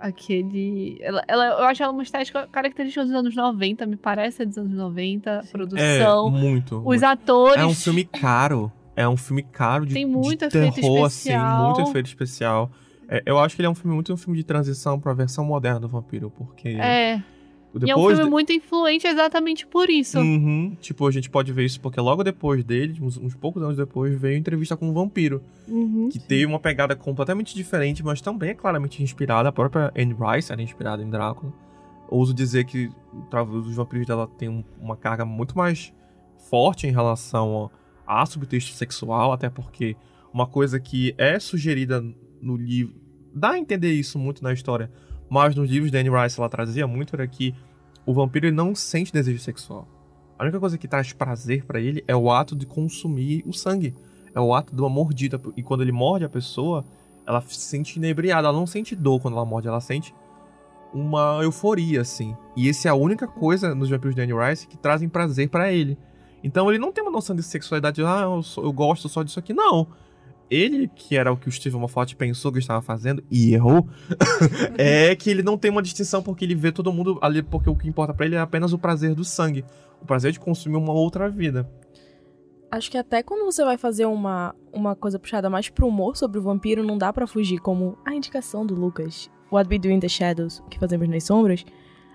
aquele... 0.00 0.98
Ela, 1.00 1.22
ela- 1.28 1.46
eu 1.46 1.64
acho 1.64 1.82
ela 1.82 1.92
uma 1.92 2.02
estética 2.02 2.46
característica 2.50 3.04
dos 3.04 3.12
anos 3.14 3.34
90, 3.34 3.86
me 3.86 3.96
parece, 3.96 4.42
é 4.42 4.46
dos 4.46 4.58
anos 4.58 4.72
90. 4.72 5.30
É, 5.30 5.42
Produção, 5.50 6.30
muito. 6.30 6.76
os 6.78 6.84
muito. 6.84 7.04
atores... 7.04 7.62
É 7.62 7.66
um 7.66 7.74
filme 7.74 8.04
caro. 8.04 8.70
É 8.94 9.06
um 9.08 9.16
filme 9.16 9.42
caro 9.42 9.84
de, 9.84 9.92
Tem 9.94 10.06
muito 10.06 10.38
de 10.48 10.56
efeito 10.56 10.74
terror, 10.76 11.06
especial. 11.06 11.44
assim, 11.54 11.64
muito 11.64 11.90
efeito 11.90 12.06
especial. 12.06 12.70
É, 13.08 13.22
eu 13.26 13.38
acho 13.38 13.54
que 13.54 13.60
ele 13.60 13.66
é 13.66 13.70
um 13.70 13.74
filme 13.74 13.94
muito 13.94 14.12
um 14.12 14.16
filme 14.16 14.36
de 14.38 14.42
transição 14.44 14.98
pra 14.98 15.12
versão 15.12 15.44
moderna 15.44 15.78
do 15.78 15.86
vampiro, 15.88 16.30
porque 16.30 16.70
É, 16.70 17.22
e 17.84 17.90
é 17.90 17.94
um 17.94 17.96
depois 17.98 18.16
filme 18.16 18.24
de- 18.24 18.30
muito 18.30 18.52
influente 18.52 19.06
exatamente 19.06 19.66
por 19.66 19.90
isso. 19.90 20.18
Uhum. 20.18 20.76
Tipo, 20.80 21.06
a 21.06 21.10
gente 21.10 21.28
pode 21.28 21.52
ver 21.52 21.64
isso 21.64 21.80
porque 21.80 22.00
logo 22.00 22.22
depois 22.24 22.64
dele, 22.64 22.98
uns, 23.02 23.16
uns 23.18 23.34
poucos 23.34 23.62
anos 23.62 23.76
depois, 23.76 24.18
veio 24.18 24.36
entrevista 24.38 24.76
com 24.76 24.88
um 24.88 24.92
vampiro. 24.92 25.42
Uhum. 25.68 26.08
Que 26.10 26.18
teve 26.18 26.46
uma 26.46 26.58
pegada 26.58 26.94
completamente 26.96 27.54
diferente, 27.54 28.02
mas 28.04 28.20
também 28.20 28.50
é 28.50 28.54
claramente 28.54 29.02
inspirada. 29.02 29.48
A 29.48 29.52
própria 29.52 29.92
Anne 29.96 30.14
Rice 30.18 30.52
era 30.52 30.62
inspirada 30.62 31.02
em 31.02 31.10
Drácula. 31.10 31.52
Ouso 32.08 32.32
dizer 32.32 32.64
que 32.64 32.88
os 33.66 33.74
vampiros 33.74 34.06
dela 34.06 34.28
têm 34.38 34.48
um- 34.48 34.64
uma 34.80 34.96
carga 34.96 35.24
muito 35.24 35.56
mais 35.58 35.92
forte 36.48 36.86
em 36.86 36.92
relação 36.92 37.70
a, 38.06 38.22
a 38.22 38.26
subtexto 38.26 38.72
sexual, 38.74 39.32
até 39.32 39.50
porque 39.50 39.96
uma 40.32 40.46
coisa 40.46 40.78
que 40.78 41.14
é 41.18 41.38
sugerida 41.40 42.04
no 42.40 42.56
livro. 42.56 42.94
Dá 43.34 43.50
a 43.52 43.58
entender 43.58 43.92
isso 43.92 44.18
muito 44.18 44.42
na 44.44 44.52
história, 44.52 44.90
mas 45.28 45.54
nos 45.56 45.68
livros 45.68 45.90
da 45.90 45.98
Anne 45.98 46.10
Rice 46.10 46.38
ela 46.38 46.48
trazia 46.48 46.86
muito 46.86 47.16
era 47.16 47.26
que 47.26 47.52
o 48.06 48.14
vampiro 48.14 48.46
ele 48.46 48.56
não 48.56 48.74
sente 48.74 49.12
desejo 49.12 49.38
sexual. 49.40 49.86
A 50.38 50.44
única 50.44 50.60
coisa 50.60 50.78
que 50.78 50.86
traz 50.88 51.12
prazer 51.12 51.64
pra 51.64 51.80
ele 51.80 52.02
é 52.06 52.14
o 52.16 52.30
ato 52.30 52.54
de 52.56 52.64
consumir 52.66 53.42
o 53.46 53.52
sangue. 53.52 53.94
É 54.34 54.40
o 54.40 54.54
ato 54.54 54.74
de 54.74 54.80
uma 54.80 54.88
mordida. 54.88 55.40
E 55.56 55.62
quando 55.62 55.80
ele 55.82 55.92
morde 55.92 56.24
a 56.24 56.28
pessoa, 56.28 56.84
ela 57.26 57.40
se 57.40 57.56
sente 57.60 57.98
inebriada. 57.98 58.48
Ela 58.48 58.56
não 58.58 58.66
sente 58.66 58.94
dor 58.94 59.20
quando 59.20 59.34
ela 59.34 59.44
morde, 59.46 59.66
ela 59.66 59.80
sente 59.80 60.14
uma 60.92 61.40
euforia, 61.42 62.00
assim. 62.02 62.36
E 62.56 62.68
essa 62.68 62.88
é 62.88 62.90
a 62.90 62.94
única 62.94 63.26
coisa 63.26 63.74
nos 63.74 63.90
vampiros 63.90 64.14
de 64.14 64.20
Anne 64.22 64.32
Rice 64.32 64.66
que 64.66 64.76
trazem 64.76 65.08
prazer 65.08 65.48
pra 65.48 65.72
ele. 65.72 65.98
Então 66.44 66.68
ele 66.70 66.78
não 66.78 66.92
tem 66.92 67.02
uma 67.02 67.10
noção 67.10 67.34
de 67.34 67.42
sexualidade, 67.42 68.02
ah, 68.04 68.20
eu, 68.22 68.42
sou- 68.42 68.64
eu 68.64 68.72
gosto 68.72 69.08
só 69.08 69.22
disso 69.22 69.38
aqui. 69.38 69.52
Não. 69.52 69.86
Ele, 70.50 70.88
que 70.94 71.16
era 71.16 71.32
o 71.32 71.36
que 71.36 71.48
o 71.48 71.52
Steven 71.52 71.80
Moffat 71.80 72.14
pensou 72.14 72.52
que 72.52 72.58
estava 72.58 72.80
fazendo, 72.80 73.22
e 73.30 73.52
errou, 73.52 73.88
é 74.78 75.14
que 75.16 75.28
ele 75.28 75.42
não 75.42 75.58
tem 75.58 75.70
uma 75.70 75.82
distinção 75.82 76.22
porque 76.22 76.44
ele 76.44 76.54
vê 76.54 76.70
todo 76.70 76.92
mundo 76.92 77.18
ali, 77.20 77.42
porque 77.42 77.68
o 77.68 77.74
que 77.74 77.88
importa 77.88 78.14
pra 78.14 78.26
ele 78.26 78.36
é 78.36 78.38
apenas 78.38 78.72
o 78.72 78.78
prazer 78.78 79.14
do 79.14 79.24
sangue. 79.24 79.64
O 80.00 80.06
prazer 80.06 80.30
de 80.30 80.38
consumir 80.38 80.76
uma 80.76 80.92
outra 80.92 81.28
vida. 81.28 81.68
Acho 82.70 82.90
que 82.90 82.98
até 82.98 83.22
quando 83.22 83.44
você 83.44 83.64
vai 83.64 83.76
fazer 83.76 84.06
uma, 84.06 84.54
uma 84.72 84.94
coisa 84.94 85.18
puxada 85.18 85.48
mais 85.48 85.68
pro 85.68 85.86
humor 85.86 86.16
sobre 86.16 86.38
o 86.38 86.42
vampiro, 86.42 86.84
não 86.84 86.98
dá 86.98 87.12
pra 87.12 87.26
fugir, 87.26 87.58
como 87.58 87.96
a 88.04 88.14
indicação 88.14 88.66
do 88.66 88.74
Lucas, 88.74 89.30
What 89.50 89.68
We 89.70 89.78
Do 89.78 89.88
in 89.88 90.00
the 90.00 90.08
Shadows, 90.08 90.58
o 90.60 90.64
que 90.64 90.78
fazemos 90.78 91.08
nas 91.08 91.24
sombras. 91.24 91.64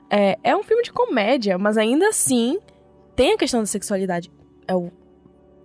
É, 0.09 0.37
é 0.43 0.55
um 0.55 0.63
filme 0.63 0.83
de 0.83 0.91
comédia, 0.91 1.57
mas 1.57 1.77
ainda 1.77 2.09
assim 2.09 2.59
tem 3.15 3.33
a 3.33 3.37
questão 3.37 3.61
da 3.61 3.65
sexualidade. 3.65 4.31
É 4.67 4.75
o. 4.75 4.91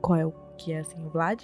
Qual 0.01 0.19
é 0.19 0.25
o 0.25 0.33
que 0.57 0.73
é 0.73 0.79
assim? 0.79 1.05
O 1.05 1.11
Vlad? 1.11 1.43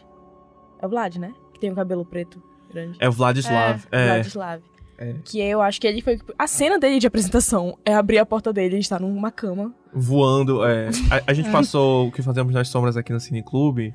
É 0.82 0.86
o 0.86 0.88
Vlad, 0.88 1.16
né? 1.16 1.32
Que 1.54 1.60
tem 1.60 1.70
o 1.70 1.74
cabelo 1.74 2.04
preto 2.04 2.42
grande. 2.70 2.98
É 3.00 3.08
o 3.08 3.12
Vladislav. 3.12 3.82
É. 3.92 4.06
Vladislav. 4.06 4.60
É. 4.98 5.14
Que 5.24 5.40
eu 5.40 5.62
acho 5.62 5.80
que 5.80 5.86
ele 5.86 6.02
foi. 6.02 6.18
A 6.38 6.46
cena 6.46 6.78
dele 6.78 6.98
de 6.98 7.06
apresentação 7.06 7.78
é 7.84 7.94
abrir 7.94 8.18
a 8.18 8.26
porta 8.26 8.52
dele 8.52 8.76
e 8.76 8.80
estar 8.80 9.00
numa 9.00 9.30
cama. 9.30 9.72
Voando. 9.94 10.64
É. 10.64 10.88
A, 11.10 11.30
a 11.30 11.32
gente 11.34 11.48
passou 11.52 12.08
o 12.08 12.12
que 12.12 12.22
fazemos 12.22 12.52
nas 12.52 12.68
sombras 12.68 12.96
aqui 12.96 13.12
no 13.12 13.20
Cine 13.20 13.42
Clube. 13.42 13.94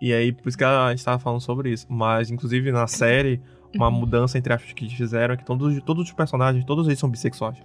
E 0.00 0.12
aí, 0.12 0.32
por 0.32 0.48
isso 0.48 0.56
que 0.56 0.64
a 0.64 0.90
gente 0.90 1.04
tava 1.04 1.18
falando 1.18 1.40
sobre 1.40 1.70
isso. 1.70 1.86
Mas, 1.88 2.30
inclusive, 2.30 2.72
na 2.72 2.86
série, 2.86 3.40
uma 3.74 3.88
Uhum. 3.88 3.92
mudança 4.00 4.38
entre 4.38 4.52
aspas 4.52 4.72
que 4.72 4.88
fizeram 4.88 5.34
é 5.34 5.36
que 5.36 5.44
todos, 5.44 5.80
todos 5.82 6.06
os 6.06 6.12
personagens, 6.12 6.64
todos 6.64 6.86
eles 6.86 6.98
são 6.98 7.08
bissexuais. 7.10 7.58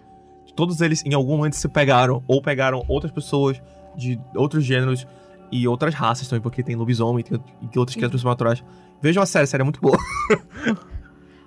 Todos 0.55 0.79
eles, 0.81 1.03
em 1.05 1.13
algum 1.13 1.37
momento, 1.37 1.55
se 1.55 1.67
pegaram, 1.67 2.23
ou 2.27 2.41
pegaram 2.41 2.83
outras 2.87 3.11
pessoas 3.11 3.61
de 3.95 4.19
outros 4.35 4.63
gêneros 4.63 5.07
e 5.51 5.67
outras 5.67 5.93
raças 5.93 6.27
também, 6.27 6.41
porque 6.41 6.63
tem 6.63 6.75
lobisomem 6.75 7.23
tem, 7.23 7.41
e 7.61 7.79
outras 7.79 7.95
criaturas 7.95 8.21
sobrenaturais. 8.21 8.63
Vejam 9.01 9.21
a 9.21 9.25
série, 9.25 9.43
a 9.43 9.47
série 9.47 9.61
é 9.61 9.63
muito 9.63 9.79
boa. 9.81 9.97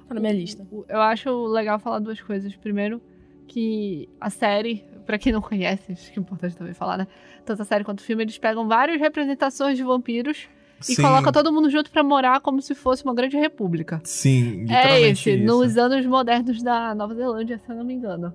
Tá 0.08 0.14
na 0.14 0.20
minha 0.20 0.32
lista. 0.32 0.66
Eu 0.88 1.02
acho 1.02 1.46
legal 1.48 1.78
falar 1.78 1.98
duas 1.98 2.18
coisas. 2.18 2.56
Primeiro, 2.56 2.98
que 3.46 4.08
a 4.18 4.30
série, 4.30 4.82
pra 5.04 5.18
quem 5.18 5.30
não 5.32 5.42
conhece, 5.42 5.92
acho 5.92 6.10
que 6.10 6.18
é 6.18 6.22
importante 6.22 6.56
também 6.56 6.72
falar, 6.72 6.96
né? 6.96 7.06
Tanto 7.44 7.60
a 7.60 7.64
série 7.66 7.84
quanto 7.84 7.98
o 7.98 8.02
filme, 8.02 8.22
eles 8.24 8.38
pegam 8.38 8.66
várias 8.66 8.98
representações 8.98 9.76
de 9.76 9.82
vampiros 9.82 10.48
e 10.88 10.96
colocam 10.96 11.30
todo 11.30 11.52
mundo 11.52 11.68
junto 11.68 11.90
pra 11.90 12.02
morar 12.02 12.40
como 12.40 12.62
se 12.62 12.74
fosse 12.74 13.04
uma 13.04 13.14
grande 13.14 13.36
república. 13.36 14.00
Sim, 14.02 14.60
É 14.60 14.62
literalmente 14.62 15.28
esse, 15.30 15.30
isso. 15.36 15.46
nos 15.46 15.76
anos 15.76 16.06
modernos 16.06 16.62
da 16.62 16.94
Nova 16.94 17.14
Zelândia, 17.14 17.58
se 17.58 17.68
eu 17.70 17.76
não 17.76 17.84
me 17.84 17.92
engano. 17.92 18.32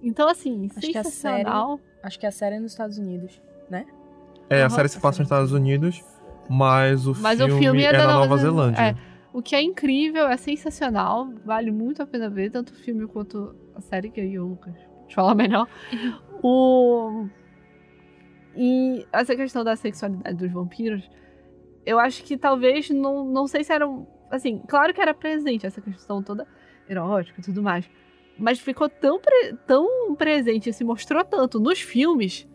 Então, 0.00 0.28
assim, 0.28 0.68
Acho 0.76 0.92
que 0.92 0.98
a 0.98 1.02
sensacional. 1.02 1.80
Acho 2.02 2.20
que 2.20 2.26
a 2.26 2.30
série 2.30 2.56
é 2.56 2.60
nos 2.60 2.70
Estados 2.70 2.98
Unidos. 2.98 3.40
É, 4.50 4.62
a 4.62 4.68
série 4.70 4.88
se 4.88 5.00
passa 5.00 5.18
nos 5.20 5.26
Estados 5.26 5.52
Unidos, 5.52 6.02
mas 6.48 7.06
o, 7.06 7.14
Mas 7.20 7.40
o 7.40 7.44
filme, 7.46 7.60
filme 7.60 7.82
é 7.82 7.86
é, 7.86 7.92
da 7.92 7.98
na 7.98 8.04
Nova 8.14 8.18
Nova 8.26 8.36
Zelândia. 8.38 8.76
Zelândia. 8.76 9.02
O 9.32 9.42
que 9.42 9.56
é 9.56 9.62
incrível, 9.62 10.28
é 10.28 10.36
sensacional, 10.36 11.28
vale 11.44 11.70
muito 11.72 12.02
a 12.02 12.06
pena 12.06 12.30
ver, 12.30 12.50
tanto 12.50 12.70
o 12.72 12.76
filme 12.76 13.06
quanto 13.06 13.54
a 13.74 13.80
série 13.80 14.08
que 14.10 14.20
eu 14.20 14.24
e 14.24 14.38
o 14.38 14.46
Lucas 14.46 14.74
de 15.08 15.14
falar 15.14 15.34
melhor. 15.34 15.66
o... 16.42 17.26
E 18.56 19.04
essa 19.12 19.34
questão 19.34 19.64
da 19.64 19.74
sexualidade 19.74 20.36
dos 20.36 20.52
vampiros, 20.52 21.10
eu 21.84 21.98
acho 21.98 22.22
que 22.22 22.36
talvez, 22.36 22.88
não, 22.90 23.24
não 23.24 23.46
sei 23.46 23.64
se 23.64 23.72
era. 23.72 23.88
um- 23.88 24.06
Assim, 24.30 24.58
claro 24.68 24.92
que 24.94 25.00
era 25.00 25.12
presente 25.14 25.66
essa 25.66 25.80
questão 25.80 26.22
toda 26.22 26.46
erótica 26.88 27.40
e 27.40 27.44
tudo 27.44 27.62
mais. 27.62 27.88
Mas 28.38 28.58
ficou 28.58 28.88
tão, 28.88 29.20
pre- 29.20 29.54
tão 29.66 30.14
presente 30.16 30.70
e 30.70 30.72
se 30.72 30.82
mostrou 30.84 31.24
tanto 31.24 31.60
nos 31.60 31.80
filmes 31.80 32.48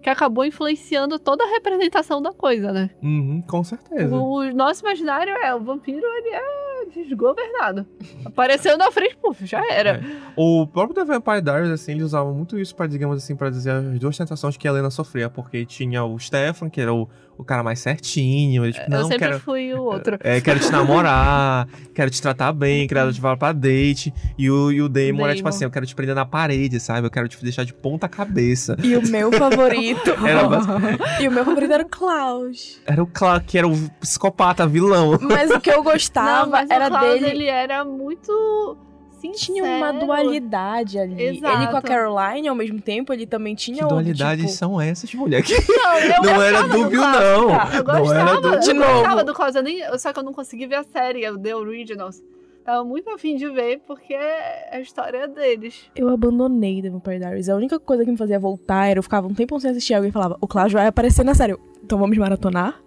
que 0.00 0.08
acabou 0.08 0.44
influenciando 0.44 1.18
toda 1.18 1.44
a 1.44 1.48
representação 1.48 2.22
da 2.22 2.32
coisa, 2.32 2.72
né? 2.72 2.90
Uhum, 3.02 3.42
com 3.42 3.64
certeza. 3.64 4.14
O 4.14 4.44
nosso 4.52 4.84
imaginário 4.84 5.34
é 5.36 5.54
o 5.54 5.60
vampiro, 5.60 6.06
ele 6.06 6.28
é 6.34 6.68
desgovernado. 6.94 7.86
Apareceu 8.24 8.78
na 8.78 8.90
frente, 8.90 9.16
puf, 9.16 9.44
já 9.44 9.62
era. 9.70 10.00
O 10.36 10.66
próprio 10.66 10.94
The 10.94 11.04
Vampire 11.04 11.42
Diaries, 11.42 11.70
assim, 11.70 11.92
eles 11.92 12.04
usavam 12.04 12.34
muito 12.34 12.58
isso 12.58 12.74
pra, 12.74 12.86
digamos 12.86 13.22
assim, 13.22 13.36
pra 13.36 13.50
dizer 13.50 13.70
as 13.72 13.98
duas 13.98 14.16
tentações 14.16 14.56
que 14.56 14.66
a 14.66 14.70
Helena 14.70 14.90
sofria, 14.90 15.28
porque 15.28 15.64
tinha 15.66 16.04
o 16.04 16.18
Stefan, 16.18 16.70
que 16.70 16.80
era 16.80 16.92
o, 16.94 17.08
o 17.38 17.44
cara 17.44 17.62
mais 17.62 17.78
certinho, 17.78 18.64
ele, 18.64 18.72
tipo, 18.72 18.84
eu 18.86 18.90
não, 18.90 19.08
sempre 19.08 19.28
quero, 19.28 19.40
fui 19.40 19.72
o 19.72 19.80
outro. 19.84 20.18
é, 20.20 20.40
quero 20.40 20.58
te 20.58 20.70
namorar, 20.72 21.68
quero 21.94 22.10
te 22.10 22.20
tratar 22.20 22.52
bem, 22.52 22.86
quero 22.88 23.12
te 23.12 23.16
levar 23.16 23.36
pra 23.36 23.52
date, 23.52 24.12
e 24.36 24.50
o, 24.50 24.72
e 24.72 24.82
o 24.82 24.88
Damon, 24.88 25.24
era 25.24 25.34
tipo 25.34 25.44
Damon. 25.44 25.48
assim, 25.56 25.64
eu 25.64 25.70
quero 25.70 25.86
te 25.86 25.94
prender 25.94 26.14
na 26.16 26.26
parede, 26.26 26.80
sabe, 26.80 27.06
eu 27.06 27.10
quero 27.10 27.28
te 27.28 27.40
deixar 27.42 27.64
de 27.64 27.72
ponta 27.72 28.08
cabeça. 28.08 28.76
E 28.82 28.96
o 28.96 29.06
meu 29.08 29.30
favorito. 29.32 30.10
Era 30.26 31.22
e 31.22 31.28
o 31.28 31.30
meu 31.32 31.44
favorito 31.44 31.72
era 31.72 31.82
o 31.84 31.88
Klaus. 31.88 32.80
Era 32.86 33.02
o 33.02 33.06
Clark, 33.06 33.46
que 33.46 33.56
era 33.56 33.68
o 33.68 33.74
psicopata, 34.00 34.66
vilão. 34.66 35.18
Mas 35.20 35.50
o 35.50 35.60
que 35.60 35.70
eu 35.70 35.82
gostava 35.82 36.42
Não, 36.42 36.50
mas 36.50 36.68
era 36.70 36.86
o 36.86 36.90
Klaus, 36.90 37.20
dele. 37.20 37.26
ele 37.26 37.46
era 37.46 37.84
muito 37.84 38.76
sincero. 39.20 39.38
Tinha 39.38 39.64
uma 39.64 39.92
dualidade 39.92 40.98
ali. 40.98 41.22
Exato. 41.22 41.56
Ele 41.58 41.66
com 41.68 41.76
a 41.76 41.82
Caroline, 41.82 42.48
ao 42.48 42.54
mesmo 42.54 42.80
tempo, 42.80 43.12
ele 43.12 43.26
também 43.26 43.54
tinha 43.54 43.78
Que 43.78 43.84
outro, 43.84 43.96
dualidades 43.96 44.44
tipo... 44.46 44.56
são 44.56 44.80
essas, 44.80 45.12
mulher? 45.14 45.42
Que 45.42 45.54
Não, 45.54 45.98
eu 45.98 46.22
não 46.22 46.42
era 46.42 46.62
gostava 46.62 46.82
dúbio, 46.84 47.00
não. 47.00 47.10
Eu 47.12 47.48
Não 47.48 47.60
era 47.60 47.82
gostava, 47.82 48.34
dúbio. 48.40 48.48
Eu 48.48 48.56
gostava 48.56 49.10
novo. 49.10 49.24
do 49.24 49.34
Klaus, 49.34 49.54
nem, 49.62 49.98
só 49.98 50.12
que 50.12 50.18
eu 50.18 50.22
não 50.22 50.32
consegui 50.32 50.66
ver 50.66 50.76
a 50.76 50.84
série, 50.84 51.28
o 51.28 51.38
The 51.38 51.54
Originals. 51.54 52.22
Tava 52.64 52.84
muito 52.84 53.08
afim 53.08 53.34
de 53.34 53.48
ver, 53.48 53.80
porque 53.86 54.12
é 54.12 54.68
a 54.76 54.80
história 54.80 55.26
deles. 55.26 55.90
Eu 55.96 56.10
abandonei 56.10 56.82
The 56.82 56.90
Vampire 56.90 57.18
Diaries. 57.18 57.48
A 57.48 57.56
única 57.56 57.80
coisa 57.80 58.04
que 58.04 58.10
me 58.10 58.16
fazia 58.18 58.38
voltar 58.38 58.86
era 58.88 58.98
eu 58.98 59.02
ficava 59.02 59.26
um 59.26 59.32
tempo 59.32 59.58
sem 59.58 59.70
assistir 59.70 59.94
alguém 59.94 60.10
falava, 60.12 60.36
o 60.38 60.46
Klaus 60.46 60.70
vai 60.70 60.86
aparecer 60.86 61.24
na 61.24 61.34
série. 61.34 61.52
Eu, 61.52 61.60
Então 61.82 61.98
vamos 61.98 62.18
maratonar 62.18 62.78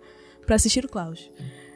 pra 0.46 0.56
assistir 0.56 0.86
o 0.86 0.88
Klaus. 0.88 1.32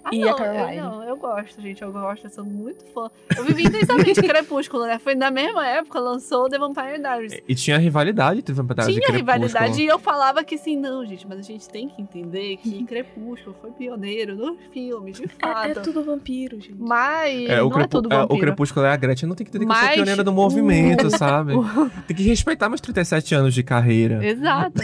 Ah, 0.06 0.10
E 0.14 0.20
não, 0.20 0.30
a 0.30 0.36
Caroline? 0.36 0.78
Eu, 0.78 0.84
não, 0.86 1.04
eu 1.04 1.18
gosto, 1.18 1.60
gente. 1.62 1.82
Eu 1.82 1.92
gosto, 1.92 2.26
eu 2.26 2.30
sou 2.30 2.46
muito 2.46 2.86
fã. 2.94 3.10
Eu 3.36 3.44
vivi 3.44 3.64
intensamente 3.64 4.22
Crepúsculo, 4.24 4.86
né? 4.86 5.00
Foi 5.00 5.16
na 5.16 5.32
mesma 5.32 5.66
época, 5.68 6.00
lançou 6.00 6.48
The 6.48 6.60
Vampire 6.60 7.00
Diaries. 7.00 7.42
E 7.50 7.56
tinha 7.56 7.78
rivalidade 7.80 8.40
entre 8.40 8.54
Vampire 8.54 8.76
Diaries 8.76 8.98
e 8.98 9.00
Tinha 9.00 9.08
Crepúsculo. 9.12 9.38
rivalidade 9.48 9.82
e 9.82 9.88
eu 9.88 9.98
falava 9.98 10.44
que 10.44 10.56
assim, 10.56 10.78
não, 10.78 11.04
gente, 11.06 11.28
mas 11.28 11.40
a 11.40 11.42
gente 11.42 11.68
tem 11.68 11.90
que 11.90 12.00
entender 12.02 12.58
que 12.58 12.84
Crepúsculo 12.86 13.56
foi 13.60 13.72
pioneiro 13.72 14.36
nos 14.36 14.58
filmes, 14.72 15.18
de 15.18 15.24
É, 15.26 15.28
fato. 15.48 15.68
é 15.72 15.74
tudo 15.82 16.04
vampiro, 16.04 16.62
gente. 16.62 16.76
Mas 16.78 17.50
É, 17.50 17.64
o, 17.64 17.70
não 17.70 17.80
é 17.80 17.88
tudo 17.88 18.14
é, 18.14 18.18
vampiro. 18.18 18.38
o 18.38 18.40
Crepúsculo 18.40 18.86
é 18.86 18.90
a 18.92 18.96
Gretchen, 18.96 19.28
não 19.28 19.36
tem 19.36 19.44
que 19.46 19.50
entender 19.50 19.66
que 19.66 19.70
Mas 19.82 19.96
pioneira 19.96 20.24
do 20.24 20.32
movimento, 20.32 21.10
sabe? 21.18 21.54
Tem 22.08 22.16
que 22.16 22.24
respeitar 22.24 22.70
meus 22.70 22.80
37 22.82 23.34
anos 23.34 23.54
de 23.56 23.64
carreira. 23.64 24.24
Exato. 24.24 24.82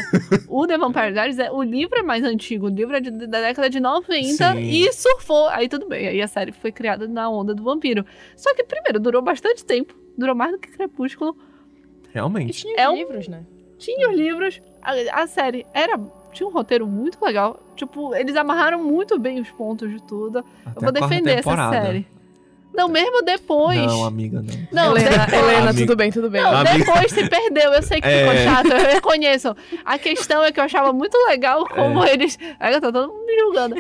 o 0.48 0.66
The 0.66 0.78
Vampire 0.80 1.12
Diaries, 1.14 1.38
é, 1.38 1.52
o 1.52 1.62
livro 1.62 2.00
é 2.00 2.02
mais 2.04 2.24
antigo, 2.24 2.66
o 2.66 2.70
livro 2.70 2.96
é 2.96 3.00
de- 3.00 3.12
da 3.28 3.40
década 3.42 3.70
de 3.70 3.80
90 3.80 4.54
Sim. 4.54 4.60
e 4.60 4.92
surfou. 5.12 5.48
Aí 5.50 5.68
tudo 5.70 5.88
bem, 5.88 6.08
aí 6.08 6.22
a 6.22 6.28
série 6.28 6.52
foi 6.52 6.72
criada 6.72 7.08
na 7.08 7.30
onda 7.30 7.54
do 7.54 7.64
vampiro. 7.64 8.06
Só 8.36 8.54
que, 8.56 8.64
primeiro, 8.64 9.00
durou 9.00 9.22
bastante 9.22 9.64
tempo, 9.66 9.94
durou 10.18 10.36
mais 10.36 10.52
do 10.52 10.58
que 10.60 10.70
Crepúsculo. 10.72 11.36
E 12.04 12.14
Realmente. 12.14 12.54
tinha 12.54 12.76
É 12.78 12.88
os 12.88 12.94
um- 12.94 12.98
livros, 12.98 13.28
né? 13.28 13.44
Tinha 13.78 14.10
os 14.10 14.16
livros, 14.16 14.62
a, 14.82 15.22
a 15.24 15.28
série 15.28 15.66
era. 15.74 16.00
Tinha 16.32 16.48
um 16.48 16.52
roteiro 16.52 16.86
muito 16.88 17.24
legal. 17.24 17.60
Tipo, 17.76 18.14
eles 18.16 18.36
amarraram 18.36 18.82
muito 18.84 19.18
bem 19.20 19.40
os 19.42 19.50
pontos 19.52 19.90
de 19.90 20.02
tudo. 20.04 20.40
Até 20.66 20.78
Eu 20.78 20.82
vou 20.82 20.92
defender 20.92 21.40
essa 21.40 21.70
série. 21.72 22.08
Não, 22.74 22.88
mesmo 22.88 23.22
depois. 23.24 23.78
Não, 23.78 24.06
amiga, 24.06 24.42
não. 24.42 24.68
Não, 24.72 24.98
Helena, 24.98 25.26
depois- 25.26 25.44
Helena, 25.54 25.74
tudo 25.74 25.96
bem, 25.96 26.12
tudo 26.12 26.30
bem. 26.30 26.42
Não, 26.42 26.56
Amiga- 26.56 26.78
depois 26.86 27.12
se 27.12 27.30
perdeu. 27.30 27.74
Eu 27.74 27.84
sei 27.84 28.00
que 28.02 28.08
ficou 28.08 28.32
É. 28.34 28.44
chato, 28.46 28.68
eu 28.72 28.78
reconheço. 28.94 29.56
A 29.84 29.98
questão 29.98 30.44
é 30.44 30.52
que 30.52 30.60
eu 30.60 30.64
achava 30.64 30.94
muito 30.94 31.16
legal 31.28 31.68
como 31.68 32.04
eles. 32.06 32.38
Aí 32.60 32.74
tá 32.80 32.80
todo 32.92 33.10
mundo 33.10 33.26
me 33.26 33.40
julgando. 33.40 33.76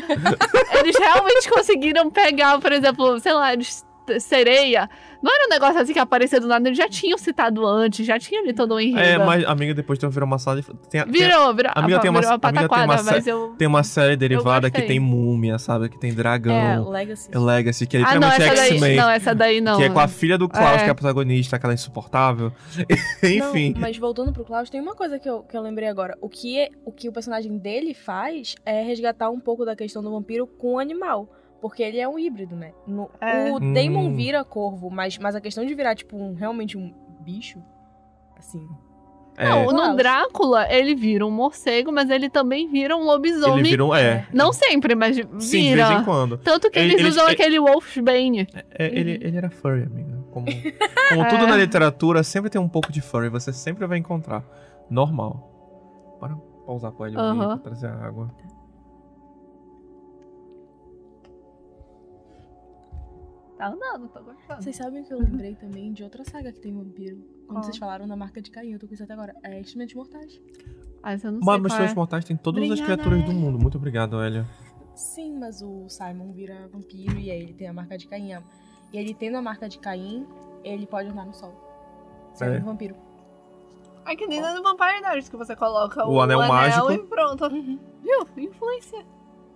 eles 0.79 0.95
realmente 0.97 1.49
conseguiram 1.49 2.09
pegar, 2.11 2.59
por 2.59 2.71
exemplo, 2.71 3.19
sei 3.19 3.33
lá, 3.33 3.53
eles. 3.53 3.85
Sereia. 4.19 4.89
Não 5.21 5.33
era 5.33 5.45
um 5.45 5.49
negócio 5.49 5.79
assim 5.79 5.93
que 5.93 5.99
aparecia 5.99 6.39
do 6.39 6.47
nada, 6.47 6.67
eles 6.67 6.77
já 6.77 6.89
tinham 6.89 7.17
citado 7.17 7.65
antes, 7.65 8.05
já 8.05 8.17
tinha 8.17 8.41
ali 8.41 8.53
todo 8.53 8.73
o 8.73 8.79
enredo. 8.79 9.21
É, 9.21 9.25
mas 9.25 9.45
amiga, 9.45 9.73
depois 9.73 9.99
tem 9.99 10.09
virou 10.09 10.25
uma 10.25 10.39
sala 10.39 10.59
de. 10.61 10.67
Tem, 10.89 11.03
tem, 11.03 11.11
Virou, 11.11 11.53
virou. 11.53 11.71
Amiga, 11.75 11.99
tem 11.99 12.09
uma- 12.09 12.19
virou 12.21 12.35
uma 12.37 12.49
amiga, 12.49 12.67
tem 12.69 12.83
uma 12.83 13.03
mas 13.03 13.27
eu. 13.27 13.55
tem 13.57 13.67
uma 13.67 13.83
série 13.83 14.15
derivada 14.17 14.69
que 14.71 14.81
tem 14.81 14.99
múmia, 14.99 15.59
sabe? 15.59 15.89
Que 15.89 15.99
tem 15.99 16.09
É, 16.09 16.13
dragão. 16.13 16.89
Legacy. 16.89 17.29
É 17.31 17.37
Legacy, 17.37 17.85
que 17.85 17.97
é 17.97 18.01
Ah, 18.01 18.03
não, 18.19 18.29
literalmente 18.29 18.43
essa 18.43 18.55
daí. 18.55 18.71
X-Men. 18.71 18.95
Não, 18.95 19.09
essa 19.09 19.35
daí 19.35 19.61
não. 19.61 19.77
Que 19.77 19.83
é 19.83 19.89
com 19.89 19.99
a 19.99 20.07
filha 20.07 20.37
do 20.37 20.49
Klaus, 20.49 20.81
É. 20.81 20.83
que 20.83 20.89
é 20.89 20.89
a 20.89 20.95
protagonista, 20.95 21.55
aquela 21.55 21.73
insuportável. 21.73 22.51
Enfim. 23.23 23.73
Não, 23.73 23.81
mas 23.81 23.97
voltando 23.97 24.33
pro 24.33 24.43
Klaus, 24.43 24.69
tem 24.69 24.81
uma 24.81 24.95
coisa 24.95 25.19
que 25.19 25.29
eu, 25.29 25.43
que 25.43 25.55
eu 25.55 25.61
lembrei 25.61 25.87
agora. 25.87 26.17
O 26.21 26.27
que, 26.29 26.57
é- 26.59 26.69
o 26.85 26.91
que 26.91 27.07
o 27.07 27.11
personagem 27.11 27.57
dele 27.57 27.93
faz 27.93 28.55
é 28.65 28.81
resgatar 28.81 29.29
um 29.29 29.39
pouco 29.39 29.63
da 29.65 29.75
questão 29.75 30.01
do 30.01 30.11
vampiro 30.11 30.47
com 30.47 30.73
o 30.75 30.79
animal. 30.79 31.29
Porque 31.61 31.83
ele 31.83 31.99
é 31.99 32.09
um 32.09 32.17
híbrido, 32.17 32.55
né? 32.55 32.71
No- 32.87 33.09
É. 33.21 33.51
O 33.51 33.59
Damon 33.59 34.07
Hum. 34.07 34.15
vira 34.15 34.43
corvo, 34.43 34.89
mas, 34.89 35.17
mas 35.19 35.35
a 35.35 35.41
questão 35.41 35.63
de 35.65 35.73
virar, 35.75 35.95
tipo, 35.95 36.17
um, 36.17 36.33
realmente 36.33 36.77
um 36.77 36.91
bicho, 37.19 37.59
assim. 38.37 38.67
é, 39.37 39.47
Não, 39.47 39.67
no. 39.91 39.95
Drácula, 39.95 40.67
ele 40.73 40.93
vira 40.95 41.25
um 41.25 41.29
morcego, 41.31 41.91
mas 41.91 42.09
ele 42.09 42.29
também 42.29 42.67
vira 42.67 42.97
um 42.97 43.03
lobisomem. 43.03 43.59
ele 43.59 43.69
vira 43.69 43.85
um. 43.85 43.93
É. 43.95 44.27
Não 44.33 44.51
sempre, 44.51 44.93
mas 44.95 45.15
vira. 45.15 45.29
Sim, 45.39 45.69
de 45.69 45.75
vez 45.75 45.89
em 45.91 46.03
quando. 46.03 46.37
Tanto 46.37 46.69
que 46.71 46.77
Ele- 46.79 46.93
eles 46.93 46.99
ele- 47.01 47.09
usam 47.09 47.25
ele- 47.25 47.33
aquele 47.33 47.59
Wolfsbane. 47.59 48.47
É, 48.71 48.85
ele, 48.87 49.19
ele 49.21 49.37
era 49.37 49.49
furry, 49.51 49.83
amiga. 49.83 50.17
Como, 50.31 50.45
como 51.09 51.21
É. 51.23 51.29
tudo 51.29 51.45
na 51.47 51.55
literatura, 51.57 52.23
sempre 52.23 52.49
tem 52.49 52.59
um 52.59 52.67
pouco 52.69 52.91
de 52.91 53.01
furry. 53.01 53.29
Você 53.29 53.53
sempre 53.53 53.85
vai 53.85 53.97
encontrar. 53.99 54.43
Normal. 54.89 56.17
Bora 56.19 56.35
pausar 56.65 56.91
com 56.91 57.05
ele 57.07 57.17
um 57.17 57.37
pra 57.37 57.57
trazer 57.57 57.87
a 57.87 57.95
água. 58.05 58.29
Tá 63.61 63.67
andando, 63.67 64.07
tô 64.09 64.23
gostando. 64.23 64.63
Vocês 64.63 64.75
sabem 64.75 65.03
que 65.03 65.13
eu 65.13 65.19
lembrei 65.19 65.53
também 65.53 65.93
de 65.93 66.03
outra 66.03 66.23
saga 66.25 66.51
que 66.51 66.59
tem 66.59 66.73
vampiro. 66.73 67.17
Quando 67.45 67.57
Qual? 67.57 67.63
vocês 67.63 67.77
falaram 67.77 68.07
da 68.07 68.15
marca 68.15 68.41
de 68.41 68.49
Caim, 68.49 68.71
eu 68.71 68.79
tô 68.79 68.87
com 68.87 68.95
isso 68.95 69.03
até 69.03 69.13
agora. 69.13 69.35
É 69.43 69.59
Instrumentos 69.59 69.93
Mortais. 69.93 70.41
Ah, 71.03 71.13
essa 71.13 71.27
eu 71.27 71.31
não 71.33 71.39
Mas 71.41 71.53
sei 71.53 71.61
mas 71.61 71.71
qual 71.71 71.77
Três 71.77 71.91
é. 71.91 71.95
Mortais 71.95 72.25
tem 72.25 72.35
todas 72.37 72.63
as 72.63 72.69
Obrigada, 72.71 72.95
criaturas 73.03 73.23
do 73.23 73.31
mundo. 73.39 73.59
Muito 73.59 73.77
obrigado, 73.77 74.19
Elia. 74.23 74.47
Sim, 74.95 75.37
mas 75.37 75.61
o 75.61 75.87
Simon 75.87 76.31
vira 76.31 76.67
vampiro 76.73 77.19
e 77.19 77.29
aí 77.29 77.39
ele 77.39 77.53
tem 77.53 77.67
a 77.67 77.73
marca 77.73 77.99
de 77.99 78.07
Caim. 78.07 78.31
E 78.91 78.97
ele 78.97 79.13
tendo 79.13 79.37
a 79.37 79.43
marca 79.43 79.69
de 79.69 79.77
Caim, 79.77 80.25
ele 80.63 80.87
pode 80.87 81.09
andar 81.09 81.27
no 81.27 81.33
sol. 81.35 81.53
Sendo 82.33 82.55
É. 82.55 82.57
um 82.57 82.63
vampiro. 82.63 82.95
É 84.07 84.15
que 84.15 84.25
nem 84.25 84.41
no 84.41 84.63
Vampire 84.63 85.01
Diaries 85.01 85.29
que 85.29 85.37
você 85.37 85.55
coloca 85.55 86.03
O 86.07 86.15
o, 86.15 86.21
anel 86.21 86.39
mágico. 86.39 86.91
e 86.91 86.97
pronto. 87.05 87.45
Uhum. 87.45 87.77
Viu? 88.01 88.27
Influência. 88.43 89.05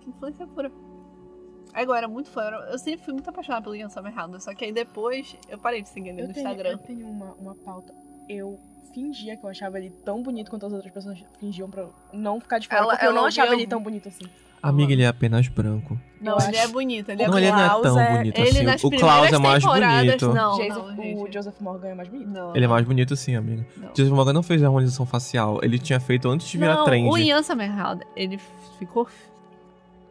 Influência 0.06 0.46
pura. 0.46 0.70
Agora, 1.76 1.98
era 1.98 2.08
muito 2.08 2.30
fã. 2.30 2.42
Eu 2.70 2.78
sempre 2.78 3.04
fui 3.04 3.12
muito 3.12 3.28
apaixonada 3.28 3.62
pelo 3.62 3.76
Ian 3.76 3.88
Somerhalder, 3.88 4.40
só 4.40 4.54
que 4.54 4.64
aí 4.64 4.72
depois 4.72 5.36
eu 5.48 5.58
parei 5.58 5.82
de 5.82 5.88
seguir 5.88 6.08
ele 6.10 6.22
Eu 6.22 6.28
no 6.28 6.34
tenho, 6.34 6.46
Instagram. 6.48 6.70
eu 6.70 6.78
tenho 6.78 7.06
uma, 7.06 7.32
uma 7.34 7.54
pauta. 7.54 7.92
Eu 8.28 8.58
fingia 8.94 9.36
que 9.36 9.44
eu 9.44 9.50
achava 9.50 9.78
ele 9.78 9.90
tão 10.04 10.22
bonito 10.22 10.50
quanto 10.50 10.64
as 10.66 10.72
outras 10.72 10.90
pessoas 10.92 11.22
fingiam 11.38 11.68
pra 11.68 11.82
eu 11.82 11.92
não 12.14 12.40
ficar 12.40 12.58
de 12.58 12.66
fora. 12.66 12.80
Ela- 12.80 12.92
porque 12.94 13.06
eu 13.06 13.12
não 13.12 13.26
achava 13.26 13.52
ele 13.52 13.66
tão 13.66 13.82
bonito 13.82 14.08
assim. 14.08 14.24
Amiga, 14.62 14.90
ele 14.94 15.02
é 15.02 15.06
apenas 15.06 15.46
branco. 15.48 16.00
Não, 16.20 16.32
Eu 16.38 16.48
ele 16.48 16.56
acho- 16.58 16.68
é 16.68 16.72
bonito. 16.72 17.08
Ele 17.10 17.22
é 17.22 17.28
não, 17.28 17.38
ele 17.38 17.52
não 17.52 17.60
é 17.60 17.82
tão 17.82 18.00
é- 18.00 18.16
bonito 18.16 18.38
Ele 18.38 18.70
assim. 18.70 18.86
O 18.86 18.90
Klaus 18.90 19.30
é 19.32 19.38
mais 19.38 19.62
bonito. 19.62 19.80
Não, 20.32 20.56
Jason- 20.56 20.82
não, 20.82 20.96
gente. 20.96 21.14
o 21.18 21.32
Joseph 21.32 21.60
Morgan 21.60 21.88
é 21.88 21.94
mais 21.94 22.08
bonito. 22.08 22.28
Não. 22.30 22.56
Ele 22.56 22.64
é 22.64 22.68
mais 22.68 22.84
bonito 22.86 23.14
sim, 23.14 23.36
amiga. 23.36 23.64
Não. 23.76 23.92
Jason 23.92 24.14
Morgan 24.14 24.32
não 24.32 24.42
fez 24.42 24.62
a 24.62 24.66
harmonização 24.66 25.04
facial. 25.04 25.60
Ele 25.62 25.78
tinha 25.78 26.00
feito 26.00 26.26
antes 26.28 26.48
de 26.48 26.56
virar 26.56 26.76
não, 26.76 26.84
trend. 26.86 27.06
o 27.06 27.18
Ian 27.18 27.42
Somerhalder, 27.42 28.06
ele 28.16 28.40
ficou, 28.78 29.06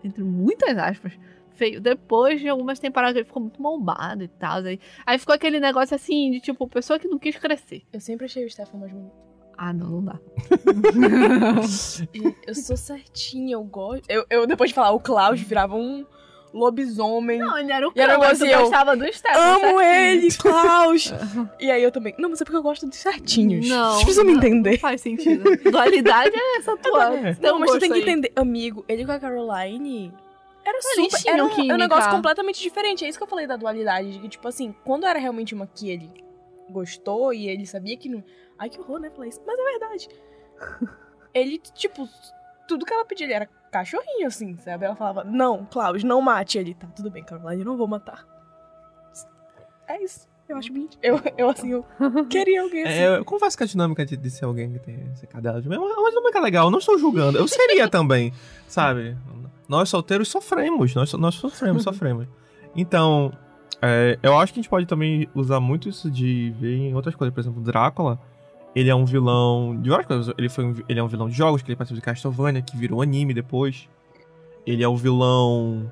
entre 0.04 0.24
muitas 0.24 0.78
aspas, 0.78 1.12
feio. 1.56 1.82
Depois 1.82 2.40
de 2.40 2.48
algumas 2.48 2.80
temporadas 2.80 3.16
ele 3.16 3.26
ficou 3.26 3.42
muito 3.42 3.62
bombado 3.62 4.24
e 4.24 4.28
tal. 4.28 4.60
Aí, 4.60 4.80
aí 5.06 5.18
ficou 5.18 5.34
aquele 5.34 5.60
negócio 5.60 5.96
assim, 5.96 6.32
de 6.32 6.40
tipo, 6.40 6.68
pessoa 6.68 7.00
que 7.00 7.08
não 7.08 7.18
quis 7.18 7.38
crescer. 7.38 7.84
Eu 7.92 8.00
sempre 8.00 8.26
achei 8.26 8.46
o 8.46 8.50
Stefan 8.50 8.78
mais 8.78 8.92
bonito. 8.92 9.26
Ah, 9.58 9.72
não, 9.72 9.90
não 9.90 10.04
dá. 10.04 10.20
Eu 12.46 12.54
sou 12.54 12.76
certinha, 12.76 13.54
eu 13.54 13.64
gosto. 13.64 14.04
Eu, 14.10 14.26
eu, 14.30 14.46
depois 14.46 14.70
de 14.70 14.74
falar 14.74 14.92
o 14.92 15.00
Klaus, 15.00 15.40
virava 15.40 15.76
um 15.76 16.06
lobisomem. 16.56 17.40
Não, 17.40 17.58
ele 17.58 17.72
era 17.72 17.88
o 17.88 17.92
E 17.92 17.94
cão, 17.94 18.20
mas 18.20 18.42
assim, 18.42 18.52
eu 18.52 18.62
gostava 18.62 18.96
do 18.96 19.06
Stefan. 19.14 19.38
Amo 19.38 19.80
certinho. 19.80 19.82
ele, 19.82 20.32
Klaus! 20.34 21.14
e 21.60 21.70
aí 21.70 21.84
eu 21.84 21.92
também. 21.92 22.16
Não, 22.18 22.30
mas 22.30 22.42
é 22.42 22.46
porque 22.46 22.58
eu 22.58 22.64
gosto 22.64 22.88
dos 22.88 22.98
certinhos. 22.98 23.68
Não, 23.68 23.92
Vocês 23.92 24.04
precisam 24.04 24.26
me 24.26 24.32
não, 24.34 24.40
entender. 24.40 24.72
Não 24.72 24.80
faz 24.80 25.02
sentido. 25.02 25.44
Dualidade 25.70 26.36
é 26.36 26.58
essa 26.58 26.78
tua. 26.78 27.14
É. 27.16 27.38
Não, 27.42 27.60
mas 27.60 27.72
tu 27.72 27.80
tem 27.80 27.90
que 27.90 27.96
aí. 27.96 28.02
entender. 28.02 28.32
Amigo, 28.36 28.86
ele 28.88 29.06
com 29.06 29.12
a 29.12 29.20
Caroline. 29.20 30.14
Era 30.66 30.82
super. 30.82 31.22
Era 31.28 31.46
um, 31.46 31.74
um 31.74 31.78
negócio 31.78 32.10
completamente 32.10 32.62
diferente. 32.62 33.06
É 33.06 33.08
isso 33.08 33.18
que 33.20 33.24
eu 33.24 33.28
falei 33.28 33.46
da 33.46 33.56
dualidade. 33.56 34.14
De 34.14 34.20
que, 34.20 34.30
tipo 34.30 34.48
assim, 34.48 34.76
quando 34.84 35.06
era 35.06 35.20
realmente 35.20 35.54
uma 35.54 35.68
que 35.68 35.90
ele 35.90 36.12
gostou 36.70 37.32
e 37.32 37.48
ele 37.48 37.66
sabia 37.68 37.96
que 37.96 38.10
não. 38.10 38.24
Ai, 38.58 38.70
que 38.70 38.80
horror, 38.80 39.00
né? 39.00 39.12
Falar 39.12 39.28
isso. 39.28 39.42
Mas 39.46 39.60
é 39.60 39.64
verdade. 39.64 40.10
ele, 41.34 41.60
tipo, 41.60 42.10
tudo 42.68 42.86
que 42.86 42.94
ela 42.94 43.06
pedia, 43.06 43.28
ele 43.28 43.34
era 43.34 43.46
cachorrinho, 43.72 44.28
assim, 44.28 44.58
sabe? 44.58 44.86
Ela 44.86 44.96
falava, 44.96 45.24
não, 45.24 45.66
Klaus, 45.66 46.04
não 46.04 46.22
mate 46.22 46.58
ele. 46.58 46.74
Tá, 46.74 46.88
tudo 46.88 47.12
bem, 47.12 47.24
Caroline, 47.24 47.62
eu 47.62 47.66
não 47.66 47.78
vou 47.78 47.88
matar. 47.88 48.26
É 49.88 50.02
isso. 50.02 50.28
Eu 50.48 50.58
acho 50.58 50.72
bonito. 50.72 50.98
Eu, 51.02 51.20
eu 51.38 51.50
assim, 51.50 51.72
eu 51.72 51.86
queria 52.30 52.62
alguém 52.62 52.84
assim. 52.84 52.94
É, 52.94 53.18
eu 53.18 53.26
confesso 53.26 53.58
que 53.58 53.64
a 53.64 53.68
dinâmica 53.68 54.06
de, 54.06 54.16
de 54.16 54.30
ser 54.30 54.46
alguém 54.46 54.72
que 54.72 54.80
tem 54.80 55.10
essa 55.12 55.26
cadela 55.26 55.62
de 55.62 55.74
é 55.74 55.78
uma, 55.78 56.00
uma 56.00 56.10
dinâmica 56.10 56.40
legal. 56.40 56.68
Eu 56.68 56.72
não 56.72 56.80
estou 56.80 56.98
julgando. 57.00 57.38
Eu 57.38 57.48
seria 57.48 57.88
também, 57.88 58.32
sabe? 58.68 59.18
Nós 59.68 59.90
solteiros 59.90 60.28
sofremos. 60.28 60.94
Nós, 60.94 61.12
nós 61.14 61.36
sofremos, 61.36 61.84
sofremos. 61.84 62.28
Então, 62.76 63.34
é, 63.82 64.20
eu 64.22 64.38
acho 64.38 64.54
que 64.54 64.60
a 64.60 64.62
gente 64.62 64.70
pode 64.70 64.86
também 64.86 65.28
usar 65.34 65.60
muito 65.60 65.90
isso 65.90 66.10
de 66.12 66.54
ver 66.60 66.76
em 66.76 66.94
outras 66.94 67.16
coisas. 67.16 67.34
Por 67.34 67.40
exemplo, 67.40 67.62
Drácula, 67.62 68.20
ele 68.76 68.90
é 68.90 68.96
um 68.96 69.06
vilão 69.06 69.80
de 69.82 69.90
várias 69.90 70.08
coisas. 70.08 70.34
Ele, 70.38 70.50
foi 70.50 70.66
um, 70.66 70.76
ele 70.88 71.00
é 71.00 71.04
um 71.04 71.08
vilão 71.08 71.28
de 71.28 71.36
jogos, 71.36 71.62
que 71.62 71.70
ele 71.70 71.76
participou 71.76 72.00
de 72.00 72.06
Castlevania, 72.06 72.62
que 72.62 72.78
virou 72.78 73.02
anime 73.02 73.34
depois. 73.34 73.90
Ele 74.66 74.84
é 74.84 74.88
o 74.88 74.96
vilão 74.96 75.92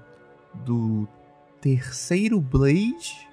do 0.53 1.07
terceiro 1.61 2.39
Blade. 2.39 3.27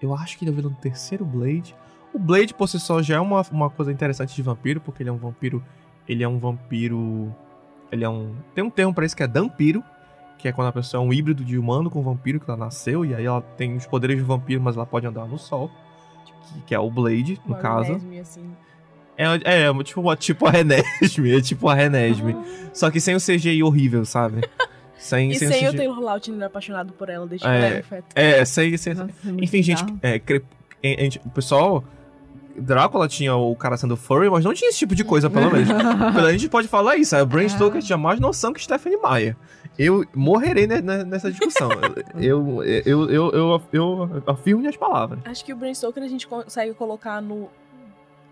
Eu 0.00 0.14
acho 0.14 0.36
que 0.36 0.44
ele 0.44 0.50
é 0.50 0.52
o 0.52 0.56
vilão 0.56 0.70
do 0.70 0.78
terceiro 0.78 1.24
Blade. 1.24 1.74
O 2.12 2.18
Blade 2.18 2.54
por 2.54 2.68
si 2.68 2.78
só 2.78 3.02
já 3.02 3.16
é 3.16 3.20
uma, 3.20 3.42
uma 3.50 3.70
coisa 3.70 3.92
interessante 3.92 4.34
de 4.34 4.42
vampiro, 4.42 4.80
porque 4.80 5.02
ele 5.02 5.10
é 5.10 5.12
um 5.12 5.16
vampiro. 5.16 5.62
Ele 6.08 6.22
é 6.22 6.28
um 6.28 6.38
vampiro. 6.38 7.34
Ele 7.90 8.04
é 8.04 8.08
um. 8.08 8.34
Tem 8.54 8.64
um 8.64 8.70
termo 8.70 8.94
pra 8.94 9.04
isso 9.04 9.16
que 9.16 9.22
é 9.22 9.26
dampiro, 9.26 9.82
que 10.38 10.48
é 10.48 10.52
quando 10.52 10.68
a 10.68 10.72
pessoa 10.72 11.02
é 11.02 11.06
um 11.06 11.12
híbrido 11.12 11.44
de 11.44 11.58
humano 11.58 11.90
com 11.90 12.02
vampiro, 12.02 12.40
que 12.40 12.50
ela 12.50 12.58
nasceu, 12.58 13.04
e 13.04 13.14
aí 13.14 13.24
ela 13.24 13.40
tem 13.40 13.76
os 13.76 13.86
poderes 13.86 14.16
de 14.16 14.22
vampiro, 14.22 14.60
mas 14.60 14.76
ela 14.76 14.86
pode 14.86 15.06
andar 15.06 15.26
no 15.26 15.38
sol. 15.38 15.70
Que, 16.24 16.60
que 16.62 16.74
é 16.74 16.78
o 16.78 16.90
Blade, 16.90 17.40
no 17.44 17.54
Uma 17.54 17.62
caso. 17.62 17.88
Renesmee, 17.88 18.20
assim. 18.20 18.50
É, 19.18 19.24
é, 19.64 19.82
tipo, 19.82 20.16
tipo 20.16 20.46
a 20.46 20.50
Renesme, 20.50 21.32
é 21.36 21.40
tipo 21.40 21.68
a 21.68 21.74
Renesme. 21.74 22.36
Só 22.72 22.90
que 22.90 23.00
sem 23.00 23.14
o 23.14 23.20
CGI 23.20 23.62
horrível, 23.62 24.04
sabe? 24.04 24.42
Sem, 25.06 25.30
E 25.30 25.34
sem, 25.38 25.48
sem 25.48 25.64
o 25.66 25.68
CGI. 25.70 25.76
Taylor 25.76 26.00
Lautner 26.00 26.46
apaixonado 26.46 26.92
por 26.92 27.08
ela 27.08 27.26
desde 27.26 27.46
que 27.46 27.52
É. 27.52 27.56
ela 27.56 27.66
era 27.66 27.80
um 27.80 27.82
feto. 27.82 28.04
É, 28.14 28.44
sem, 28.44 28.76
sem, 28.76 28.94
Nossa, 28.94 29.10
é 29.10 29.30
Enfim, 29.44 29.62
gente, 29.62 29.84
é, 30.02 30.18
cre- 30.18 30.42
é, 30.82 31.06
é, 31.06 31.08
o 31.24 31.30
pessoal. 31.30 31.84
Drácula 32.58 33.06
tinha 33.06 33.36
o 33.36 33.54
cara 33.54 33.76
sendo 33.76 33.98
furry, 33.98 34.30
mas 34.30 34.42
não 34.42 34.54
tinha 34.54 34.70
esse 34.70 34.78
tipo 34.78 34.94
de 34.94 35.04
coisa, 35.04 35.28
pelo 35.28 35.50
menos. 35.52 35.68
A 36.24 36.32
gente 36.32 36.48
pode 36.48 36.66
falar 36.68 36.96
isso. 36.96 37.14
A 37.14 37.22
Bram 37.22 37.46
Stoker 37.46 37.82
tinha 37.82 37.98
mais 37.98 38.18
noção 38.18 38.50
que 38.52 38.62
Stephanie 38.62 38.98
Meyer. 38.98 39.36
Eu 39.78 40.06
morrerei 40.14 40.66
ne- 40.66 40.80
ne- 40.80 41.04
nessa 41.04 41.30
discussão. 41.30 41.68
eu, 42.16 42.62
eu, 42.64 43.10
eu, 43.10 43.10
eu, 43.10 43.30
eu 43.32 44.22
afirmo 44.26 44.60
minhas 44.62 44.74
palavras. 44.76 45.18
Acho 45.26 45.44
que 45.44 45.52
o 45.52 45.56
Bram 45.56 45.74
Stoker 45.74 46.02
a 46.02 46.08
gente 46.08 46.26
consegue 46.26 46.72
colocar 46.72 47.20
no. 47.20 47.50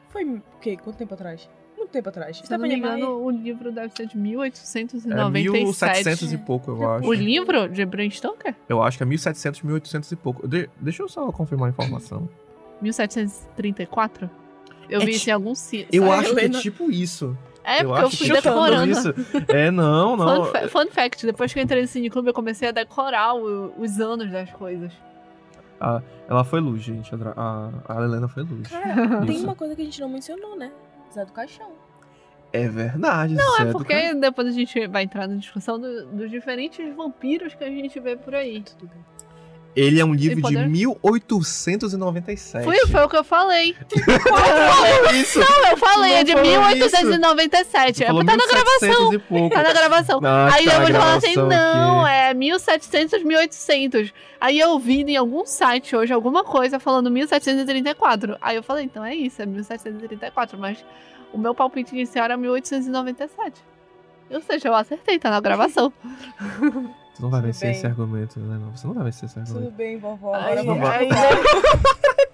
Foi 0.08 0.24
o 0.24 0.42
quê? 0.58 0.78
Quanto 0.82 0.96
tempo 0.96 1.12
atrás? 1.12 1.46
Muito 1.84 1.92
tempo 1.92 2.08
atrás. 2.08 2.38
Se 2.38 2.50
não 2.50 2.58
me 2.58 2.74
engano, 2.74 3.22
o 3.22 3.30
livro 3.30 3.70
deve 3.70 3.92
ser 3.94 4.06
de 4.06 4.16
É 4.16 4.20
1897. 4.20 5.34
1700 5.34 6.32
e 6.32 6.38
pouco, 6.38 6.70
eu 6.70 6.90
acho. 6.92 7.06
O 7.08 7.12
livro 7.12 7.68
de 7.68 7.84
Bram 7.84 8.08
Stoker? 8.10 8.54
Eu 8.68 8.82
acho 8.82 8.96
que 8.96 9.02
é 9.02 9.06
1700, 9.06 9.60
1800 9.62 10.10
e 10.12 10.16
pouco. 10.16 10.48
De- 10.48 10.68
deixa 10.80 11.02
eu 11.02 11.08
só 11.08 11.30
confirmar 11.30 11.68
a 11.68 11.70
informação. 11.70 12.26
1734? 12.80 14.30
Eu 14.88 15.00
É 15.00 15.04
vi 15.04 15.12
isso 15.12 15.28
em 15.28 15.32
algum 15.32 15.54
site. 15.54 15.88
Eu 15.92 16.10
acho 16.12 16.34
que 16.34 16.40
é 16.40 16.48
tipo 16.48 16.90
isso. 16.90 17.36
É, 17.62 17.82
eu 17.82 17.88
porque 17.88 18.02
eu 18.02 18.06
acho 18.06 18.16
fui 18.18 18.26
que 18.26 18.32
é 18.32 18.36
tipo 18.36 18.48
decorando. 18.48 18.92
isso. 18.92 19.14
É, 19.48 19.70
não, 19.70 20.16
não. 20.16 20.44
Fun, 20.46 20.52
fa- 20.52 20.68
fun 20.68 20.86
fact, 20.90 21.24
depois 21.26 21.52
que 21.52 21.58
eu 21.58 21.62
entrei 21.62 21.80
no 21.82 21.88
cineclube, 21.88 22.28
eu 22.28 22.34
comecei 22.34 22.68
a 22.68 22.72
decorar 22.72 23.34
o- 23.34 23.72
os 23.78 23.98
anos 24.00 24.30
das 24.30 24.50
coisas. 24.52 24.92
Ela 26.28 26.44
foi 26.44 26.60
luz, 26.60 26.82
gente. 26.82 27.14
A, 27.14 27.70
a, 27.86 27.98
a 27.98 28.02
Helena 28.04 28.26
foi 28.28 28.42
luz. 28.42 28.68
Cara, 28.68 29.24
tem 29.26 29.38
uma 29.42 29.54
coisa 29.54 29.74
que 29.76 29.82
a 29.82 29.84
gente 29.84 30.00
não 30.00 30.08
mencionou, 30.08 30.56
né? 30.56 30.70
Zé 31.14 31.24
do 31.24 31.32
Caixão. 31.32 31.72
É 32.52 32.68
verdade. 32.68 33.34
Não, 33.34 33.56
Zé 33.56 33.62
é 33.62 33.66
do 33.66 33.72
porque 33.72 34.14
depois 34.14 34.46
a 34.48 34.52
gente 34.52 34.86
vai 34.86 35.02
entrar 35.04 35.26
na 35.26 35.36
discussão 35.36 35.78
do- 35.78 36.06
dos 36.06 36.30
diferentes 36.30 36.94
vampiros 36.94 37.54
que 37.54 37.64
a 37.64 37.70
gente 37.70 37.98
vê 38.00 38.16
por 38.16 38.34
aí. 38.34 38.62
Tudo 38.62 38.86
bem. 38.88 39.04
Ele 39.76 40.00
é 40.00 40.04
um 40.04 40.14
livro 40.14 40.36
de 40.36 40.42
poder? 40.42 40.68
1897. 40.68 42.64
Foi, 42.64 42.78
foi 42.86 43.04
o 43.04 43.08
que 43.08 43.16
eu 43.16 43.24
falei. 43.24 43.74
isso. 45.20 45.40
Não, 45.40 45.66
eu 45.70 45.76
falei, 45.76 46.12
Não 46.12 46.18
é 46.18 46.24
de 46.24 46.32
falou 46.32 46.46
1897. 46.46 48.04
É, 48.04 48.06
Falou 48.06 48.24
tá 48.24 48.36
na 48.36 48.46
gravação. 48.46 49.10
1700 49.10 49.14
e 49.14 49.18
pouco. 49.18 49.54
Tá 49.54 49.62
na 49.62 49.72
gravação. 49.72 50.20
Ah, 50.22 50.50
Aí 50.52 50.64
tá 50.64 50.74
eu 50.74 50.80
vou 50.80 50.90
falar 50.90 51.14
assim, 51.16 51.34
não, 51.34 52.04
aqui. 52.04 52.14
é 52.14 52.34
1700, 52.34 53.22
1800. 53.24 54.12
Aí 54.40 54.58
eu 54.60 54.78
vi 54.78 55.02
em 55.02 55.16
algum 55.16 55.44
site 55.44 55.96
hoje 55.96 56.12
alguma 56.12 56.44
coisa 56.44 56.78
falando 56.78 57.10
1734. 57.10 58.36
Aí 58.40 58.56
eu 58.56 58.62
falei, 58.62 58.84
então 58.84 59.04
é 59.04 59.14
isso, 59.14 59.42
é 59.42 59.46
1734. 59.46 60.56
Mas 60.56 60.84
o 61.32 61.38
meu 61.38 61.54
palpite 61.54 61.92
inicial 61.94 62.26
era 62.26 62.36
1897. 62.36 63.60
Ou 64.30 64.40
seja, 64.40 64.68
eu 64.68 64.74
acertei, 64.74 65.18
tá 65.18 65.30
na 65.30 65.40
gravação. 65.40 65.92
Você 67.14 67.22
não 67.22 67.30
vai 67.30 67.40
Tudo 67.40 67.46
vencer 67.46 67.68
bem. 67.68 67.76
esse 67.78 67.86
argumento, 67.86 68.40
Helena. 68.40 68.66
Você 68.74 68.86
não 68.88 68.94
vai 68.94 69.04
vencer 69.04 69.26
esse 69.26 69.34
Tudo 69.36 69.48
argumento. 69.50 69.74
bem, 69.76 69.98
vovó. 69.98 70.34
Agora 70.34 70.64
vamos 70.64 70.88
aí- 70.88 71.08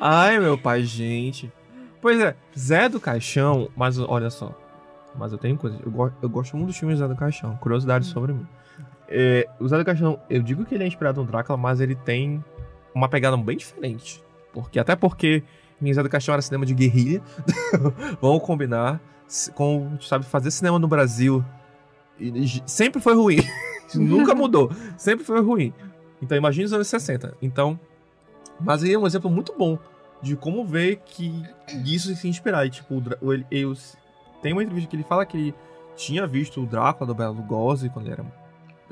Ai, 0.00 0.38
meu 0.38 0.56
pai, 0.58 0.82
gente. 0.84 1.52
Pois 2.00 2.18
é, 2.20 2.34
Zé 2.58 2.88
do 2.88 3.00
Caixão, 3.00 3.68
mas 3.76 3.98
olha 3.98 4.30
só. 4.30 4.52
Mas 5.14 5.32
eu 5.32 5.38
tenho 5.38 5.56
coisa. 5.56 5.78
Eu, 5.84 5.90
go- 5.90 6.12
eu 6.22 6.28
gosto 6.28 6.56
muito 6.56 6.68
dos 6.68 6.76
filmes 6.76 6.98
do 6.98 7.02
Zé 7.02 7.08
do 7.08 7.16
Caixão. 7.16 7.56
Curiosidade 7.56 8.06
sobre 8.06 8.32
mim. 8.32 8.46
É, 9.08 9.48
o 9.60 9.68
Zé 9.68 9.76
do 9.78 9.84
Caixão, 9.84 10.18
eu 10.28 10.42
digo 10.42 10.64
que 10.64 10.74
ele 10.74 10.84
é 10.84 10.86
inspirado 10.86 11.20
no 11.20 11.26
Drácula, 11.26 11.56
mas 11.56 11.80
ele 11.80 11.94
tem 11.94 12.42
uma 12.94 13.08
pegada 13.08 13.36
bem 13.36 13.56
diferente. 13.56 14.22
Porque, 14.52 14.78
até 14.78 14.96
porque 14.96 15.42
em 15.80 15.92
Zé 15.92 16.02
do 16.02 16.08
Caixão 16.08 16.32
era 16.32 16.42
cinema 16.42 16.64
de 16.66 16.74
guerrilha. 16.74 17.22
Vamos 18.20 18.42
combinar. 18.42 19.00
Com, 19.54 19.96
sabe, 20.00 20.26
fazer 20.26 20.50
cinema 20.50 20.78
no 20.78 20.86
Brasil 20.86 21.42
sempre 22.66 23.00
foi 23.00 23.14
ruim. 23.14 23.38
Nunca 23.94 24.34
mudou. 24.34 24.70
Sempre 24.96 25.24
foi 25.24 25.40
ruim. 25.40 25.72
Então 26.20 26.36
imagine 26.36 26.64
os 26.64 26.72
anos 26.72 26.88
60. 26.88 27.36
Então. 27.42 27.78
Mas 28.60 28.82
ele 28.82 28.94
é 28.94 28.98
um 28.98 29.06
exemplo 29.06 29.30
muito 29.30 29.54
bom 29.58 29.78
de 30.22 30.36
como 30.36 30.64
ver 30.64 31.00
que 31.04 31.42
isso 31.84 32.14
se 32.14 32.28
inspirar. 32.28 32.64
E, 32.66 32.70
tipo, 32.70 33.02
o 33.20 33.32
ele, 33.32 33.44
eu- 33.50 33.74
tem 34.40 34.52
uma 34.52 34.62
entrevista 34.62 34.88
que 34.90 34.96
ele 34.96 35.02
fala 35.02 35.26
que 35.26 35.36
ele 35.36 35.54
tinha 35.96 36.26
visto 36.26 36.62
o 36.62 36.66
Drácula 36.66 37.06
do 37.08 37.14
Bela 37.14 37.32
Lugosi 37.32 37.88
quando 37.88 38.06
ele 38.06 38.14
era 38.14 38.24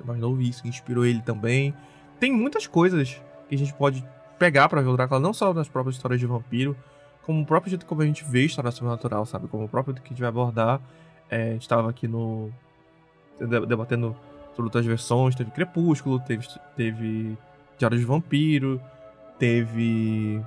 mais 0.04 0.18
novo, 0.18 0.40
isso 0.40 0.66
inspirou 0.66 1.04
ele 1.04 1.20
também. 1.22 1.74
Tem 2.18 2.32
muitas 2.32 2.66
coisas 2.66 3.20
que 3.48 3.54
a 3.54 3.58
gente 3.58 3.72
pode 3.74 4.04
pegar 4.38 4.68
pra 4.68 4.80
ver 4.80 4.88
o 4.88 4.96
Drácula, 4.96 5.20
não 5.20 5.32
só 5.32 5.52
nas 5.54 5.68
próprias 5.68 5.96
histórias 5.96 6.18
de 6.18 6.26
vampiro, 6.26 6.76
como 7.22 7.42
o 7.42 7.46
próprio 7.46 7.70
jeito 7.70 7.86
como 7.86 8.02
a 8.02 8.06
gente 8.06 8.24
vê 8.24 8.44
história 8.46 8.70
sobrenatural, 8.70 9.24
sabe? 9.26 9.46
Como 9.48 9.64
o 9.64 9.68
próprio 9.68 9.94
que 9.94 10.00
a 10.02 10.08
gente 10.08 10.20
vai 10.20 10.28
abordar. 10.28 10.80
É, 11.28 11.50
a 11.50 11.52
gente 11.52 11.68
tava 11.68 11.90
aqui 11.90 12.08
no. 12.08 12.50
De- 13.46 13.66
debatendo 13.66 14.14
sobre 14.50 14.64
outras 14.64 14.84
versões. 14.86 15.34
Teve 15.34 15.50
Crepúsculo, 15.50 16.20
teve, 16.20 16.46
teve 16.76 17.36
Diário 17.78 17.98
de 17.98 18.04
Vampiro, 18.04 18.80
teve. 19.38 20.40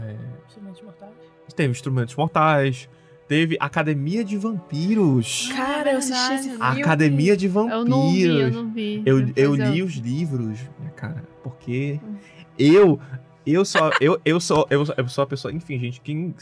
é, 0.00 0.16
Instrumentos 0.46 0.82
mortais. 0.82 1.10
teve 1.56 1.70
Instrumentos 1.70 2.14
Mortais, 2.16 2.88
teve 3.28 3.56
Academia 3.60 4.24
de 4.24 4.36
Vampiros. 4.36 5.50
Cara, 5.54 5.92
eu 5.92 5.98
assisti 5.98 6.34
esse 6.34 6.48
filme. 6.50 6.62
Academia 6.82 7.36
de 7.36 7.48
Vampiros. 7.48 7.78
Eu 7.80 7.84
não 7.86 8.10
vi, 8.10 8.22
eu 8.40 8.50
não 8.50 8.70
vi. 8.70 9.02
Eu, 9.06 9.32
eu 9.36 9.54
li 9.54 9.82
os 9.82 9.94
livros, 9.94 10.58
minha 10.78 10.92
cara, 10.92 11.22
porque 11.42 12.00
eu 12.58 12.98
eu 13.44 13.64
só 13.64 13.90
eu, 14.00 14.20
eu 14.24 14.38
sou 14.40 14.66
eu, 14.70 14.84
eu 14.96 15.08
sou 15.08 15.24
a 15.24 15.26
pessoa, 15.26 15.52
enfim, 15.52 15.78
gente, 15.78 16.00
quem 16.00 16.34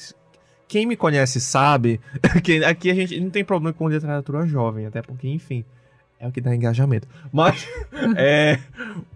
quem 0.70 0.86
me 0.86 0.96
conhece 0.96 1.40
sabe 1.40 2.00
que 2.44 2.64
aqui 2.64 2.92
a 2.92 2.94
gente 2.94 3.18
não 3.20 3.28
tem 3.28 3.44
problema 3.44 3.72
com 3.72 3.88
literatura 3.88 4.46
jovem, 4.46 4.86
até 4.86 5.02
porque, 5.02 5.26
enfim, 5.26 5.64
é 6.18 6.28
o 6.28 6.30
que 6.30 6.40
dá 6.40 6.54
engajamento. 6.54 7.08
Mas 7.32 7.66
é, 8.16 8.56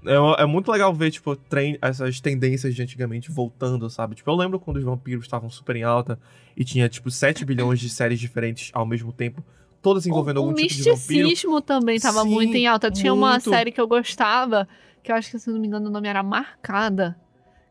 é, 0.05 0.43
é 0.43 0.47
muito 0.47 0.73
legal 0.73 0.93
ver, 0.93 1.13
tipo, 1.13 1.39
essas 1.81 2.19
tendências 2.19 2.75
de 2.75 2.83
antigamente 2.83 3.31
voltando, 3.31 3.89
sabe? 3.89 4.17
Tipo, 4.17 4.33
eu 4.33 4.35
lembro 4.35 4.59
quando 4.59 4.79
os 4.79 4.83
vampiros 4.83 5.25
estavam 5.27 5.49
super 5.49 5.77
em 5.77 5.85
alta 5.85 6.19
e 6.57 6.65
tinha, 6.65 6.89
tipo, 6.89 7.09
7 7.09 7.45
bilhões 7.45 7.79
de 7.79 7.89
séries 7.89 8.19
diferentes 8.19 8.73
ao 8.75 8.85
mesmo 8.85 9.13
tempo, 9.13 9.41
todas 9.81 10.05
envolvendo 10.07 10.39
o, 10.39 10.41
algum 10.41 10.53
o 10.53 10.55
tipo 10.57 10.75
de 10.75 10.91
vampiro. 10.91 11.29
misticismo 11.29 11.61
também 11.61 12.01
tava 12.01 12.23
Sim, 12.23 12.31
muito 12.31 12.57
em 12.57 12.67
alta. 12.67 12.91
Tinha 12.91 13.15
uma 13.15 13.31
muito. 13.31 13.49
série 13.49 13.71
que 13.71 13.81
eu 13.81 13.87
gostava, 13.87 14.67
que 15.05 15.13
eu 15.13 15.15
acho 15.15 15.31
que, 15.31 15.39
se 15.39 15.49
não 15.49 15.61
me 15.61 15.69
engano, 15.69 15.87
o 15.87 15.93
nome 15.93 16.09
era 16.09 16.23
Marcada. 16.23 17.17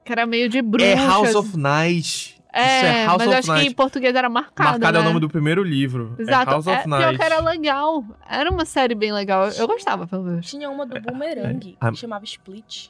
Que 0.05 0.11
era 0.13 0.25
meio 0.25 0.47
de 0.47 0.61
bruxas. 0.61 0.89
É 0.89 0.95
House 0.95 1.35
of 1.35 1.57
Night. 1.57 2.42
É, 2.53 3.01
é 3.01 3.05
House 3.07 3.17
mas 3.17 3.27
of 3.27 3.33
eu 3.33 3.39
acho 3.39 3.47
que 3.47 3.53
Night. 3.53 3.67
em 3.71 3.73
português 3.73 4.15
era 4.15 4.29
Marcada, 4.29 4.69
Marcado 4.71 4.97
é 4.97 4.99
o 4.99 5.03
né? 5.03 5.07
nome 5.09 5.19
do 5.19 5.27
primeiro 5.27 5.63
livro. 5.63 6.15
Exato. 6.19 6.49
É 6.49 6.53
House 6.53 6.67
of 6.67 6.75
É, 6.77 6.81
pior 6.83 6.87
Night. 6.99 7.17
que 7.17 7.23
era 7.23 7.39
legal. 7.41 8.03
Era 8.29 8.51
uma 8.51 8.63
série 8.65 8.93
bem 8.95 9.11
legal. 9.11 9.49
Eu 9.49 9.67
gostava, 9.67 10.05
pelo 10.07 10.23
menos. 10.23 10.47
Tinha 10.49 10.69
uma 10.69 10.85
do 10.85 11.01
Boomerang, 11.01 11.77
é, 11.81 11.85
a- 11.85 11.91
que 11.91 11.97
chamava 11.97 12.23
Split. 12.25 12.89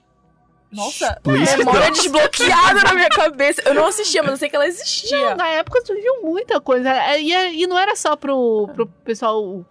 Nossa, 0.71 1.17
Split. 1.17 1.57
memória 1.59 1.91
desbloqueada 1.93 2.81
na 2.83 2.93
minha 2.93 3.09
cabeça. 3.09 3.61
Eu 3.65 3.75
não 3.75 3.85
assistia, 3.85 4.21
mas 4.23 4.31
eu 4.33 4.37
sei 4.37 4.49
que 4.49 4.55
ela 4.55 4.67
existia. 4.67 5.35
Na 5.35 5.47
época 5.47 5.81
surgiu 5.85 6.23
muita 6.23 6.59
coisa. 6.59 6.89
É, 6.89 7.21
E, 7.21 7.61
e 7.63 7.67
não 7.67 7.77
era 7.77 7.95
só 7.95 8.15
pro, 8.15 8.67
pro 8.73 8.87
pessoal. 9.05 9.63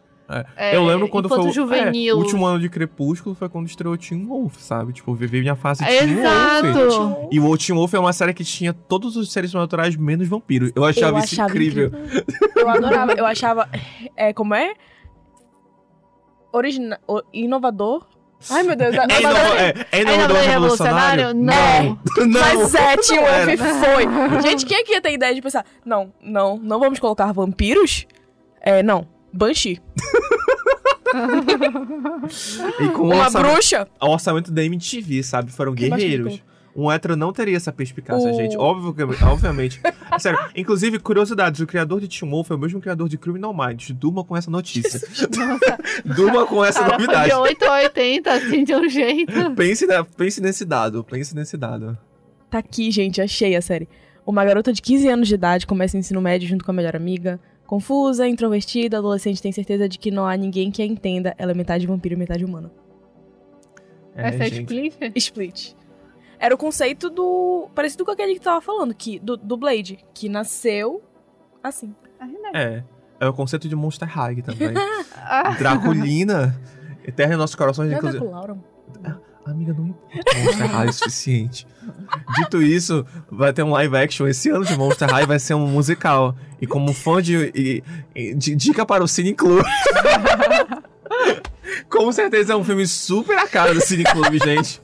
É, 0.57 0.77
eu 0.77 0.85
lembro 0.85 1.09
quando 1.09 1.29
foi 1.29 1.39
é, 1.39 2.13
o 2.13 2.17
último 2.19 2.47
ano 2.47 2.59
de 2.59 2.69
Crepúsculo 2.69 3.35
foi 3.35 3.49
quando 3.49 3.67
estreou 3.67 3.97
Teen 3.97 4.25
Wolf, 4.27 4.57
sabe? 4.59 4.93
Tipo, 4.93 5.11
eu 5.11 5.15
vivi 5.15 5.41
minha 5.41 5.55
fase 5.57 5.85
Teen 5.85 6.15
Wolf. 6.17 6.65
Exato. 6.65 7.29
E 7.31 7.41
o 7.41 7.57
Teen 7.59 7.77
Wolf 7.77 7.95
é 7.95 7.99
uma 7.99 8.13
série 8.13 8.33
que 8.35 8.45
tinha 8.45 8.73
todos 8.73 9.17
os 9.17 9.33
seres 9.33 9.51
sobrenaturais 9.51 9.97
menos 9.97 10.29
vampiros. 10.29 10.71
Eu 10.75 10.85
achava 10.85 11.19
eu 11.19 11.25
isso 11.25 11.35
achava 11.35 11.51
incrível. 11.51 11.91
Eu 12.57 12.69
adorava. 12.69 13.13
Eu 13.13 13.27
achava. 13.27 13.69
É, 14.17 14.33
como 14.33 14.55
é? 14.55 14.73
Original. 16.53 16.99
Inovador. 17.33 18.07
Ai, 18.51 18.63
meu 18.65 18.75
Deus. 18.77 18.95
É, 18.95 19.05
inovador. 19.05 19.21
inova- 19.21 19.59
é, 19.61 19.69
é 19.69 19.87
É 19.93 20.03
inovador 20.03 20.37
inovador 20.37 20.37
revolucionário? 20.51 21.27
revolucionário? 21.27 21.35
Não. 21.35 22.27
Não. 22.27 22.41
Mas 22.41 22.75
é, 22.75 22.97
Teen 22.97 23.21
Não 23.21 23.27
Wolf 23.27 23.85
foi. 23.85 24.43
Gente, 24.43 24.67
quem 24.67 24.81
aqui 24.81 24.93
ia 24.93 25.01
ter 25.01 25.13
ideia 25.13 25.35
de 25.35 25.41
pensar? 25.41 25.65
Não, 25.85 26.13
não, 26.21 26.59
não 26.59 26.81
vamos 26.81 26.99
colocar 26.99 27.31
vampiros? 27.33 28.07
É, 28.61 28.83
não. 28.83 29.07
Banshee. 29.33 29.81
E 32.81 32.89
com 32.91 33.03
Uma 33.05 33.25
orçamento, 33.25 33.53
bruxa. 33.53 33.89
o 34.01 34.07
orçamento 34.07 34.51
da 34.53 34.65
MTV, 34.65 35.23
sabe? 35.23 35.53
Foram 35.53 35.73
guerreiros. 35.75 36.43
Um 36.75 36.91
hétero 36.91 37.15
não 37.17 37.35
teria 37.35 37.55
essa 37.57 37.71
perspicácia, 37.71 38.31
O- 38.31 38.35
gente. 38.35 38.57
Óbvio 38.57 38.95
que, 38.95 39.03
obviamente. 39.25 39.79
Sério, 40.19 40.39
inclusive, 40.57 40.99
curiosidades, 40.99 41.61
o 41.61 41.67
criador 41.67 42.01
de 42.01 42.25
Wolf 42.25 42.51
é 42.51 42.55
o 42.55 42.59
mesmo 42.59 42.81
criador 42.81 43.11
de 43.11 43.19
Criminal 43.19 43.53
Minds. 43.55 43.91
Durma 43.91 44.25
com 44.25 44.35
essa 44.35 44.51
notícia. 44.51 44.99
Durma 46.17 46.47
com 46.47 46.65
essa 46.65 46.81
Cara, 46.81 46.95
foi 46.95 47.07
novidade. 47.07 47.29
de 47.29 47.35
8 47.37 47.65
a 47.67 47.73
80, 47.75 48.33
assim, 48.33 48.65
de 48.65 48.75
um 48.75 48.89
jeito. 48.89 49.51
Pense, 49.55 49.87
na- 49.87 50.03
pense 50.03 50.41
nesse 50.41 50.65
dado, 50.65 51.05
pense 51.05 51.35
nesse 51.37 51.59
dado. 51.59 51.99
Tá 52.49 52.59
aqui, 52.59 52.91
gente, 52.91 53.21
achei 53.21 53.55
a 53.55 53.61
série. 53.61 53.87
Uma 54.27 54.43
garota 54.45 54.73
de 54.73 54.81
15 54.81 55.09
anos 55.09 55.29
de 55.29 55.35
idade 55.35 55.67
começa 55.67 55.95
o 55.97 56.01
ensino 56.01 56.23
médio 56.23 56.49
junto 56.49 56.65
com 56.65 56.71
a 56.71 56.75
melhor 56.75 56.97
amiga. 56.97 57.39
Confusa, 57.73 58.29
introvertida, 58.29 58.99
a 58.99 59.01
adolescente 59.01 59.41
tem 59.41 59.51
certeza 59.51 59.89
de 59.89 59.99
que 59.99 60.11
não 60.11 60.27
há 60.27 60.37
ninguém 60.37 60.71
que 60.71 60.83
a 60.83 60.85
entenda. 60.85 61.35
Ela 61.39 61.53
é 61.53 61.55
metade 61.55 61.87
vampiro 61.87 62.15
e 62.15 62.19
metade 62.19 62.45
humana. 62.45 62.71
Essa 64.15 64.45
é 64.45 64.51
gente. 64.51 64.89
Split? 64.91 65.17
Split. 65.17 65.75
Era 66.39 66.55
o 66.55 66.59
conceito 66.59 67.09
do. 67.09 67.71
Parecido 67.75 68.05
com 68.05 68.11
aquele 68.11 68.35
que 68.35 68.41
tu 68.41 68.45
tava 68.45 68.61
falando, 68.61 68.93
que, 68.93 69.19
do, 69.19 69.39
do 69.39 69.57
Blade, 69.57 70.05
que 70.13 70.29
nasceu 70.29 71.03
assim. 71.63 71.95
É. 72.55 72.85
É 73.19 73.27
o 73.27 73.33
conceito 73.33 73.67
de 73.67 73.75
Monster 73.75 74.07
High 74.07 74.43
também. 74.43 74.75
Ah, 75.17 75.55
Draculina, 75.57 76.61
eterna 77.09 77.37
em 77.37 77.39
nossos 77.39 77.57
corações, 77.57 77.89
Não 77.89 77.95
é 77.95 77.97
inclusive. 77.97 78.21
Draculaura? 78.23 78.59
Amiga, 79.45 79.75
não 79.77 79.89
importa. 79.89 80.39
Monster 80.39 80.67
High 80.71 80.87
é 80.87 80.91
o 80.91 80.93
suficiente. 80.93 81.67
Dito 82.37 82.63
isso, 82.63 83.05
vai 83.31 83.53
ter 83.53 83.63
um 83.65 83.71
live 83.71 83.97
action 83.97 84.27
esse 84.29 84.49
ano 84.51 84.65
de 84.65 84.77
Monster 84.77 85.11
High, 85.11 85.27
vai 85.27 85.39
ser 85.39 85.55
um 85.55 85.67
musical. 85.67 86.37
E 86.61 86.67
como 86.67 86.93
fã 86.93 87.21
de. 87.21 87.51
de- 88.37 88.55
dica 88.55 88.87
para 88.87 89.03
o 89.03 89.09
Cine 89.09 89.35
Club. 89.35 89.65
Com 91.89 92.11
certeza 92.13 92.53
é 92.53 92.57
um 92.57 92.65
filme 92.65 92.87
super 92.87 93.37
a 93.37 93.47
cara 93.49 93.75
do 93.75 93.81
Cine 93.81 94.05
Club, 94.05 94.35
gente. 94.43 94.81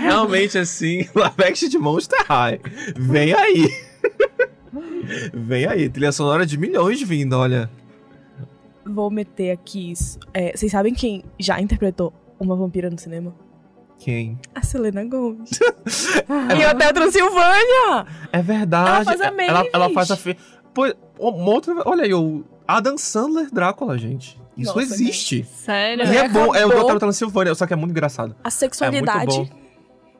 Realmente, 0.00 0.58
assim, 0.58 1.06
live 1.14 1.44
action 1.44 1.68
de 1.68 1.78
Monster 1.78 2.24
High. 2.28 2.60
Vem 2.96 3.32
aí. 3.32 3.68
Vem 5.32 5.66
aí. 5.66 5.88
Trilha 5.88 6.12
sonora 6.12 6.44
de 6.46 6.56
milhões 6.58 7.00
vindo, 7.02 7.34
olha. 7.34 7.70
Vou 8.84 9.10
meter 9.10 9.50
aqui 9.50 9.90
isso. 9.92 10.18
É, 10.32 10.54
vocês 10.56 10.70
sabem 10.70 10.92
quem 10.94 11.24
já 11.38 11.60
interpretou 11.60 12.12
uma 12.38 12.54
vampira 12.54 12.90
no 12.90 12.98
cinema? 12.98 13.34
Quem? 14.04 14.38
A 14.54 14.60
Selena 14.60 15.02
Gomez. 15.02 15.48
e 16.60 16.66
Hotel 16.66 16.92
Transilvânia! 16.92 18.06
É 18.30 18.42
verdade. 18.42 18.90
Ela 18.90 19.04
faz 19.06 19.20
a 19.22 19.26
Ela, 19.28 19.66
ela 19.72 19.88
Mavis. 19.88 19.94
faz 19.94 20.10
a. 20.10 20.16
Fe... 20.18 20.36
Pô, 20.74 20.94
uma 21.18 21.50
outra. 21.50 21.74
Olha 21.86 22.04
aí, 22.04 22.12
o 22.12 22.44
Adam 22.68 22.98
Sandler 22.98 23.48
Drácula, 23.50 23.96
gente. 23.96 24.38
Isso 24.58 24.76
Nossa, 24.76 24.82
existe. 24.94 25.44
sério? 25.44 26.04
E 26.04 26.16
é 26.18 26.28
bom, 26.28 26.54
é 26.54 26.66
o. 26.66 26.68
Doutor 26.68 26.98
Transilvânia, 26.98 27.54
só 27.54 27.66
que 27.66 27.72
é 27.72 27.76
muito 27.76 27.92
engraçado. 27.92 28.36
A 28.44 28.48
É 28.48 28.50
sexualidade. 28.50 29.34
muito 29.38 29.50
bom. 29.50 29.64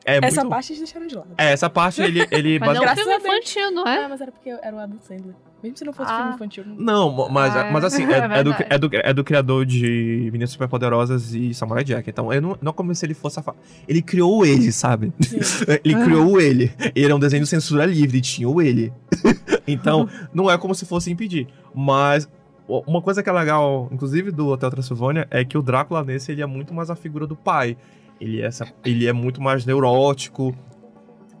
É 0.03 0.17
essa 0.17 0.41
muito... 0.41 0.49
parte 0.49 0.71
eles 0.71 0.79
deixaram 0.79 1.05
de 1.05 1.15
lado. 1.15 1.29
É, 1.37 1.51
essa 1.51 1.69
parte 1.69 2.01
ele. 2.01 2.27
ele 2.31 2.57
Mas 2.57 2.75
é 2.79 2.81
um 2.81 2.95
filme 2.95 3.13
a 3.13 3.17
infantil, 3.17 3.69
não 3.69 3.87
é? 3.87 4.05
Ah, 4.05 4.09
mas 4.09 4.19
era 4.19 4.31
porque 4.31 4.49
era 4.49 4.75
o 4.75 4.79
Adam 4.79 4.97
Sandler. 4.99 5.35
Mesmo 5.65 5.77
se 5.77 5.83
não 5.85 5.93
fosse 5.93 6.11
Ah. 6.11 6.17
filme 6.17 6.33
infantil. 6.35 6.63
não- 6.77 7.27
mas, 7.29 7.55
Ah, 7.55 7.69
mas 7.73 7.83
assim, 7.83 8.03
é 8.03 8.11
é, 8.11 8.17
é 8.39 8.43
do, 8.43 8.51
verdade. 8.51 8.65
é, 8.69 8.77
do, 8.77 8.89
é 8.93 9.13
do 9.13 9.23
criador 9.23 9.65
de 9.65 10.29
Meninas 10.31 10.51
Superpoderosas 10.51 11.33
e 11.33 11.53
Samurai 11.55 11.83
Jack. 11.83 12.07
Então, 12.07 12.31
eu 12.31 12.39
não, 12.41 12.57
não 12.61 12.71
como 12.73 12.93
se 12.93 13.03
ele 13.05 13.15
fosse 13.15 13.39
a 13.39 13.41
fa... 13.41 13.55
Ele 13.87 14.01
criou 14.01 14.45
ele, 14.45 14.71
sabe? 14.71 15.11
Ele 15.83 15.95
criou 16.03 16.39
ele. 16.39 16.71
Ele 16.95 17.05
era 17.05 17.15
um 17.15 17.19
desenho 17.19 17.41
de 17.43 17.49
censura 17.49 17.83
livre, 17.85 18.21
tinha 18.21 18.47
o 18.47 18.61
ele. 18.61 18.93
então, 19.67 20.07
não 20.33 20.51
é 20.51 20.57
como 20.57 20.75
se 20.75 20.85
fosse 20.85 21.11
impedir. 21.11 21.47
Mas 21.73 22.29
uma 22.67 23.01
coisa 23.01 23.23
que 23.23 23.29
é 23.29 23.33
legal, 23.33 23.89
inclusive 23.91 24.29
do 24.31 24.47
Hotel 24.49 24.69
Transilvânia, 24.69 25.27
é 25.31 25.43
que 25.43 25.57
o 25.57 25.61
Drácula 25.63 26.03
nesse 26.03 26.31
ele 26.31 26.41
é 26.43 26.45
muito 26.45 26.73
mais 26.73 26.89
a 26.91 26.95
figura 26.95 27.25
do 27.25 27.35
pai. 27.35 27.75
Ele 28.21 28.41
é, 28.41 28.45
essa, 28.45 28.67
ele 28.85 29.07
é 29.07 29.13
muito 29.13 29.41
mais 29.41 29.65
neurótico. 29.65 30.55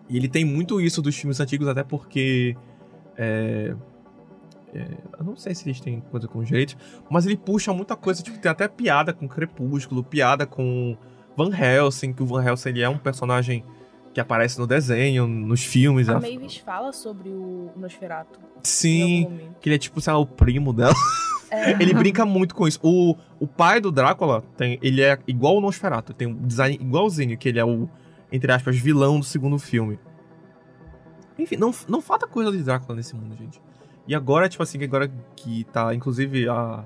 E 0.09 0.17
ele 0.17 0.27
tem 0.27 0.43
muito 0.45 0.79
isso 0.81 1.01
dos 1.01 1.15
filmes 1.15 1.39
antigos, 1.39 1.67
até 1.67 1.83
porque. 1.83 2.55
é, 3.17 3.73
é, 4.77 4.87
eu 5.19 5.23
não 5.25 5.35
sei 5.35 5.55
se 5.55 5.67
eles 5.67 5.79
têm 5.79 5.99
coisa 6.11 6.27
com 6.27 6.43
jeito, 6.43 6.75
mas 7.09 7.25
ele 7.25 7.37
puxa 7.37 7.71
muita 7.73 7.95
coisa, 7.95 8.21
tipo, 8.21 8.37
tem 8.37 8.51
até 8.51 8.67
piada 8.67 9.13
com 9.13 9.27
Crepúsculo, 9.27 10.03
piada 10.03 10.45
com 10.45 10.97
Van 11.35 11.49
Helsing, 11.55 12.13
que 12.13 12.21
o 12.23 12.25
Van 12.25 12.43
Helsing 12.43 12.69
ele 12.69 12.81
é 12.81 12.89
um 12.89 12.97
personagem 12.97 13.63
que 14.13 14.19
aparece 14.21 14.57
no 14.59 14.65
desenho, 14.65 15.27
nos 15.27 15.63
filmes. 15.63 16.07
A 16.07 16.13
a- 16.17 16.19
Mavis 16.21 16.57
fala 16.57 16.93
sobre 16.93 17.29
o 17.29 17.71
Nosferatu. 17.75 18.39
Sim, 18.63 19.51
que 19.59 19.67
ele 19.69 19.75
é 19.75 19.79
tipo, 19.79 19.99
sei 20.01 20.13
lá, 20.13 20.19
o 20.19 20.25
primo 20.25 20.71
dela. 20.73 20.93
É. 21.51 21.71
Ele 21.81 21.93
brinca 21.93 22.25
muito 22.25 22.55
com 22.55 22.67
isso. 22.67 22.79
O, 22.81 23.15
o 23.39 23.45
pai 23.45 23.79
do 23.79 23.91
Drácula, 23.91 24.43
tem, 24.57 24.79
ele 24.81 25.01
é 25.03 25.17
igual 25.27 25.55
o 25.57 25.61
Nosferatu, 25.61 26.11
tem 26.11 26.27
um 26.27 26.33
design 26.47 26.75
igualzinho, 26.81 27.37
que 27.37 27.47
ele 27.47 27.59
é 27.59 27.63
o, 27.63 27.87
entre 28.31 28.51
aspas, 28.51 28.75
vilão 28.75 29.19
do 29.19 29.25
segundo 29.25 29.59
filme. 29.59 29.99
Enfim, 31.37 31.55
não, 31.55 31.71
não 31.87 32.01
falta 32.01 32.25
coisa 32.25 32.51
de 32.51 32.63
Drácula 32.63 32.95
nesse 32.95 33.15
mundo, 33.15 33.35
gente. 33.37 33.61
E 34.07 34.13
agora, 34.13 34.47
tipo 34.47 34.61
assim, 34.61 34.81
agora 34.83 35.11
que 35.35 35.63
tá, 35.65 35.93
inclusive, 35.93 36.47
a. 36.47 36.85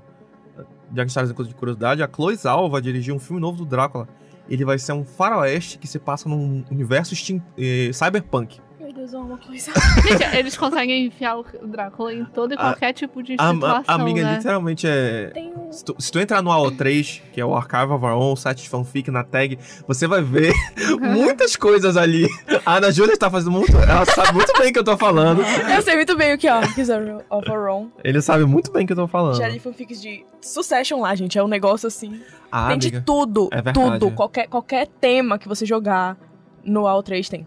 Já 0.94 1.06
que 1.06 1.14
tá 1.14 1.34
coisa 1.34 1.48
de 1.48 1.54
curiosidade, 1.54 2.02
a 2.02 2.08
Chloe 2.08 2.34
Zhao 2.34 2.68
vai 2.68 2.80
dirigir 2.80 3.14
um 3.14 3.18
filme 3.18 3.40
novo 3.40 3.58
do 3.58 3.64
Drácula. 3.64 4.08
Ele 4.48 4.64
vai 4.64 4.78
ser 4.78 4.92
um 4.92 5.04
faroeste 5.04 5.78
que 5.78 5.86
se 5.86 5.98
passa 5.98 6.28
num 6.28 6.64
universo 6.70 7.14
eh, 7.56 7.90
cyberpunk. 7.92 8.60
Deus, 9.00 9.12
uma 9.14 9.36
coisa. 9.44 9.72
Gente, 10.06 10.36
eles 10.36 10.56
conseguem 10.56 11.06
enfiar 11.06 11.38
o 11.38 11.44
Drácula 11.64 12.12
em 12.12 12.24
todo 12.24 12.52
e 12.52 12.54
A- 12.54 12.58
qualquer 12.58 12.92
tipo 12.92 13.22
de 13.22 13.34
A, 13.38 13.52
situação, 13.52 13.84
a- 13.86 13.94
amiga, 13.94 14.22
né? 14.22 14.36
literalmente 14.36 14.86
é. 14.86 15.32
Um. 15.36 15.72
Se 15.72 15.84
tu, 15.84 15.96
se 15.98 16.10
tu 16.12 16.18
entrar 16.18 16.42
no 16.42 16.50
AO3, 16.50 17.22
que 17.32 17.40
é 17.40 17.44
o 17.44 17.54
Archive 17.54 17.92
of 17.92 18.04
Our 18.04 18.12
Own, 18.12 18.36
site 18.36 18.62
de 18.62 18.68
fanfic 18.68 19.10
na 19.10 19.22
tag, 19.24 19.58
você 19.86 20.06
vai 20.06 20.22
ver 20.22 20.52
muitas 21.00 21.56
coisas 21.56 21.96
ali. 21.96 22.26
A 22.64 22.76
Ana 22.76 22.90
Júlia 22.90 23.16
tá 23.16 23.30
fazendo 23.30 23.52
muito. 23.52 23.76
Ela 23.76 24.04
sabe 24.06 24.32
muito 24.34 24.52
bem 24.58 24.70
o 24.70 24.72
que 24.72 24.78
eu 24.78 24.84
tô 24.84 24.96
falando. 24.96 25.42
Eu 25.42 25.82
sei 25.82 25.96
muito 25.96 26.16
bem 26.16 26.34
o 26.34 26.38
que 26.38 26.46
é 26.46 26.50
Arcs 26.50 26.88
of 27.30 27.50
Our 27.50 27.68
Own. 27.68 27.90
Ele 28.04 28.20
sabe 28.20 28.44
muito 28.44 28.72
bem 28.72 28.84
o 28.84 28.86
que 28.86 28.92
eu 28.92 28.96
tô 28.96 29.06
falando. 29.06 29.36
Já 29.36 29.48
li 29.48 29.58
fanfics 29.58 30.00
de 30.00 30.24
Succession 30.40 31.00
lá, 31.00 31.14
gente. 31.14 31.38
É 31.38 31.42
um 31.42 31.48
negócio 31.48 31.86
assim. 31.86 32.20
Ah, 32.50 32.68
tem 32.68 32.78
de 32.78 32.88
amiga, 32.88 33.02
tudo. 33.06 33.48
é 33.52 33.62
verdade. 33.62 33.98
tudo. 34.00 34.10
Qualquer, 34.12 34.48
qualquer 34.48 34.86
tema 34.86 35.38
que 35.38 35.46
você 35.46 35.64
jogar 35.64 36.16
no 36.64 36.82
AO3 36.82 37.28
tem. 37.28 37.46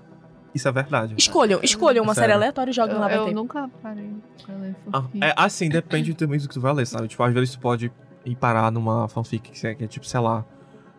Isso 0.53 0.67
é 0.67 0.71
verdade. 0.71 1.15
Escolham, 1.17 1.59
escolham 1.63 2.03
uma 2.03 2.13
Sério. 2.13 2.29
série 2.29 2.33
aleatória 2.41 2.71
e 2.71 2.73
joguem 2.73 2.95
Eu, 2.95 3.01
lá 3.01 3.07
vai 3.07 3.17
eu 3.17 3.31
nunca 3.31 3.69
parei 3.81 4.09
pra 4.45 4.55
ler 4.55 4.75
Ah, 4.91 5.01
fanfic. 5.01 5.23
é, 5.23 5.33
assim, 5.35 5.69
depende 5.69 6.13
também 6.13 6.39
do 6.39 6.47
que 6.47 6.53
tu 6.53 6.61
vai 6.61 6.73
ler, 6.73 6.85
sabe? 6.87 7.07
Tipo, 7.07 7.23
às 7.23 7.33
vezes 7.33 7.51
tu 7.51 7.59
pode 7.59 7.91
ir 8.25 8.35
parar 8.35 8.71
numa 8.71 9.07
fanfic 9.07 9.51
que 9.51 9.67
é, 9.67 9.75
que 9.75 9.83
é 9.83 9.87
tipo, 9.87 10.05
sei 10.05 10.19
lá, 10.19 10.45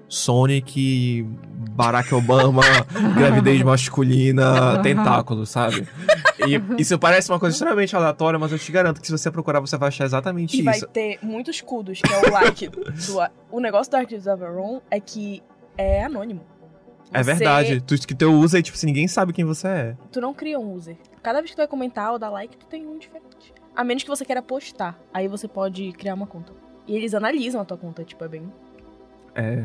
Sonic, 0.09 1.27
Barack 1.73 2.15
Obama, 2.15 2.63
gravidez 3.17 3.63
masculina, 3.63 4.81
tentáculo, 4.83 5.45
sabe? 5.45 5.87
E 6.47 6.61
isso 6.81 6.99
parece 6.99 7.31
uma 7.31 7.39
coisa 7.41 7.55
extremamente 7.55 7.95
aleatória, 7.97 8.39
mas 8.39 8.53
eu 8.53 8.59
te 8.59 8.71
garanto 8.71 9.01
que 9.01 9.07
se 9.07 9.13
você 9.13 9.31
procurar, 9.31 9.61
você 9.61 9.77
vai 9.77 9.89
achar 9.89 10.05
exatamente 10.05 10.57
E 10.59 10.63
vai 10.63 10.77
isso. 10.77 10.87
ter 10.89 11.19
muitos 11.23 11.57
escudos, 11.57 12.01
que 12.01 12.13
é 12.13 12.21
o 12.29 12.33
like. 12.33 12.69
do, 12.69 12.81
o 13.51 13.61
negócio 13.61 13.91
do 13.91 13.97
Arcs 13.97 14.27
of 14.27 14.43
Own 14.45 14.81
é 14.91 15.01
que 15.01 15.43
é 15.77 16.05
anônimo. 16.05 16.43
É 17.13 17.23
Você- 17.23 17.35
verdade. 17.35 17.81
Tu 17.81 18.07
que 18.07 18.15
teu 18.15 18.33
usa 18.33 18.59
e, 18.59 18.63
tipo, 18.63 18.77
assim, 18.77 18.87
ninguém 18.87 19.07
sabe 19.07 19.33
quem 19.33 19.45
você 19.45 19.69
é. 19.69 19.97
Tu 20.11 20.21
não 20.21 20.35
cria 20.35 20.59
um 20.59 20.73
user. 20.73 20.97
Cada 21.23 21.41
vez 21.41 21.51
que 21.51 21.57
tu 21.57 21.61
vai 21.61 21.69
comentar 21.69 22.13
ou 22.13 22.19
dar 22.19 22.31
like, 22.31 22.57
tu 22.57 22.67
tem 22.67 22.87
um 22.87 22.99
diferente. 22.99 23.53
A 23.77 23.85
menos 23.85 24.03
que 24.03 24.09
você 24.09 24.25
queira 24.25 24.43
postar. 24.43 24.99
Aí 25.13 25.29
você 25.29 25.47
pode 25.49 25.93
criar 25.93 26.15
uma 26.15 26.27
conta. 26.27 26.53
E 26.87 26.97
eles 26.97 27.15
analisam 27.15 27.61
a 27.61 27.65
tua 27.65 27.77
conta, 27.77 28.05
tipo, 28.05 28.23
é 28.25 28.29
bem. 28.29 28.53
É. 29.35 29.65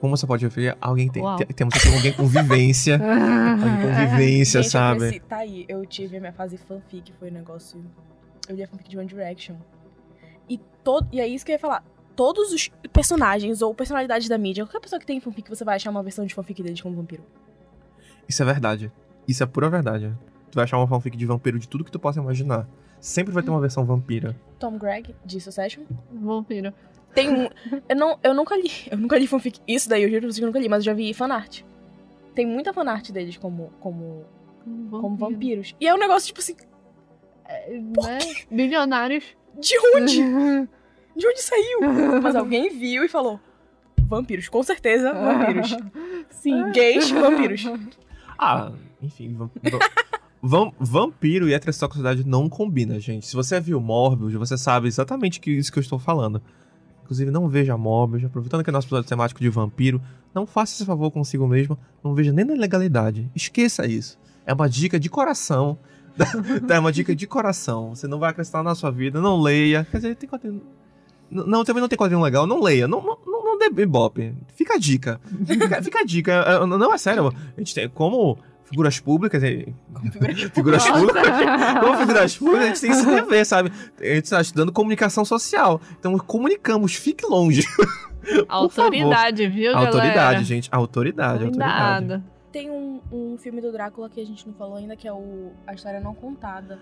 Como 0.00 0.16
você 0.16 0.26
pode 0.26 0.46
ver, 0.48 0.76
alguém 0.80 1.08
tem. 1.08 1.22
Uau. 1.22 1.36
Temos 1.38 1.74
aqui 1.76 1.88
alguém 1.94 2.12
com 2.12 2.26
vivência. 2.26 2.94
alguém 2.98 3.82
com 3.82 4.10
vivência, 4.10 4.62
Gente, 4.62 4.72
sabe? 4.72 4.98
cresci- 5.00 5.20
tá 5.20 5.36
aí, 5.36 5.64
eu 5.68 5.84
tive 5.86 6.16
a 6.16 6.20
minha 6.20 6.32
fase 6.32 6.56
fanfic, 6.56 7.12
foi 7.20 7.30
um 7.30 7.34
negócio. 7.34 7.84
Eu 8.48 8.56
li 8.56 8.64
a 8.64 8.66
fanfic 8.66 8.88
de 8.90 8.98
One 8.98 9.06
Direction. 9.06 9.54
E, 10.48 10.58
todo, 10.82 11.06
e 11.12 11.20
é 11.20 11.26
isso 11.28 11.44
que 11.46 11.52
eu 11.52 11.54
ia 11.54 11.58
falar. 11.60 11.84
Todos 12.14 12.52
os 12.52 12.68
personagens 12.92 13.62
ou 13.62 13.74
personalidades 13.74 14.28
da 14.28 14.36
mídia, 14.36 14.64
qualquer 14.64 14.80
pessoa 14.80 15.00
que 15.00 15.06
tem 15.06 15.18
fanfic, 15.20 15.48
você 15.48 15.64
vai 15.64 15.76
achar 15.76 15.90
uma 15.90 16.02
versão 16.02 16.26
de 16.26 16.34
fanfic 16.34 16.62
deles 16.62 16.80
como 16.80 16.94
vampiro. 16.96 17.22
Isso 18.28 18.42
é 18.42 18.46
verdade. 18.46 18.92
Isso 19.26 19.42
é 19.42 19.46
pura 19.46 19.70
verdade. 19.70 20.12
Tu 20.50 20.54
vai 20.56 20.64
achar 20.64 20.76
uma 20.78 20.86
fanfic 20.86 21.16
de 21.16 21.24
vampiro 21.26 21.58
de 21.58 21.68
tudo 21.68 21.84
que 21.84 21.90
tu 21.90 21.98
possa 21.98 22.20
imaginar. 22.20 22.68
Sempre 23.00 23.32
vai 23.32 23.42
ter 23.42 23.50
uma 23.50 23.60
versão 23.60 23.84
vampira. 23.84 24.36
Tom 24.58 24.78
Gregg, 24.78 25.14
de 25.24 25.40
Succession. 25.40 25.84
Vampiro. 26.12 26.72
Tem 27.14 27.28
um. 27.30 27.48
Eu, 27.88 27.96
não, 27.96 28.18
eu 28.22 28.34
nunca 28.34 28.56
li. 28.56 28.70
Eu 28.90 28.98
nunca 28.98 29.18
li 29.18 29.26
fanfic. 29.26 29.60
Isso 29.66 29.88
daí 29.88 30.02
eu 30.02 30.08
juro 30.08 30.20
pra 30.20 30.28
vocês 30.28 30.38
que 30.38 30.44
eu 30.44 30.46
nunca 30.46 30.58
li, 30.58 30.68
mas 30.68 30.78
eu 30.80 30.84
já 30.84 30.94
vi 30.94 31.12
fanart. 31.12 31.62
Tem 32.34 32.46
muita 32.46 32.72
fanart 32.72 33.10
deles 33.10 33.36
como, 33.36 33.70
como, 33.80 34.24
como 34.90 35.16
vampiros. 35.16 35.74
E 35.80 35.86
é 35.86 35.94
um 35.94 35.98
negócio, 35.98 36.26
tipo 36.28 36.40
assim, 36.40 36.56
Né? 37.68 38.18
Bilionários. 38.50 39.24
de 39.58 39.74
onde? 39.96 40.68
De 41.16 41.26
onde 41.26 41.42
saiu? 41.42 41.80
Mas 42.22 42.34
alguém 42.36 42.70
viu 42.76 43.04
e 43.04 43.08
falou: 43.08 43.38
vampiros, 44.06 44.48
com 44.48 44.62
certeza, 44.62 45.12
vampiros. 45.12 45.76
Sim. 46.30 46.70
Gays, 46.72 47.10
vampiros. 47.10 47.64
Ah, 48.38 48.72
enfim. 49.00 49.34
vam- 49.34 49.50
va- 49.62 49.90
vam- 50.42 50.72
vampiro 50.78 51.48
e 51.48 51.54
heterossexualidade 51.54 52.24
não 52.26 52.48
combina, 52.48 52.98
gente. 52.98 53.26
Se 53.26 53.34
você 53.36 53.60
viu 53.60 53.80
Morbius, 53.80 54.32
você 54.34 54.56
sabe 54.58 54.88
exatamente 54.88 55.38
que 55.40 55.50
isso 55.50 55.70
que 55.72 55.78
eu 55.78 55.82
estou 55.82 55.98
falando. 55.98 56.42
Inclusive, 57.04 57.30
não 57.30 57.48
veja 57.48 57.76
Morbius. 57.76 58.24
Aproveitando 58.24 58.64
que 58.64 58.70
é 58.70 58.72
nosso 58.72 58.86
episódio 58.86 59.08
temático 59.08 59.40
de 59.40 59.48
vampiro, 59.48 60.00
não 60.34 60.46
faça 60.46 60.74
esse 60.74 60.84
favor 60.86 61.10
consigo 61.10 61.46
mesmo. 61.46 61.78
Não 62.02 62.14
veja 62.14 62.32
nem 62.32 62.44
na 62.44 62.54
legalidade. 62.54 63.30
Esqueça 63.34 63.86
isso. 63.86 64.18
É 64.46 64.52
uma 64.54 64.68
dica 64.68 64.98
de 64.98 65.10
coração. 65.10 65.78
é 66.68 66.78
uma 66.78 66.90
dica 66.92 67.14
de 67.14 67.26
coração. 67.26 67.94
Você 67.94 68.06
não 68.06 68.18
vai 68.18 68.30
acrescentar 68.30 68.62
na 68.64 68.74
sua 68.74 68.90
vida. 68.90 69.20
Não 69.20 69.40
leia. 69.40 69.86
Quer 69.90 69.96
dizer, 69.98 70.16
tem 70.16 70.28
quadrinho. 70.28 70.62
Não, 71.32 71.64
também 71.64 71.80
não 71.80 71.88
tem 71.88 71.96
quadrinho 71.96 72.20
legal. 72.20 72.46
Não 72.46 72.60
leia. 72.60 72.86
Não, 72.86 73.02
não, 73.02 73.18
não, 73.26 73.44
não 73.44 73.58
dê 73.58 73.82
ibope. 73.82 74.34
Fica 74.54 74.74
a 74.74 74.78
dica. 74.78 75.20
Fica, 75.46 75.82
fica 75.82 76.00
a 76.00 76.04
dica. 76.04 76.32
É, 76.32 76.66
Não 76.66 76.92
é 76.92 76.98
sério. 76.98 77.28
A 77.28 77.60
gente 77.60 77.74
tem 77.74 77.88
como 77.88 78.38
figuras 78.64 79.00
públicas. 79.00 79.42
é, 79.42 79.66
Figuras 80.54 80.84
públicas. 80.88 81.22
Como 81.80 81.96
figuras 81.98 82.36
públicas, 82.36 82.64
a 82.64 82.68
gente 82.68 82.80
tem 82.80 82.90
que 82.90 82.96
se 82.96 83.06
dever, 83.06 83.46
sabe? 83.46 83.72
A 84.00 84.04
gente 84.04 84.24
está 84.24 84.40
estudando 84.40 84.72
comunicação 84.72 85.24
social. 85.24 85.80
Então 85.98 86.16
comunicamos, 86.18 86.94
fique 86.94 87.26
longe. 87.26 87.62
Autoridade, 88.48 89.48
viu, 89.48 89.72
galera? 89.72 89.88
Autoridade, 89.90 90.44
gente. 90.44 90.68
Autoridade, 90.70 91.44
autoridade. 91.44 92.06
Cuidado. 92.06 92.24
Tem 92.52 92.70
um, 92.70 93.00
um 93.10 93.36
filme 93.38 93.60
do 93.60 93.72
Drácula 93.72 94.08
que 94.10 94.20
a 94.20 94.26
gente 94.26 94.46
não 94.46 94.54
falou 94.54 94.76
ainda, 94.76 94.94
que 94.94 95.08
é 95.08 95.12
o 95.12 95.52
A 95.66 95.74
História 95.74 96.00
Não 96.00 96.14
Contada. 96.14 96.78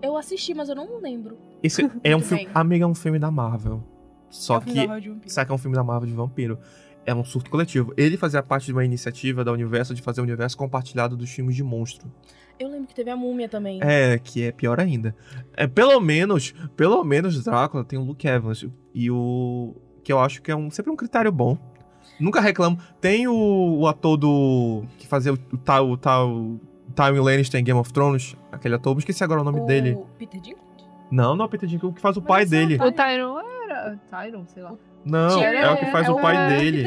Eu 0.00 0.16
assisti, 0.16 0.54
mas 0.54 0.68
eu 0.68 0.74
não 0.76 1.00
lembro. 1.00 1.36
Esse 1.62 1.88
é 2.02 2.16
um 2.16 2.20
filme. 2.20 2.48
Amiga, 2.54 2.84
é 2.84 2.88
um 2.88 2.94
filme 2.94 3.18
da 3.18 3.30
Marvel. 3.30 3.82
Só 4.28 4.56
É 4.56 4.58
um 4.58 5.20
que. 5.20 5.30
Sabe 5.30 5.46
que 5.46 5.52
é 5.52 5.54
um 5.54 5.58
filme 5.58 5.76
da 5.76 5.84
Marvel 5.84 6.08
de 6.08 6.14
vampiro? 6.14 6.58
É 7.04 7.14
um 7.14 7.24
surto 7.24 7.50
coletivo. 7.50 7.94
Ele 7.96 8.16
fazia 8.16 8.42
parte 8.42 8.66
de 8.66 8.72
uma 8.72 8.84
iniciativa 8.84 9.44
da 9.44 9.52
Universo 9.52 9.94
de 9.94 10.02
fazer 10.02 10.20
o 10.20 10.24
universo 10.24 10.56
compartilhado 10.56 11.16
dos 11.16 11.30
filmes 11.30 11.54
de 11.54 11.62
monstro. 11.62 12.12
Eu 12.58 12.68
lembro 12.68 12.88
que 12.88 12.94
teve 12.94 13.10
a 13.10 13.16
múmia 13.16 13.48
também. 13.48 13.78
É, 13.82 14.18
que 14.18 14.42
é 14.42 14.50
pior 14.50 14.80
ainda. 14.80 15.14
É, 15.56 15.66
pelo 15.66 16.00
menos, 16.00 16.52
pelo 16.76 17.04
menos 17.04 17.44
Drácula 17.44 17.84
tem 17.84 17.98
o 17.98 18.02
Luke 18.02 18.26
Evans. 18.26 18.66
E 18.92 19.10
o. 19.10 19.76
Que 20.02 20.12
eu 20.12 20.18
acho 20.18 20.42
que 20.42 20.50
é 20.50 20.56
um, 20.56 20.70
sempre 20.70 20.90
um 20.90 20.96
critério 20.96 21.30
bom. 21.30 21.56
Nunca 22.18 22.40
reclamo. 22.40 22.78
Tem 23.00 23.28
o, 23.28 23.78
o 23.80 23.86
ator 23.86 24.16
do. 24.16 24.84
Que 24.98 25.06
fazia 25.06 25.32
o, 25.32 25.36
tal. 25.36 25.90
O 25.90 25.96
tal 25.96 26.58
Tywin 26.94 27.20
Lannister 27.20 27.60
em 27.60 27.64
Game 27.64 27.78
of 27.78 27.92
Thrones. 27.92 28.34
Aquele 28.50 28.74
ator, 28.74 28.94
eu 28.94 28.98
esqueci 28.98 29.22
agora 29.22 29.42
o 29.42 29.44
nome 29.44 29.60
o 29.60 29.66
dele. 29.66 29.98
Peter 30.18 30.40
Dinklage? 30.40 30.65
Não, 31.10 31.36
não 31.36 31.44
é 31.44 31.46
o 31.46 31.50
Peter 31.50 31.68
Dinklage, 31.68 31.92
o 31.92 31.94
que 31.94 32.00
faz 32.00 32.16
o 32.16 32.20
Mas 32.20 32.28
pai 32.28 32.42
é 32.42 32.46
o 32.46 32.48
dele. 32.48 32.78
pai. 32.78 32.88
O 32.88 32.92
Tyron 32.92 33.38
era. 33.68 34.00
Tyron, 34.10 34.46
sei 34.46 34.62
lá. 34.62 34.74
Não, 35.04 35.28
Tyrion 35.38 35.60
é 35.60 35.70
o 35.70 35.76
que 35.76 35.86
faz 35.86 36.06
é 36.06 36.10
o 36.10 36.20
pai 36.20 36.36
é 36.36 36.48
dele. 36.58 36.86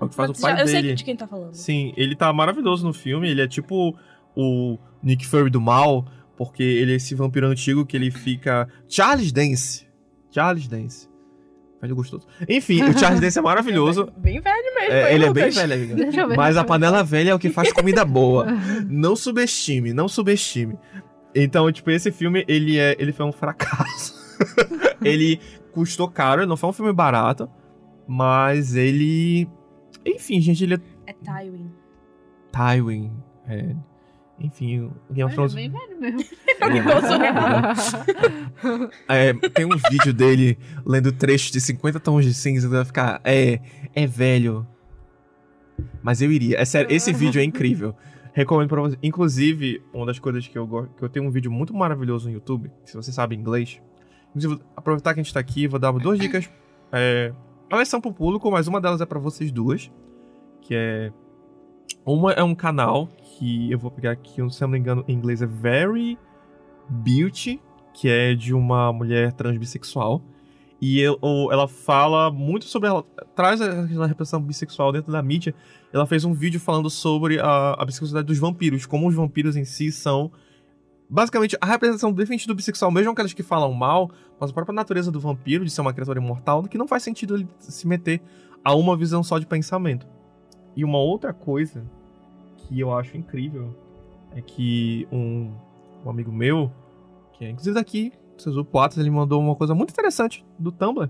É 0.00 0.04
o 0.04 0.08
que 0.08 0.14
faz 0.14 0.30
o 0.30 0.40
pai 0.40 0.56
já- 0.56 0.60
eu 0.62 0.66
sei 0.68 0.82
dele. 0.82 0.94
de 0.94 1.04
quem 1.04 1.16
tá 1.16 1.26
falando. 1.26 1.54
Sim, 1.54 1.92
ele 1.96 2.16
tá 2.16 2.32
maravilhoso 2.32 2.84
no 2.86 2.92
filme. 2.92 3.30
Ele 3.30 3.40
é 3.40 3.46
tipo 3.46 3.96
o 4.36 4.78
Nick 5.02 5.24
Fury 5.26 5.48
do 5.50 5.60
mal, 5.60 6.04
porque 6.36 6.62
ele 6.62 6.92
é 6.92 6.96
esse 6.96 7.14
vampiro 7.14 7.46
antigo 7.46 7.86
que 7.86 7.96
ele 7.96 8.10
fica. 8.10 8.68
Charles 8.88 9.30
Dance. 9.30 9.86
Charles 10.32 10.66
Dance. 10.66 11.08
Velho 11.80 11.94
gostoso. 11.94 12.26
Enfim, 12.48 12.82
o 12.82 12.98
Charles 12.98 13.20
Dance 13.20 13.38
é 13.38 13.42
maravilhoso. 13.42 14.10
Bem 14.16 14.40
velho 14.40 14.74
mesmo. 14.74 14.92
É, 14.92 15.14
ele 15.14 15.26
é 15.26 15.32
bem 15.32 15.50
velho, 15.50 15.74
amiga. 15.74 15.94
Deixa 15.94 16.20
eu 16.22 16.28
ver. 16.28 16.36
Mas 16.36 16.56
a 16.56 16.64
panela 16.64 17.04
velha 17.04 17.30
é 17.30 17.34
o 17.34 17.38
que 17.38 17.50
faz 17.50 17.72
comida 17.72 18.04
boa. 18.04 18.46
Não 18.88 19.14
subestime, 19.14 19.92
não 19.92 20.08
subestime. 20.08 20.76
Então, 21.34 21.70
tipo, 21.72 21.90
esse 21.90 22.12
filme, 22.12 22.44
ele 22.46 22.78
é, 22.78 22.94
ele 22.98 23.12
foi 23.12 23.26
um 23.26 23.32
fracasso. 23.32 24.14
ele 25.02 25.40
custou 25.72 26.08
caro, 26.08 26.46
não 26.46 26.56
foi 26.56 26.70
um 26.70 26.72
filme 26.72 26.92
barato, 26.92 27.50
mas 28.06 28.76
ele, 28.76 29.48
enfim, 30.06 30.40
gente, 30.40 30.62
ele 30.62 30.74
é 30.74 30.80
É 31.06 31.12
Tywin. 31.12 31.70
Tywin, 32.52 33.12
é, 33.48 33.74
enfim, 34.38 34.80
o 34.80 34.92
Game 35.10 35.24
of 35.24 35.34
Thrones. 35.34 35.54
bem 35.54 35.70
velho 35.70 36.00
mesmo. 36.00 36.20
É, 39.08 39.32
tem 39.50 39.66
um 39.66 39.76
vídeo 39.90 40.14
dele 40.14 40.58
lendo 40.86 41.12
trechos 41.12 41.50
de 41.50 41.60
50 41.60 42.00
tons 42.00 42.24
de 42.24 42.32
cinza, 42.32 42.68
vai 42.68 42.84
ficar, 42.84 43.20
é, 43.24 43.60
é 43.94 44.06
velho. 44.06 44.66
Mas 46.02 46.22
eu 46.22 46.32
iria, 46.32 46.58
é 46.58 46.64
sério, 46.64 46.90
esse 46.94 47.12
vídeo 47.12 47.40
é 47.40 47.44
incrível. 47.44 47.94
Recomendo 48.34 48.68
pra 48.68 48.82
você. 48.82 48.98
Inclusive, 49.00 49.80
uma 49.92 50.04
das 50.04 50.18
coisas 50.18 50.46
que 50.46 50.58
eu 50.58 50.66
gosto, 50.66 50.92
que 50.96 51.04
eu 51.04 51.08
tenho 51.08 51.24
um 51.24 51.30
vídeo 51.30 51.52
muito 51.52 51.72
maravilhoso 51.72 52.28
no 52.28 52.34
YouTube, 52.34 52.68
se 52.84 52.96
você 52.96 53.12
sabe 53.12 53.36
inglês. 53.36 53.80
Inclusive, 54.30 54.60
aproveitar 54.76 55.14
que 55.14 55.20
a 55.20 55.22
gente 55.22 55.32
tá 55.32 55.38
aqui, 55.38 55.68
vou 55.68 55.78
dar 55.78 55.92
duas 55.92 56.18
dicas. 56.18 56.50
É, 56.90 57.32
elas 57.70 57.88
são 57.88 58.00
pro 58.00 58.12
público, 58.12 58.50
mas 58.50 58.66
uma 58.66 58.80
delas 58.80 59.00
é 59.00 59.06
pra 59.06 59.20
vocês 59.20 59.52
duas. 59.52 59.90
Que 60.60 60.74
é. 60.74 61.12
Uma 62.04 62.32
é 62.32 62.42
um 62.42 62.56
canal 62.56 63.06
que 63.06 63.70
eu 63.70 63.78
vou 63.78 63.90
pegar 63.90 64.10
aqui, 64.10 64.34
se 64.50 64.62
eu 64.62 64.66
não 64.66 64.72
me 64.72 64.78
engano, 64.78 65.04
em 65.06 65.14
inglês 65.14 65.40
é 65.40 65.46
Very 65.46 66.18
Beauty, 66.88 67.62
que 67.94 68.08
é 68.08 68.34
de 68.34 68.52
uma 68.52 68.92
mulher 68.92 69.32
trans 69.32 69.56
bissexual. 69.56 70.20
E 70.86 71.02
ela 71.50 71.66
fala 71.66 72.30
muito 72.30 72.66
sobre. 72.66 72.90
Ela 72.90 73.02
traz 73.34 73.58
a 73.62 74.04
repressão 74.04 74.38
bissexual 74.38 74.92
dentro 74.92 75.10
da 75.10 75.22
mídia. 75.22 75.54
Ela 75.90 76.04
fez 76.04 76.26
um 76.26 76.34
vídeo 76.34 76.60
falando 76.60 76.90
sobre 76.90 77.40
a, 77.40 77.72
a 77.72 77.84
bissexualidade 77.86 78.26
dos 78.26 78.36
vampiros, 78.36 78.84
como 78.84 79.08
os 79.08 79.14
vampiros 79.14 79.56
em 79.56 79.64
si 79.64 79.90
são. 79.90 80.30
Basicamente, 81.08 81.56
a 81.58 81.64
representação 81.64 82.12
definitiva 82.12 82.48
do 82.48 82.56
bissexual, 82.56 82.90
mesmo 82.90 83.12
aquelas 83.12 83.32
que 83.32 83.42
falam 83.42 83.72
mal, 83.72 84.10
mas 84.38 84.50
a 84.50 84.52
própria 84.52 84.74
natureza 84.74 85.10
do 85.10 85.18
vampiro, 85.18 85.64
de 85.64 85.70
ser 85.70 85.80
uma 85.80 85.94
criatura 85.94 86.20
imortal, 86.20 86.62
que 86.64 86.76
não 86.76 86.86
faz 86.86 87.02
sentido 87.02 87.36
ele 87.36 87.48
se 87.58 87.88
meter 87.88 88.20
a 88.62 88.74
uma 88.74 88.94
visão 88.94 89.22
só 89.22 89.38
de 89.38 89.46
pensamento. 89.46 90.06
E 90.76 90.84
uma 90.84 90.98
outra 90.98 91.32
coisa 91.32 91.82
que 92.58 92.78
eu 92.78 92.92
acho 92.94 93.16
incrível 93.16 93.74
é 94.32 94.42
que 94.42 95.08
um, 95.10 95.50
um 96.04 96.10
amigo 96.10 96.30
meu, 96.30 96.70
que 97.32 97.46
é 97.46 97.48
inclusive 97.48 97.74
daqui, 97.74 98.12
Suzu 98.36 98.64
Poatas, 98.64 98.98
ele 98.98 99.10
mandou 99.10 99.40
uma 99.40 99.54
coisa 99.54 99.74
muito 99.74 99.90
interessante 99.90 100.44
do 100.58 100.72
Tumblr. 100.72 101.08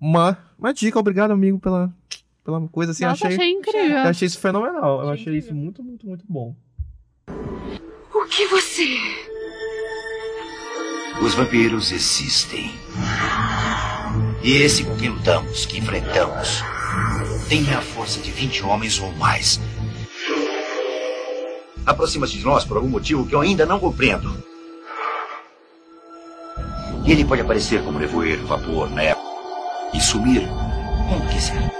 Uma, 0.00 0.36
uma 0.58 0.72
dica, 0.74 0.98
obrigado, 0.98 1.30
amigo, 1.30 1.58
pela, 1.58 1.90
pela 2.44 2.60
coisa 2.68 2.92
assim. 2.92 3.04
eu 3.04 3.10
Nossa, 3.10 3.26
achei, 3.28 3.38
achei 3.38 3.50
incrível. 3.52 3.96
eu 3.96 4.08
achei 4.08 4.26
isso 4.26 4.38
fenomenal. 4.38 5.00
Eu 5.02 5.10
Achei 5.10 5.22
achei 5.22 5.38
isso 5.38 5.46
incrível. 5.48 5.64
muito, 5.64 5.82
muito, 5.82 6.06
muito 6.06 6.24
bom. 6.28 6.54
O 8.14 8.24
que 8.28 8.46
você. 8.48 8.86
Os 11.22 11.32
vampiros 11.34 11.92
existem. 11.92 12.70
E 14.44 14.52
esse 14.58 14.84
com 14.84 14.94
quem 14.96 15.08
lutamos, 15.08 15.64
que 15.64 15.78
enfrentamos, 15.78 16.60
tem 17.48 17.72
a 17.72 17.80
força 17.80 18.20
de 18.20 18.30
20 18.30 18.64
homens 18.64 18.98
ou 18.98 19.12
mais. 19.12 19.60
Aproxima-se 21.84 22.38
de 22.38 22.44
nós 22.44 22.64
por 22.64 22.76
algum 22.76 22.88
motivo 22.88 23.26
que 23.26 23.34
eu 23.34 23.40
ainda 23.40 23.64
não 23.64 23.78
compreendo. 23.78 24.44
E 27.04 27.12
ele 27.12 27.24
pode 27.24 27.42
aparecer 27.42 27.84
como 27.84 28.00
nevoeiro, 28.00 28.44
vapor, 28.46 28.90
névoa 28.90 29.22
e 29.94 30.00
sumir 30.00 30.42
onde 31.08 31.32
quiser. 31.32 31.72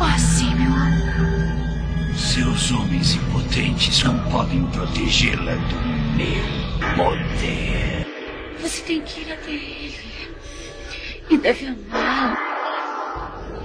Ah, 0.00 0.16
amor. 0.52 2.14
Seus 2.14 2.70
homens 2.72 3.14
impotentes 3.14 4.02
não 4.02 4.18
podem 4.30 4.66
protegê-la 4.66 5.54
do 5.54 5.76
meu 6.16 6.44
poder. 6.94 8.06
Você 8.60 8.82
tem 8.82 9.00
que 9.00 9.22
ir 9.22 9.32
até 9.32 9.50
ele. 9.50 9.94
E 11.30 11.38
deve 11.38 11.66
amá-lo. 11.68 12.57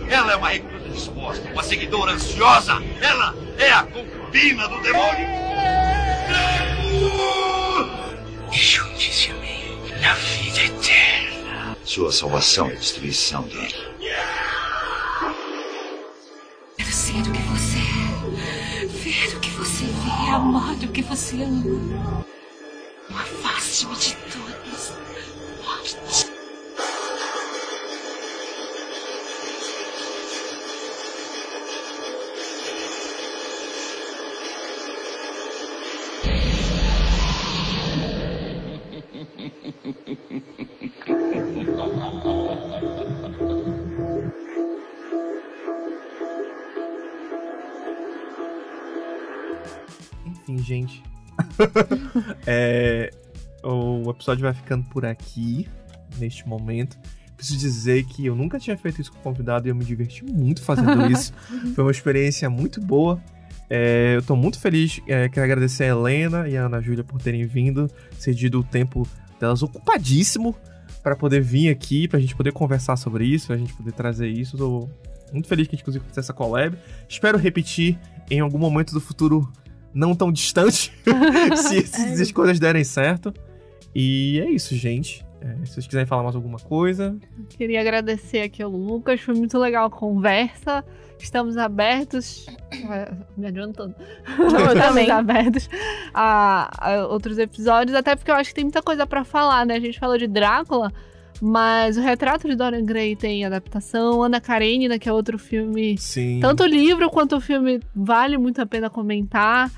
Ela 0.09 0.33
é 0.33 0.35
uma 0.35 0.49
recruta 0.49 0.89
disposta, 0.89 1.51
uma 1.51 1.63
seguidora 1.63 2.11
ansiosa. 2.13 2.81
Ela 3.01 3.35
é 3.57 3.71
a 3.71 3.83
concubina 3.83 4.67
do 4.67 4.81
demônio. 4.81 5.27
Junte-se 8.51 9.31
a 9.31 9.33
mim 9.35 10.01
na 10.01 10.13
vida 10.13 10.63
eterna. 10.63 11.77
Sua 11.83 12.11
salvação 12.11 12.67
é 12.69 12.73
a 12.73 12.75
destruição 12.75 13.43
dele. 13.43 13.75
Quero 16.77 16.91
ser 16.91 17.21
o 17.21 17.31
que 17.31 17.41
você 17.41 17.79
é. 17.79 18.85
Ver 18.85 19.35
o 19.35 19.39
que 19.39 19.49
você 19.51 19.85
vê. 19.85 20.29
Amar 20.31 20.73
o 20.73 20.87
que 20.87 21.01
você 21.01 21.35
ama. 21.43 22.25
Afaste-me 23.09 23.95
de 23.95 24.15
todas. 24.15 24.72
Enfim, 50.25 50.57
gente. 50.59 51.03
É, 52.45 53.09
o 53.63 54.09
episódio 54.11 54.43
vai 54.43 54.53
ficando 54.53 54.83
por 54.89 55.05
aqui, 55.05 55.67
neste 56.19 56.47
momento. 56.47 56.97
Preciso 57.35 57.59
dizer 57.59 58.05
que 58.05 58.25
eu 58.25 58.35
nunca 58.35 58.59
tinha 58.59 58.77
feito 58.77 59.01
isso 59.01 59.11
com 59.11 59.19
convidado 59.19 59.67
e 59.67 59.71
eu 59.71 59.75
me 59.75 59.83
diverti 59.83 60.23
muito 60.23 60.61
fazendo 60.61 61.07
isso. 61.11 61.33
Foi 61.73 61.83
uma 61.83 61.91
experiência 61.91 62.49
muito 62.49 62.79
boa. 62.79 63.21
É, 63.69 64.15
eu 64.17 64.21
tô 64.21 64.35
muito 64.35 64.59
feliz. 64.59 65.01
É, 65.07 65.27
quero 65.29 65.45
agradecer 65.45 65.85
a 65.85 65.87
Helena 65.87 66.47
e 66.47 66.57
a 66.57 66.65
Ana 66.65 66.81
Júlia 66.81 67.03
por 67.03 67.21
terem 67.21 67.45
vindo, 67.45 67.89
cedido 68.19 68.59
o 68.59 68.63
tempo 68.63 69.07
delas 69.43 69.61
ocupadíssimo 69.61 70.55
para 71.01 71.15
poder 71.15 71.41
vir 71.41 71.69
aqui, 71.69 72.07
pra 72.07 72.19
gente 72.19 72.35
poder 72.35 72.51
conversar 72.53 72.95
sobre 72.95 73.25
isso, 73.25 73.47
pra 73.47 73.57
gente 73.57 73.73
poder 73.73 73.91
trazer 73.91 74.27
isso. 74.27 74.57
Tô 74.57 74.89
muito 75.31 75.47
feliz 75.47 75.67
que 75.67 75.75
a 75.75 75.77
gente 75.77 75.85
conseguiu 75.85 76.07
fazer 76.07 76.21
essa 76.21 76.33
collab. 76.33 76.77
Espero 77.07 77.37
repetir 77.37 77.99
em 78.31 78.39
algum 78.39 78.57
momento 78.57 78.93
do 78.93 79.01
futuro 79.01 79.51
não 79.93 80.15
tão 80.15 80.31
distante, 80.31 80.91
se, 81.57 81.85
se 81.85 82.21
as 82.21 82.31
coisas 82.31 82.59
derem 82.59 82.83
certo. 82.83 83.33
E 83.93 84.39
é 84.39 84.49
isso, 84.49 84.75
gente. 84.75 85.25
É, 85.43 85.65
se 85.65 85.73
vocês 85.73 85.85
quiserem 85.85 86.07
falar 86.07 86.23
mais 86.23 86.35
alguma 86.35 86.57
coisa. 86.57 87.17
Queria 87.49 87.81
agradecer 87.81 88.41
aqui 88.41 88.63
ao 88.63 88.71
Lucas, 88.71 89.19
foi 89.19 89.35
muito 89.35 89.59
legal 89.59 89.87
a 89.87 89.89
conversa. 89.89 90.85
Estamos 91.19 91.57
abertos. 91.57 92.45
Me 93.35 93.47
adiantando. 93.47 93.93
Estamos 94.27 94.73
também. 94.73 95.11
abertos 95.11 95.69
a, 96.13 96.69
a 96.79 97.07
outros 97.07 97.37
episódios, 97.37 97.95
até 97.95 98.15
porque 98.15 98.31
eu 98.31 98.35
acho 98.35 98.49
que 98.49 98.55
tem 98.55 98.63
muita 98.63 98.81
coisa 98.81 99.05
pra 99.05 99.23
falar, 99.23 99.65
né? 99.65 99.75
A 99.75 99.79
gente 99.79 99.99
falou 99.99 100.17
de 100.17 100.27
Drácula, 100.27 100.91
mas 101.41 101.97
o 101.97 102.01
retrato 102.01 102.47
de 102.47 102.55
Dorian 102.55 102.85
Gray 102.85 103.15
tem 103.15 103.45
adaptação. 103.45 104.23
Ana 104.23 104.39
Karenina, 104.39 104.97
que 104.97 105.09
é 105.09 105.13
outro 105.13 105.37
filme. 105.37 105.97
Sim. 105.97 106.39
Tanto 106.41 106.63
o 106.63 106.67
livro 106.67 107.09
quanto 107.09 107.35
o 107.35 107.41
filme 107.41 107.81
vale 107.93 108.37
muito 108.37 108.61
a 108.61 108.65
pena 108.65 108.89
comentar. 108.89 109.69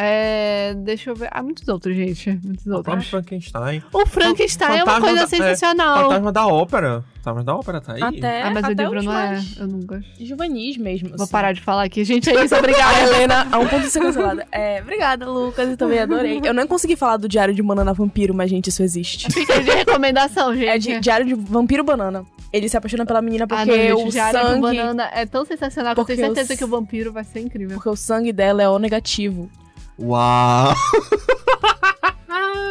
É, 0.00 0.74
deixa 0.78 1.10
eu 1.10 1.14
ver. 1.16 1.28
Ah, 1.32 1.42
muitos 1.42 1.66
outros, 1.66 1.96
gente. 1.96 2.30
Muitos 2.44 2.64
o 2.66 2.70
próprio 2.70 2.92
outros. 2.94 3.08
Frankenstein. 3.10 3.82
O 3.92 4.06
Frankenstein 4.06 4.78
é 4.78 4.84
uma 4.84 5.00
coisa 5.00 5.16
da- 5.16 5.22
é, 5.22 5.26
sensacional. 5.26 6.02
Fantasma 6.04 6.32
da 6.32 6.46
Ópera. 6.46 7.04
Fantasma 7.16 7.42
da 7.44 7.56
Ópera 7.56 7.80
tá 7.80 7.94
aí. 7.94 8.02
Até, 8.02 8.42
ah, 8.42 8.50
mas 8.52 8.62
o 8.62 8.70
até 8.70 8.82
livro 8.84 8.98
os 9.00 9.04
não 9.04 9.18
é. 9.18 9.42
Eu 9.58 9.66
não 9.66 9.80
gosto. 9.80 10.06
juvenis 10.24 10.76
mesmo. 10.76 11.08
Vou 11.10 11.24
assim. 11.24 11.32
parar 11.32 11.52
de 11.52 11.60
falar 11.60 11.82
aqui. 11.82 12.04
Gente, 12.04 12.30
é 12.30 12.44
isso. 12.44 12.54
Obrigada. 12.56 12.96
Helena, 13.00 13.48
a 13.50 13.58
um 13.58 13.66
ponto 13.66 13.82
de 13.82 13.90
ser 13.90 13.98
cancelada. 14.00 14.46
É, 14.52 14.80
obrigada, 14.80 15.28
Lucas, 15.28 15.68
eu 15.68 15.76
também 15.76 15.98
adorei. 15.98 16.40
Eu 16.44 16.54
não 16.54 16.66
consegui 16.68 16.94
falar 16.94 17.16
do 17.16 17.28
Diário 17.28 17.52
de 17.52 17.62
Banana 17.62 17.92
Vampiro, 17.92 18.32
mas, 18.32 18.48
gente, 18.48 18.68
isso 18.68 18.82
existe. 18.84 19.26
Fica 19.32 19.60
de 19.60 19.70
recomendação, 19.70 20.54
gente. 20.54 20.68
É 20.68 20.78
de 20.78 21.00
Diário 21.00 21.26
de 21.26 21.34
Vampiro 21.34 21.82
Banana. 21.82 22.24
Ele 22.52 22.68
se 22.68 22.76
apaixona 22.76 23.04
pela 23.04 23.20
menina 23.20 23.44
Ah, 23.44 23.48
porque 23.48 23.66
não, 23.66 23.76
gente, 23.76 23.92
o 23.92 24.06
o 24.06 24.10
Diário 24.10 24.38
de 24.40 24.46
sangue... 24.46 24.60
Banana 24.62 25.10
é 25.12 25.26
tão 25.26 25.44
sensacional 25.44 25.94
que 25.94 26.00
eu 26.00 26.04
tenho 26.04 26.18
certeza 26.18 26.52
os- 26.54 26.58
que 26.58 26.64
o 26.64 26.68
vampiro 26.68 27.12
vai 27.12 27.24
ser 27.24 27.40
incrível. 27.40 27.74
Porque 27.74 27.88
o 27.90 27.96
sangue 27.96 28.32
dela 28.32 28.62
é 28.62 28.68
O 28.68 28.78
negativo. 28.78 29.50
Uau! 29.98 30.74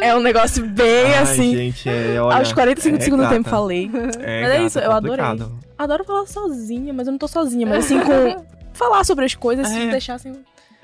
É 0.00 0.14
um 0.14 0.20
negócio 0.20 0.64
bem 0.66 1.06
Ai, 1.06 1.18
assim. 1.18 1.56
gente, 1.56 1.88
é, 1.88 2.20
olha, 2.20 2.36
Aos 2.38 2.52
45 2.52 2.94
é 2.94 2.98
do 2.98 3.04
segundo 3.04 3.20
gata. 3.22 3.34
tempo 3.34 3.48
falei. 3.48 3.90
É, 4.20 4.42
Mas 4.42 4.50
é 4.52 4.62
isso, 4.64 4.78
eu 4.78 4.92
adorei. 4.92 5.24
complicado. 5.24 5.58
Adoro 5.76 6.04
falar 6.04 6.26
sozinha, 6.26 6.92
mas 6.92 7.06
eu 7.06 7.12
não 7.12 7.18
tô 7.18 7.28
sozinha. 7.28 7.66
Mas 7.66 7.84
assim, 7.84 7.98
com... 8.00 8.46
Falar 8.72 9.02
sobre 9.04 9.24
as 9.24 9.34
coisas, 9.34 9.66
se 9.68 9.76
É. 9.78 9.90
deixassem... 9.90 10.32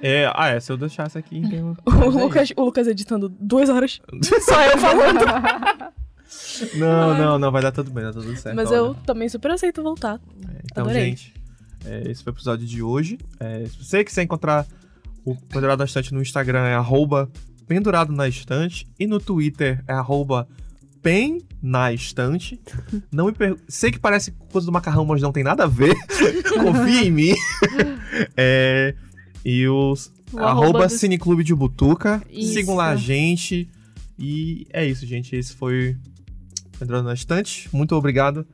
É, 0.02 0.30
ah, 0.34 0.48
é, 0.48 0.58
se 0.60 0.70
eu 0.70 0.76
deixasse 0.76 1.16
aqui, 1.16 1.38
então... 1.38 1.76
O 1.86 2.08
Lucas, 2.10 2.52
o 2.56 2.64
Lucas 2.64 2.86
editando 2.88 3.28
duas 3.28 3.68
horas. 3.68 4.00
Só 4.44 4.62
eu 4.64 4.78
falando. 4.78 5.24
Não, 6.74 7.16
não, 7.16 7.38
não, 7.38 7.52
vai 7.52 7.62
dar 7.62 7.70
tudo 7.72 7.90
bem, 7.90 8.02
dá 8.04 8.12
tudo 8.12 8.36
certo. 8.36 8.56
mas 8.56 8.68
olha. 8.70 8.76
eu 8.78 8.94
também 9.06 9.28
super 9.28 9.50
aceito 9.52 9.82
voltar. 9.82 10.16
É, 10.16 10.60
Então, 10.70 10.84
Adorei. 10.84 11.04
gente, 11.10 11.32
é, 11.86 12.10
esse 12.10 12.22
foi 12.24 12.32
o 12.32 12.34
episódio 12.34 12.66
de 12.66 12.82
hoje. 12.82 13.18
Se 13.70 13.84
você 13.84 14.02
quiser 14.04 14.22
encontrar 14.24 14.66
o 15.24 15.34
Pendurado 15.34 15.78
na 15.78 15.84
Estante 15.84 16.12
no 16.12 16.20
Instagram, 16.22 16.60
é 16.66 16.74
arroba 16.74 17.30
Pendurado 17.66 18.12
na 18.12 18.28
Estante. 18.28 18.86
E 18.98 19.06
no 19.06 19.18
Twitter 19.18 19.82
é 19.88 19.92
arroba 19.92 20.46
Pen 21.02 21.40
na 21.62 21.92
Estante. 21.92 22.60
Não 23.12 23.26
me 23.26 23.32
per... 23.32 23.56
Sei 23.68 23.90
que 23.90 23.98
parece 23.98 24.32
coisa 24.50 24.66
do 24.66 24.72
macarrão, 24.72 25.04
mas 25.04 25.20
não 25.22 25.32
tem 25.32 25.42
nada 25.44 25.64
a 25.64 25.66
ver. 25.66 25.94
Confia 26.54 27.04
em 27.04 27.10
mim. 27.10 27.34
É, 28.36 28.94
e 29.44 29.66
os 29.68 30.12
O 30.32 30.38
arroba, 30.38 30.86
do- 30.86 30.92
Cineclube 30.92 31.44
de 31.44 31.54
Butuca. 31.54 32.22
Isso. 32.30 32.54
Sigam 32.54 32.74
lá 32.76 32.90
a 32.90 32.96
gente. 32.96 33.68
E 34.18 34.66
é 34.72 34.84
isso, 34.86 35.06
gente. 35.06 35.34
Esse 35.36 35.54
foi 35.54 35.96
Pendurado 36.78 37.04
na 37.04 37.14
Estante. 37.14 37.68
Muito 37.72 37.94
obrigado 37.94 38.46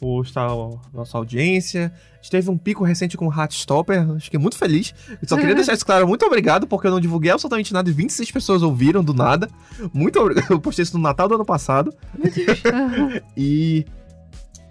por 0.00 0.24
estar 0.24 0.46
a 0.46 0.70
nossa 0.92 1.16
audiência. 1.16 1.92
A 2.22 2.24
gente 2.24 2.30
teve 2.30 2.50
um 2.50 2.56
pico 2.56 2.84
recente 2.84 3.16
com 3.16 3.26
o 3.26 3.32
Heartstopper. 3.32 4.20
Fiquei 4.20 4.38
muito 4.38 4.56
feliz. 4.56 4.94
Eu 5.20 5.28
só 5.28 5.36
queria 5.36 5.56
deixar 5.56 5.72
isso 5.72 5.84
claro. 5.84 6.06
Muito 6.06 6.24
obrigado, 6.24 6.68
porque 6.68 6.86
eu 6.86 6.92
não 6.92 7.00
divulguei 7.00 7.32
absolutamente 7.32 7.72
nada 7.72 7.90
e 7.90 7.92
26 7.92 8.30
pessoas 8.30 8.62
ouviram 8.62 9.02
do 9.02 9.12
nada. 9.12 9.50
Muito 9.92 10.20
obrigado. 10.20 10.46
Eu 10.52 10.60
postei 10.60 10.84
isso 10.84 10.96
no 10.96 11.02
Natal 11.02 11.26
do 11.26 11.34
ano 11.34 11.44
passado. 11.44 11.92
e 13.36 13.84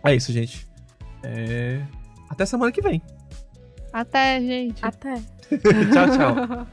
é 0.02 0.16
isso, 0.16 0.32
gente. 0.32 0.66
É... 1.24 1.82
Até 2.30 2.45
semana 2.45 2.72
que 2.72 2.82
vem. 2.82 3.02
Até, 3.91 4.39
gente. 4.39 4.80
Até. 4.82 5.16
tchau, 5.16 6.18
tchau. 6.18 6.68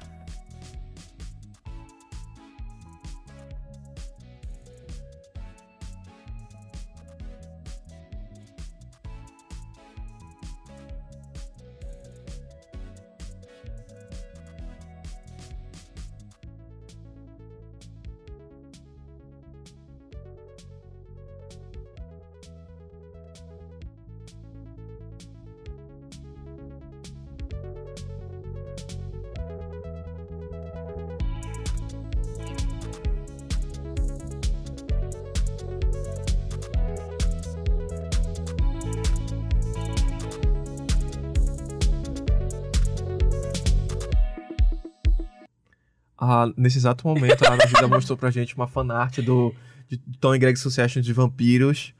Ah, 46.44 46.52
nesse 46.56 46.78
exato 46.78 47.06
momento, 47.06 47.42
a 47.44 47.52
Ana 47.52 47.66
Júlia 47.66 47.88
mostrou 47.88 48.16
pra 48.16 48.30
gente 48.30 48.54
uma 48.54 48.66
fanart 48.66 49.18
do 49.20 49.54
de 49.88 49.96
Tom 50.20 50.34
e 50.34 50.38
Greg 50.38 50.56
Succession 50.58 51.00
de 51.00 51.12
vampiros. 51.12 51.94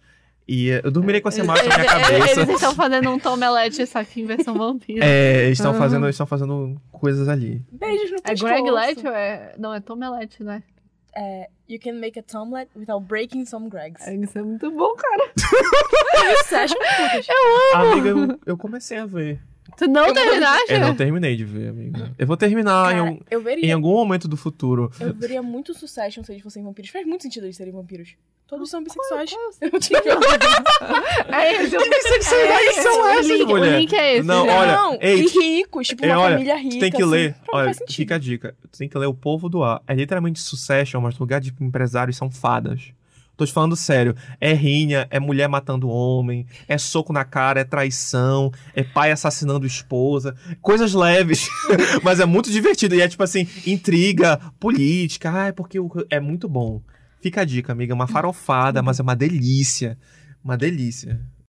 E 0.47 0.68
eu 0.82 0.91
dormirei 0.91 1.20
com 1.20 1.28
essa 1.28 1.41
imagem 1.41 1.68
na 1.68 1.76
minha 1.78 1.91
cabeça. 1.91 2.41
Eles 2.41 2.55
estão 2.55 2.74
fazendo 2.74 3.11
um 3.11 3.18
Tomelete, 3.18 3.86
só 3.86 4.03
que 4.03 4.22
em 4.22 4.24
versão 4.24 4.55
vampiro. 4.57 5.05
É, 5.05 5.45
eles 5.45 5.59
estão 5.59 5.72
Aham. 5.72 5.78
fazendo, 5.78 6.09
estão 6.09 6.26
fazendo 6.26 6.80
coisas 6.91 7.28
ali. 7.28 7.62
Beijos 7.70 8.11
no 8.12 8.16
É 8.18 8.20
pescoço. 8.30 8.45
Greg 8.45 8.70
Lete 8.70 9.07
ou 9.07 9.12
é... 9.12 9.55
Não, 9.59 9.74
é 9.74 9.80
Tomelete, 9.80 10.43
né? 10.43 10.62
É, 11.14 11.49
you 11.68 11.78
can 11.78 11.95
make 11.95 12.18
a 12.18 12.22
tomlet 12.22 12.68
without 12.76 13.05
breaking 13.07 13.45
some 13.45 13.68
Gregs. 13.68 14.07
Isso 14.07 14.39
é 14.39 14.43
muito 14.43 14.70
bom, 14.70 14.95
cara. 14.95 15.32
Você 16.45 16.55
acha 16.55 16.74
putas? 16.74 17.26
Amiga, 17.74 18.09
eu, 18.09 18.41
eu 18.47 18.57
comecei 18.57 18.99
a 18.99 19.07
ver. 19.07 19.41
Tu 19.79 19.87
não 19.89 20.12
terminaste? 20.12 20.72
Eu 20.72 20.81
não 20.81 20.95
terminei 20.95 21.37
de 21.37 21.45
ver, 21.45 21.68
amiga. 21.68 22.12
Eu 22.18 22.26
vou 22.26 22.37
terminar 22.37 22.93
em, 22.93 22.99
Cara, 22.99 23.11
um- 23.12 23.20
eu 23.31 23.41
em 23.41 23.45
veria. 23.45 23.74
algum 23.74 23.93
momento 23.95 24.26
do 24.26 24.37
futuro. 24.37 24.91
Eu 24.99 25.14
veria 25.14 25.41
muito 25.43 25.72
Succession 25.72 26.24
se 26.24 26.33
eles 26.33 26.43
fossem 26.43 26.62
vampiros. 26.64 26.91
Faz 26.91 27.07
muito 27.07 27.22
sentido 27.22 27.45
eles 27.47 27.57
serem 27.57 27.72
vampiros. 27.72 28.16
Todos 28.49 28.68
são 28.70 28.83
bissexuais. 28.83 29.31
qual- 29.31 29.70
Eu 29.72 29.79
tinha 29.79 30.01
que 30.03 30.09
É 31.33 31.62
esse. 31.62 31.76
bissexualidades 31.79 32.68
é 32.79 32.83
são 32.83 33.09
esse. 33.09 33.18
essas, 33.18 33.26
link, 33.39 33.47
mulher? 33.47 33.74
O 33.74 33.79
link 33.79 33.93
é 33.95 34.16
esse. 34.16 34.26
Não, 34.26 34.47
olha, 34.49 34.72
Não, 34.72 34.99
ei, 35.01 35.20
e 35.22 35.26
ricos, 35.26 35.87
tipo 35.89 36.05
É, 36.05 36.09
uma 36.09 36.20
olha, 36.22 36.33
família 36.35 36.57
rica. 36.57 36.70
Tu 36.76 36.81
tem 36.81 36.91
que 36.91 37.03
assim. 37.03 37.11
ler. 37.11 37.35
Pronto, 37.45 37.55
Olha, 37.57 37.72
fica 37.89 38.14
a 38.14 38.18
dica. 38.18 38.57
Tu 38.72 38.79
tem 38.79 38.89
que 38.89 38.99
ler 38.99 39.07
O 39.07 39.14
Povo 39.14 39.49
do 39.49 39.62
Ar. 39.62 39.83
É 39.87 39.95
literalmente 39.95 40.41
Succession, 40.41 41.01
mas 41.01 41.14
no 41.14 41.20
lugar 41.20 41.41
de 41.41 41.53
empresários 41.61 42.16
são 42.16 42.31
fadas. 42.31 42.93
Tô 43.39 43.47
te 43.47 43.53
falando 43.53 43.76
sério. 43.76 44.16
É 44.41 44.53
rinha, 44.53 45.07
é 45.11 45.20
mulher 45.20 45.49
matando 45.49 45.89
homem, 45.89 46.45
é 46.66 46.76
soco 46.76 47.12
na 47.12 47.24
cara, 47.24 47.61
é 47.61 47.64
traição, 47.64 48.51
é 48.74 48.82
pai 48.82 49.12
assassinando 49.12 49.64
esposa. 49.64 50.34
Coisas 50.61 50.93
leves, 50.93 51.49
mas 52.03 52.18
é 52.18 52.26
muito 52.26 52.51
divertido. 52.51 52.97
E 52.97 53.01
é 53.01 53.07
tipo 53.07 53.22
assim, 53.22 53.47
intriga, 53.64 54.39
política. 54.59 55.30
Ai, 55.30 55.53
porque 55.53 55.78
o- 55.78 55.89
é 56.11 56.18
muito 56.18 56.49
bom. 56.49 56.82
Fica 57.22 57.43
a 57.43 57.45
dica, 57.45 57.70
amiga. 57.72 57.93
É 57.93 57.95
uma 57.95 58.09
farofada, 58.09 58.82
mas 58.82 58.99
é 58.99 59.03
uma 59.05 59.14
delícia. 59.14 59.97
Uma 60.43 60.57
delícia. 60.57 61.20